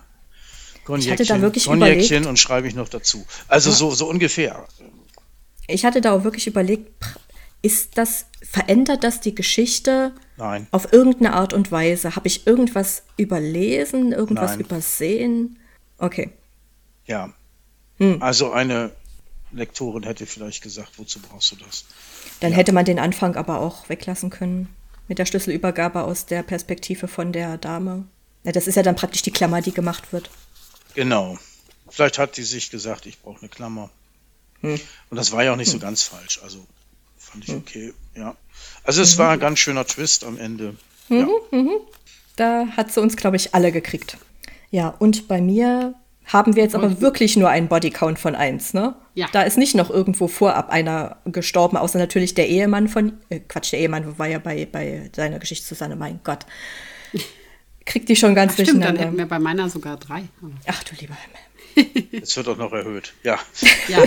[0.88, 3.24] hatte da wirklich Konjäkchen überlegt- und schreibe ich noch dazu.
[3.46, 4.66] Also so, so ungefähr.
[5.68, 6.90] Ich hatte da auch wirklich überlegt,
[7.62, 10.66] ist das, verändert das die Geschichte Nein.
[10.70, 12.16] auf irgendeine Art und Weise?
[12.16, 14.60] Habe ich irgendwas überlesen, irgendwas Nein.
[14.60, 15.58] übersehen?
[15.98, 16.30] Okay.
[17.06, 17.32] Ja.
[17.98, 18.22] Hm.
[18.22, 18.90] Also eine
[19.52, 21.84] Lektorin hätte vielleicht gesagt, wozu brauchst du das?
[22.40, 24.68] Dann hätte man den Anfang aber auch weglassen können.
[25.08, 28.04] Mit der Schlüsselübergabe aus der Perspektive von der Dame.
[28.44, 30.30] Ja, das ist ja dann praktisch die Klammer, die gemacht wird.
[30.94, 31.38] Genau.
[31.88, 33.90] Vielleicht hat die sich gesagt, ich brauche eine Klammer.
[34.60, 34.80] Hm.
[35.10, 36.40] Und das war ja auch nicht so ganz falsch.
[36.42, 36.64] Also
[37.18, 37.92] fand ich okay.
[38.14, 38.34] Ja.
[38.84, 40.76] Also es war ein ganz schöner Twist am Ende.
[41.08, 41.26] Ja.
[42.36, 44.16] Da hat sie uns, glaube ich, alle gekriegt.
[44.70, 48.94] Ja, und bei mir haben wir jetzt aber wirklich nur einen Bodycount von eins, ne?
[49.14, 49.28] Ja.
[49.32, 53.72] Da ist nicht noch irgendwo vorab einer gestorben, außer natürlich der Ehemann von, äh, Quatsch,
[53.72, 56.46] der Ehemann war ja bei, bei seiner Geschichte Susanne, mein Gott.
[57.84, 60.22] Kriegt die schon ganz Ach, stimmt, dann hätten wir bei meiner sogar drei.
[60.66, 61.16] Ach du lieber
[61.74, 62.08] Himmel.
[62.12, 63.12] Jetzt wird auch noch erhöht.
[63.22, 63.38] Ja.
[63.88, 64.04] Ja.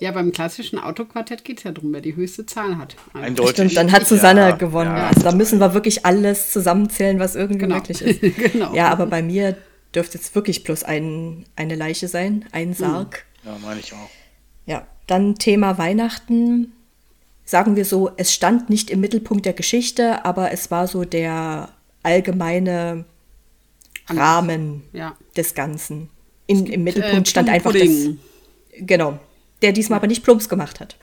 [0.00, 2.96] ja, beim klassischen Autoquartett geht es ja darum, wer die höchste Zahl hat.
[3.14, 3.52] Also, Eindeutig.
[3.54, 4.94] Stimmt, dann hat Susanne Ja, gewonnen.
[4.94, 7.76] ja, also da müssen wir wirklich alles zusammenzählen, was irgendwie Genau.
[7.76, 8.20] möglich ist.
[8.52, 8.74] Genau.
[8.74, 9.56] Ja, aber bei mir
[9.94, 13.24] dürfte es wirklich bloß ein, eine Leiche sein, ein Sarg.
[13.44, 14.10] Ja, meine ich auch.
[14.66, 16.72] Ja, dann Thema Weihnachten.
[17.44, 21.68] Sagen wir so, es stand nicht im Mittelpunkt der Geschichte, aber es war so der
[22.02, 23.04] allgemeine
[24.08, 25.16] Rahmen Ja.
[25.36, 26.10] des Ganzen.
[26.46, 27.88] In, Im Mittelpunkt Äh, stand einfach das.
[28.78, 29.18] Genau.
[29.62, 30.96] Der diesmal aber nicht Plumps gemacht hat.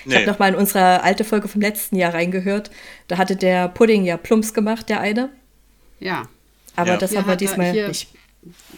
[0.00, 0.16] Ich Nee.
[0.16, 2.70] habe nochmal in unsere alte Folge vom letzten Jahr reingehört.
[3.08, 5.30] Da hatte der Pudding ja Plumps gemacht, der eine.
[6.00, 6.24] Ja.
[6.76, 6.96] Aber Ja.
[6.96, 8.08] das Hier haben wir hat er- diesmal hier- nicht.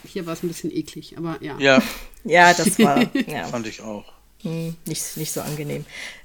[0.06, 1.56] Hier war es ein bisschen eklig, aber ja.
[1.58, 1.82] Ja,
[2.24, 4.04] Ja, das war ja, fand ich auch.
[4.42, 5.84] hm, nicht, nicht so angenehm.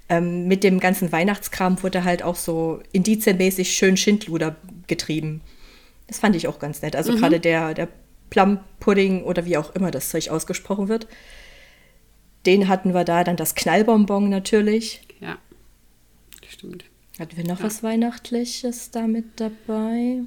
[0.09, 4.55] Ähm, mit dem ganzen Weihnachtskram wurde halt auch so indizienmäßig schön Schindluder
[4.87, 5.41] getrieben.
[6.07, 6.95] Das fand ich auch ganz nett.
[6.95, 7.87] Also gerade der, der
[8.29, 11.07] Plum-Pudding oder wie auch immer das Zeug ausgesprochen wird.
[12.45, 15.01] Den hatten wir da, dann das Knallbonbon natürlich.
[15.19, 15.37] Ja.
[16.47, 16.85] Stimmt.
[17.19, 20.21] Hatten wir noch was Weihnachtliches da mit dabei?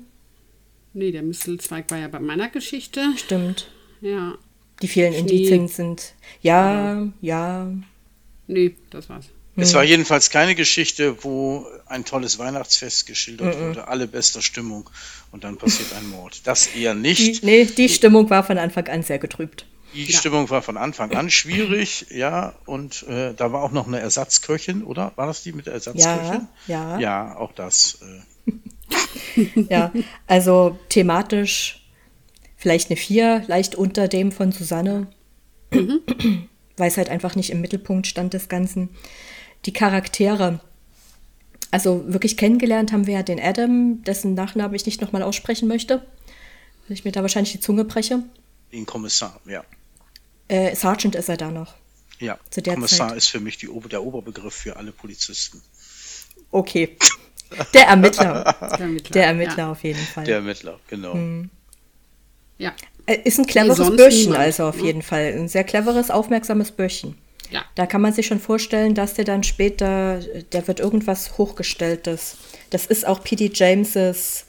[0.92, 3.02] Nee, der Mistelzweig war ja bei meiner Geschichte.
[3.16, 3.68] Stimmt.
[4.00, 4.34] Ja.
[4.80, 5.20] Die vielen Schnee.
[5.20, 6.14] Indizien sind.
[6.40, 7.72] Ja, ja.
[8.46, 9.26] Nee, das war's.
[9.56, 14.90] Es war jedenfalls keine Geschichte, wo ein tolles Weihnachtsfest geschildert wurde, alle bester Stimmung
[15.30, 16.44] und dann passiert ein Mord.
[16.44, 17.44] Das eher Die, nicht.
[17.44, 19.64] nee, die Stimmung war von Anfang an sehr getrübt.
[19.94, 24.00] Die Stimmung war von Anfang an schwierig, ja, und äh, da war auch noch eine
[24.00, 25.12] Ersatzköchin, oder?
[25.16, 26.48] War das die mit der Ersatzköchin?
[26.66, 26.98] Ja, ja.
[26.98, 27.98] Ja, auch das.
[28.02, 28.52] Äh,
[29.68, 29.92] Ja,
[30.26, 31.80] also thematisch
[32.56, 35.08] vielleicht eine 4, leicht unter dem von Susanne,
[35.70, 38.90] weil es halt einfach nicht im Mittelpunkt stand des Ganzen.
[39.66, 40.60] Die Charaktere,
[41.70, 45.98] also wirklich kennengelernt haben wir ja den Adam, dessen Nachnamen ich nicht nochmal aussprechen möchte,
[46.86, 48.22] weil ich mir da wahrscheinlich die Zunge breche.
[48.72, 49.64] den Kommissar, ja.
[50.48, 51.74] Äh, Sergeant ist er da noch.
[52.18, 53.18] Ja, Zu der Kommissar Zeit.
[53.18, 55.60] ist für mich die, der Oberbegriff für alle Polizisten.
[56.50, 56.96] Okay.
[57.72, 58.56] Der Ermittler.
[58.60, 59.12] Der Ermittler.
[59.12, 60.24] Der Ermittler auf jeden Fall.
[60.24, 61.16] Der Ermittler, genau.
[62.58, 62.72] Ja.
[63.06, 64.84] Äh, Ist ein cleveres Bürschchen, niemand, also auf ne?
[64.84, 65.32] jeden Fall.
[65.34, 67.16] Ein sehr cleveres, aufmerksames Bürschchen.
[67.50, 67.64] Ja.
[67.74, 70.18] Da kann man sich schon vorstellen, dass der dann später,
[70.52, 72.36] der wird irgendwas Hochgestelltes.
[72.70, 73.50] Das ist auch P.D.
[73.54, 74.46] Jameses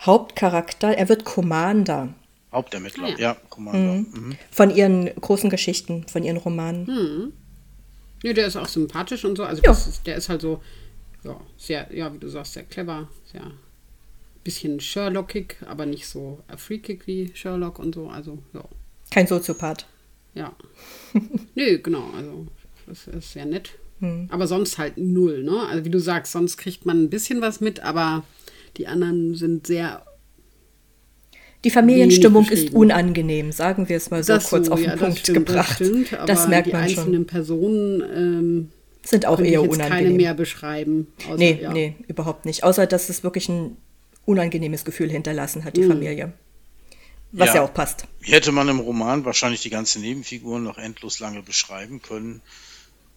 [0.00, 0.96] Hauptcharakter.
[0.96, 2.08] Er wird Commander
[2.52, 3.18] Hauptermittler, Ah, ja.
[3.18, 3.94] ja, Kommandeur.
[3.96, 4.36] Mhm.
[4.50, 7.32] von ihren großen Geschichten, von ihren Romanen.
[8.22, 9.44] Nee, der ist auch sympathisch und so.
[9.44, 9.70] Also Ja.
[9.70, 10.60] das ist, der ist halt so,
[11.24, 13.42] ja, sehr, ja, wie du sagst, sehr clever, sehr
[14.42, 18.08] bisschen Sherlockig, aber nicht so freakig wie Sherlock und so.
[18.08, 18.64] Also, ja.
[19.10, 19.86] Kein Soziopath.
[20.34, 20.54] Ja.
[21.54, 22.46] Nö, genau, also
[22.86, 23.72] das ist sehr nett.
[24.30, 25.66] Aber sonst halt null, ne?
[25.68, 28.24] Also wie du sagst, sonst kriegt man ein bisschen was mit, aber
[28.78, 30.02] die anderen sind sehr
[31.64, 34.96] Die Familienstimmung ist unangenehm, sagen wir es mal so Das kurz so, auf den ja,
[34.96, 35.80] das Punkt stimmt, gebracht.
[35.80, 36.98] Das, stimmt, aber das merkt die man schon.
[36.98, 38.68] einzelnen Personen ähm,
[39.04, 40.16] Sind auch eher ich jetzt keine unangenehm.
[40.16, 41.08] mehr beschreiben.
[41.26, 41.72] Außer, nee, ja.
[41.72, 42.64] nee, überhaupt nicht.
[42.64, 43.76] Außer, dass es wirklich ein
[44.24, 45.88] unangenehmes Gefühl hinterlassen hat, die Mhm.
[45.88, 46.32] Familie.
[47.32, 47.56] Was ja.
[47.56, 47.62] Ja.
[47.62, 48.06] auch passt.
[48.22, 52.40] Hier hätte man im Roman wahrscheinlich die ganzen Nebenfiguren noch endlos lange beschreiben können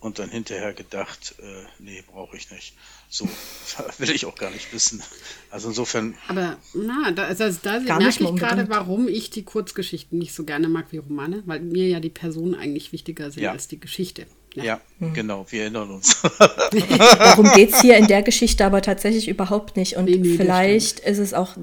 [0.04, 1.44] und dann hinterher gedacht, äh,
[1.80, 2.74] nee, brauche ich nicht.
[3.10, 3.28] So,
[4.00, 5.02] will ich auch gar nicht wissen.
[5.50, 10.34] Also insofern, Aber na, da, also da merke ich gerade, warum ich die Kurzgeschichten nicht
[10.34, 13.52] so gerne mag wie Romane, weil mir ja die Personen eigentlich wichtiger sind Ja.
[13.52, 14.26] als die Geschichte.
[14.56, 15.14] ja, Mhm.
[15.14, 16.22] genau, wir erinnern uns.
[17.18, 19.96] Darum geht es hier in der Geschichte aber tatsächlich überhaupt nicht.
[19.96, 21.56] Und Nee, nee, vielleicht ist es auch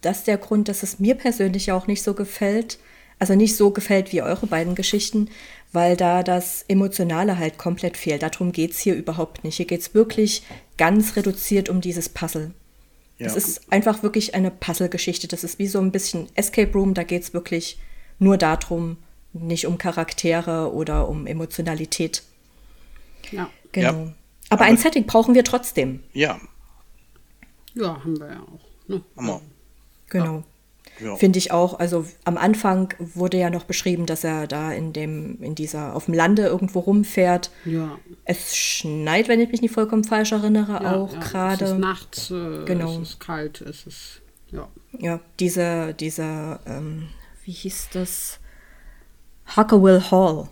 [0.00, 2.78] das der Grund, dass es mir persönlich auch nicht so gefällt.
[3.20, 5.28] Also nicht so gefällt wie eure beiden Geschichten,
[5.72, 8.22] weil da das Emotionale halt komplett fehlt.
[8.22, 9.56] Darum geht es hier überhaupt nicht.
[9.56, 10.42] Hier geht es wirklich
[10.76, 12.52] ganz reduziert um dieses Puzzle.
[13.18, 13.36] Es Ja.
[13.38, 15.26] ist einfach wirklich eine Puzzle-Geschichte.
[15.28, 16.94] Das ist wie so ein bisschen Escape Room.
[16.94, 17.78] Da geht es wirklich
[18.18, 18.96] nur darum,
[19.32, 22.22] nicht um Charaktere oder um Emotionalität.
[23.30, 23.50] Ja.
[23.72, 23.88] Genau.
[23.92, 23.98] Ja.
[24.50, 26.02] Aber, Aber- ein Setting brauchen wir trotzdem.
[26.14, 26.40] Ja,
[27.74, 28.88] ja, haben wir ja auch.
[28.88, 29.02] Ne?
[29.16, 29.40] Hammer.
[30.08, 30.42] Genau.
[31.02, 31.16] Ja.
[31.16, 31.78] Finde ich auch.
[31.78, 36.06] Also am Anfang wurde ja noch beschrieben, dass er da in dem, in dieser, auf
[36.06, 37.50] dem Lande irgendwo rumfährt.
[37.64, 37.98] Ja.
[38.24, 41.78] Es schneit, wenn ich mich nicht vollkommen falsch erinnere, ja auch ja, Es ist gerade.
[41.78, 43.00] nachts, äh, Genau.
[43.00, 44.68] es ist kalt, es ist, ja.
[44.98, 47.08] Ja, diese, diese, ähm,
[47.44, 48.40] wie hieß das?
[49.56, 50.48] Huckerville Hall.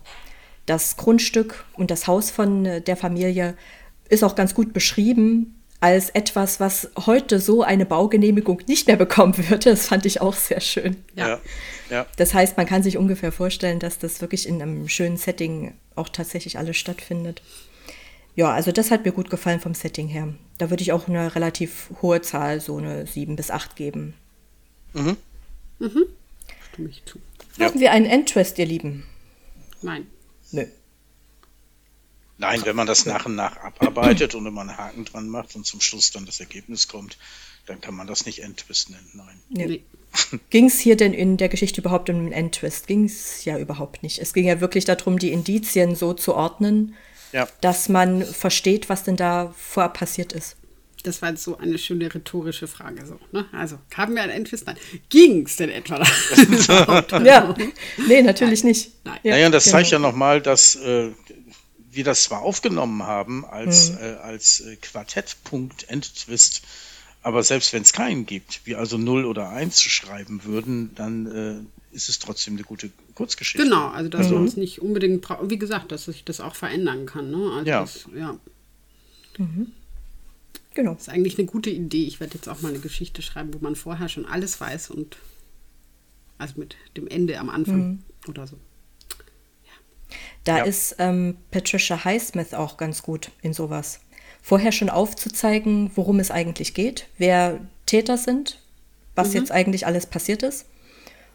[0.66, 3.56] Das Grundstück und das Haus von äh, der Familie
[4.08, 9.36] ist auch ganz gut beschrieben als etwas, was heute so eine Baugenehmigung nicht mehr bekommen
[9.36, 9.70] würde.
[9.70, 10.96] Das fand ich auch sehr schön.
[11.14, 11.28] Ja.
[11.28, 11.40] Ja,
[11.90, 15.74] ja, Das heißt, man kann sich ungefähr vorstellen, dass das wirklich in einem schönen Setting
[15.94, 17.42] auch tatsächlich alles stattfindet.
[18.34, 20.34] Ja, also das hat mir gut gefallen vom Setting her.
[20.58, 24.14] Da würde ich auch eine relativ hohe Zahl, so eine 7 bis 8 geben.
[24.90, 25.16] Stimme
[26.90, 27.18] ich zu.
[27.58, 27.66] Ja.
[27.66, 29.04] Haben wir einen Endtwist, ihr Lieben?
[29.80, 30.06] Nein.
[30.52, 30.66] Nö.
[32.38, 35.64] Nein, wenn man das nach und nach abarbeitet und immer einen Haken dran macht und
[35.64, 37.16] zum Schluss dann das Ergebnis kommt,
[37.64, 39.10] dann kann man das nicht Endtwist nennen.
[39.14, 39.40] Nein.
[39.48, 39.66] Nö.
[39.66, 39.82] Nee.
[40.50, 42.86] Ging es hier denn in der Geschichte überhaupt um einen Endtwist?
[42.86, 44.18] Ging es ja überhaupt nicht.
[44.18, 46.94] Es ging ja wirklich darum, die Indizien so zu ordnen,
[47.32, 50.56] Ja, dass man versteht, was denn da vorher passiert ist.
[51.02, 53.06] Das war jetzt so eine schöne rhetorische Frage.
[53.06, 53.46] So, ne?
[53.52, 54.66] Also, haben wir ein Endfest?
[54.66, 54.76] Nein.
[55.08, 57.04] Ging es denn etwa da?
[57.24, 57.54] Ja,
[58.08, 58.90] nee, natürlich nicht.
[59.04, 59.20] Nein.
[59.22, 59.76] Ja, naja, und das genau.
[59.76, 61.12] zeigt ja nochmal, dass äh,
[61.96, 63.98] wir das zwar aufgenommen haben als, Mhm.
[63.98, 66.62] äh, als äh, Quartettpunkt Endtwist,
[67.22, 71.94] aber selbst wenn es keinen gibt, wir also 0 oder 1 schreiben würden, dann äh,
[71.96, 73.64] ist es trotzdem eine gute Kurzgeschichte.
[73.64, 75.50] Genau, also dass man es nicht unbedingt braucht.
[75.50, 77.30] Wie gesagt, dass sich das auch verändern kann.
[77.30, 77.50] Ne?
[77.52, 77.80] Also Ja.
[77.80, 78.38] Das, ja.
[80.74, 80.92] Genau.
[80.94, 82.04] Das ist eigentlich eine gute Idee.
[82.06, 85.16] Ich werde jetzt auch mal eine Geschichte schreiben, wo man vorher schon alles weiß und
[86.38, 88.02] also mit dem Ende am Anfang Mhm.
[88.28, 88.58] oder so.
[90.46, 90.64] Da Ja.
[90.64, 94.00] ist ähm, Patricia Highsmith auch ganz gut in sowas.
[94.40, 98.62] Vorher schon aufzuzeigen, worum es eigentlich geht, wer Täter sind,
[99.16, 99.34] was Mhm.
[99.40, 100.66] jetzt eigentlich alles passiert ist.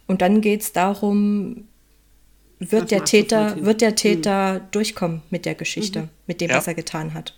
[0.08, 1.68] Und dann geht es darum,
[2.60, 6.58] Das wird der, Täter, wird der Täter durchkommen mit der Geschichte, mit dem, Ja.
[6.58, 7.36] was er getan hat.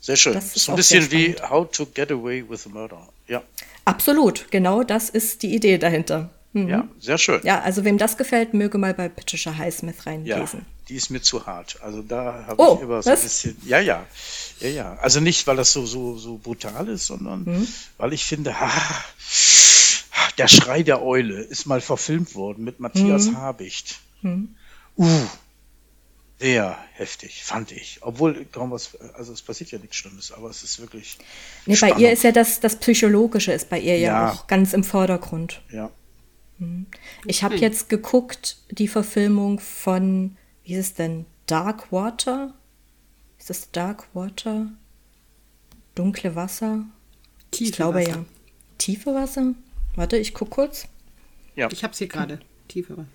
[0.00, 0.34] Sehr schön.
[0.34, 3.08] Das ist so ein bisschen wie How to Get Away with Murder.
[3.26, 3.42] Ja,
[3.86, 6.30] Absolut, genau das ist die Idee dahinter.
[6.64, 6.68] Mhm.
[6.68, 7.40] ja, sehr schön.
[7.44, 10.64] Ja, also wem das gefällt, möge mal bei Patricia Highsmith Ja, reinlesen.
[10.88, 11.78] die ist mir zu hart.
[11.82, 13.20] Also da habe Oh, ich immer so was?
[13.20, 13.56] ein bisschen.
[13.66, 14.06] Ja, ja.
[14.60, 14.94] Ja, ja.
[15.00, 17.68] Also nicht, weil das so, so, so brutal ist, sondern Mhm.
[17.98, 18.70] weil ich finde, ah,
[20.38, 23.36] der Schrei der Eule ist mal verfilmt worden mit Matthias Mhm.
[23.38, 24.00] Habicht.
[24.98, 25.06] Uh,
[26.38, 27.98] sehr heftig, fand ich.
[28.02, 31.16] Obwohl kaum was, also es passiert ja nichts Schlimmes, aber es ist wirklich.
[31.64, 34.32] Nee, bei ihr ist ja das, das Psychologische ist bei ihr ja, Ja.
[34.32, 35.62] auch ganz im Vordergrund.
[35.70, 35.90] Ja.
[37.26, 42.54] Ich habe jetzt geguckt, die Verfilmung von, wie ist es denn, Dark Water?
[43.38, 44.68] Ist das Dark Water?
[45.94, 46.84] Dunkle Wasser?
[47.50, 48.10] Tiefe ich glaube Wasser.
[48.10, 48.24] ja.
[48.78, 49.54] Tiefe Wasser?
[49.94, 50.88] Warte, ich guck kurz.
[51.54, 51.68] Ja.
[51.70, 52.40] Ich habe es hier gerade.
[52.68, 53.08] Tiefe Wasser.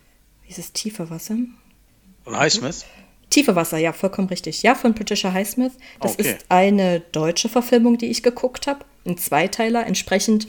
[0.43, 1.37] Wie ist es tiefe Wasser?
[2.25, 2.85] Und Highsmith?
[3.29, 4.61] Tiefe Wasser, ja, vollkommen richtig.
[4.61, 5.73] Ja, von Patricia Highsmith.
[6.01, 6.33] Das Okay.
[6.33, 8.83] ist eine deutsche Verfilmung, die ich geguckt habe.
[9.05, 10.47] Ein Zweiteiler, entsprechend.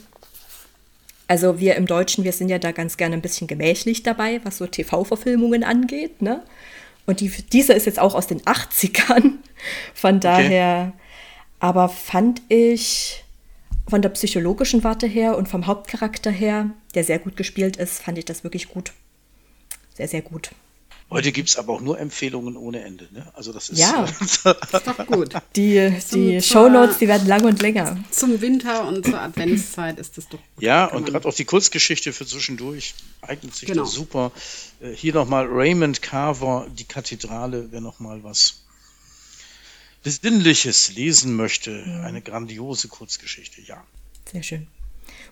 [1.33, 4.59] Also wir im Deutschen, wir sind ja da ganz gerne ein bisschen gemächlich dabei, was
[4.59, 6.43] so TV-Verfilmungen angeht, ne?
[7.07, 9.39] Und die, diese ist jetzt auch aus den 80ern.
[9.95, 10.93] Von daher,
[11.59, 13.25] aber fand ich
[13.89, 18.19] von der psychologischen Warte her und vom Hauptcharakter her, der sehr gut gespielt ist, fand
[18.19, 18.93] ich das wirklich gut.
[19.95, 20.51] Sehr, sehr gut.
[21.13, 23.07] Heute gibt es aber auch nur Empfehlungen ohne Ende.
[23.13, 23.31] Ne?
[23.35, 24.07] Also das ist Ja.
[24.21, 25.35] Ist doch gut.
[25.57, 28.03] Die, die Shownotes, die werden lang und länger.
[28.11, 30.63] Zum Winter und zur Adventszeit ist das doch gut.
[30.63, 33.83] Ja, und gerade auch die Kurzgeschichte für zwischendurch eignet sich Genau.
[33.85, 34.33] da super.
[34.81, 38.63] Äh, Hier nochmal Raymond Carver, die Kathedrale, wer nochmal was
[40.03, 41.85] Besinnliches lesen möchte.
[42.05, 43.85] Eine grandiose Kurzgeschichte, ja.
[44.33, 44.67] Sehr schön.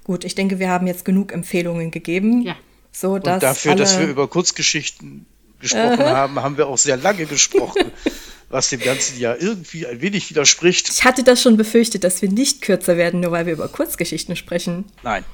[0.04, 2.42] Gut, ich denke, wir haben jetzt genug Empfehlungen gegeben.
[2.42, 2.56] Ja.
[2.92, 5.26] So, Und dass dafür, alle, dass wir über Kurzgeschichten
[5.60, 7.92] gesprochen haben, haben wir auch sehr lange gesprochen,
[8.48, 10.88] was dem Ganzen ja irgendwie ein wenig widerspricht.
[10.90, 14.36] Ich hatte das schon befürchtet, dass wir nicht kürzer werden, nur weil wir über Kurzgeschichten
[14.36, 14.84] sprechen.
[15.02, 15.24] Nein,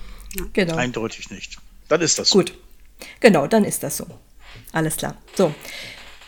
[0.53, 0.77] Genau.
[0.77, 1.57] eindeutig nicht.
[1.89, 2.39] Dann ist das so.
[2.39, 2.55] Gut.
[3.20, 4.07] Genau, dann ist das so.
[4.73, 5.16] Alles klar.
[5.35, 5.55] So.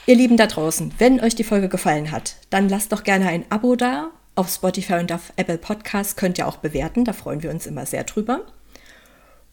[0.07, 3.45] Ihr Lieben da draußen, wenn euch die Folge gefallen hat, dann lasst doch gerne ein
[3.51, 4.11] Abo da.
[4.37, 7.85] Auf Spotify und auf Apple Podcasts könnt ihr auch bewerten, da freuen wir uns immer
[7.87, 8.47] sehr drüber.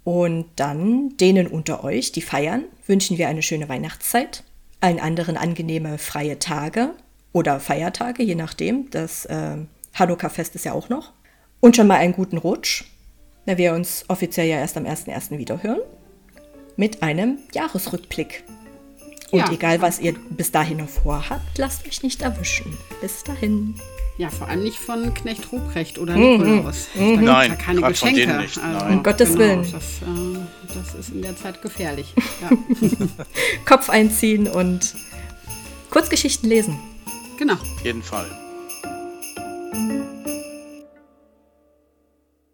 [0.06, 4.44] Und dann denen unter euch, die feiern, wünschen wir eine schöne Weihnachtszeit,
[4.80, 6.91] allen anderen angenehme freie Tage
[7.34, 8.90] oder Feiertage, je nachdem.
[8.91, 9.57] Das äh,
[9.95, 11.11] Hanukkah-Fest ist ja auch noch.
[11.60, 12.84] Und schon mal einen guten Rutsch,
[13.48, 15.38] da wir uns offiziell ja erst am 1.1.
[15.40, 15.82] wieder hören
[16.77, 18.44] mit einem Jahresrückblick.
[19.32, 19.52] Und Ja.
[19.52, 22.77] egal, was ihr bis dahin noch vorhabt, lasst euch nicht erwischen.
[23.02, 23.73] Bis dahin.
[24.18, 26.16] Ja, vor allem nicht von Knecht Ruprecht oder.
[26.16, 26.42] Mhm.
[26.42, 26.88] Nikolaus.
[26.96, 27.16] Mhm.
[27.16, 28.28] Da Nein, ja keine Geschenke.
[28.28, 28.58] Von nicht.
[28.58, 29.72] Also, um Gottes genau, Willen.
[29.72, 32.14] Das, äh, das, ist in der Zeit gefährlich.
[32.42, 32.50] Ja.
[33.66, 34.96] Kopf einziehen und
[35.90, 36.80] Kurzgeschichten lesen.
[37.38, 37.58] Genau.
[37.84, 38.28] Jeden Fall.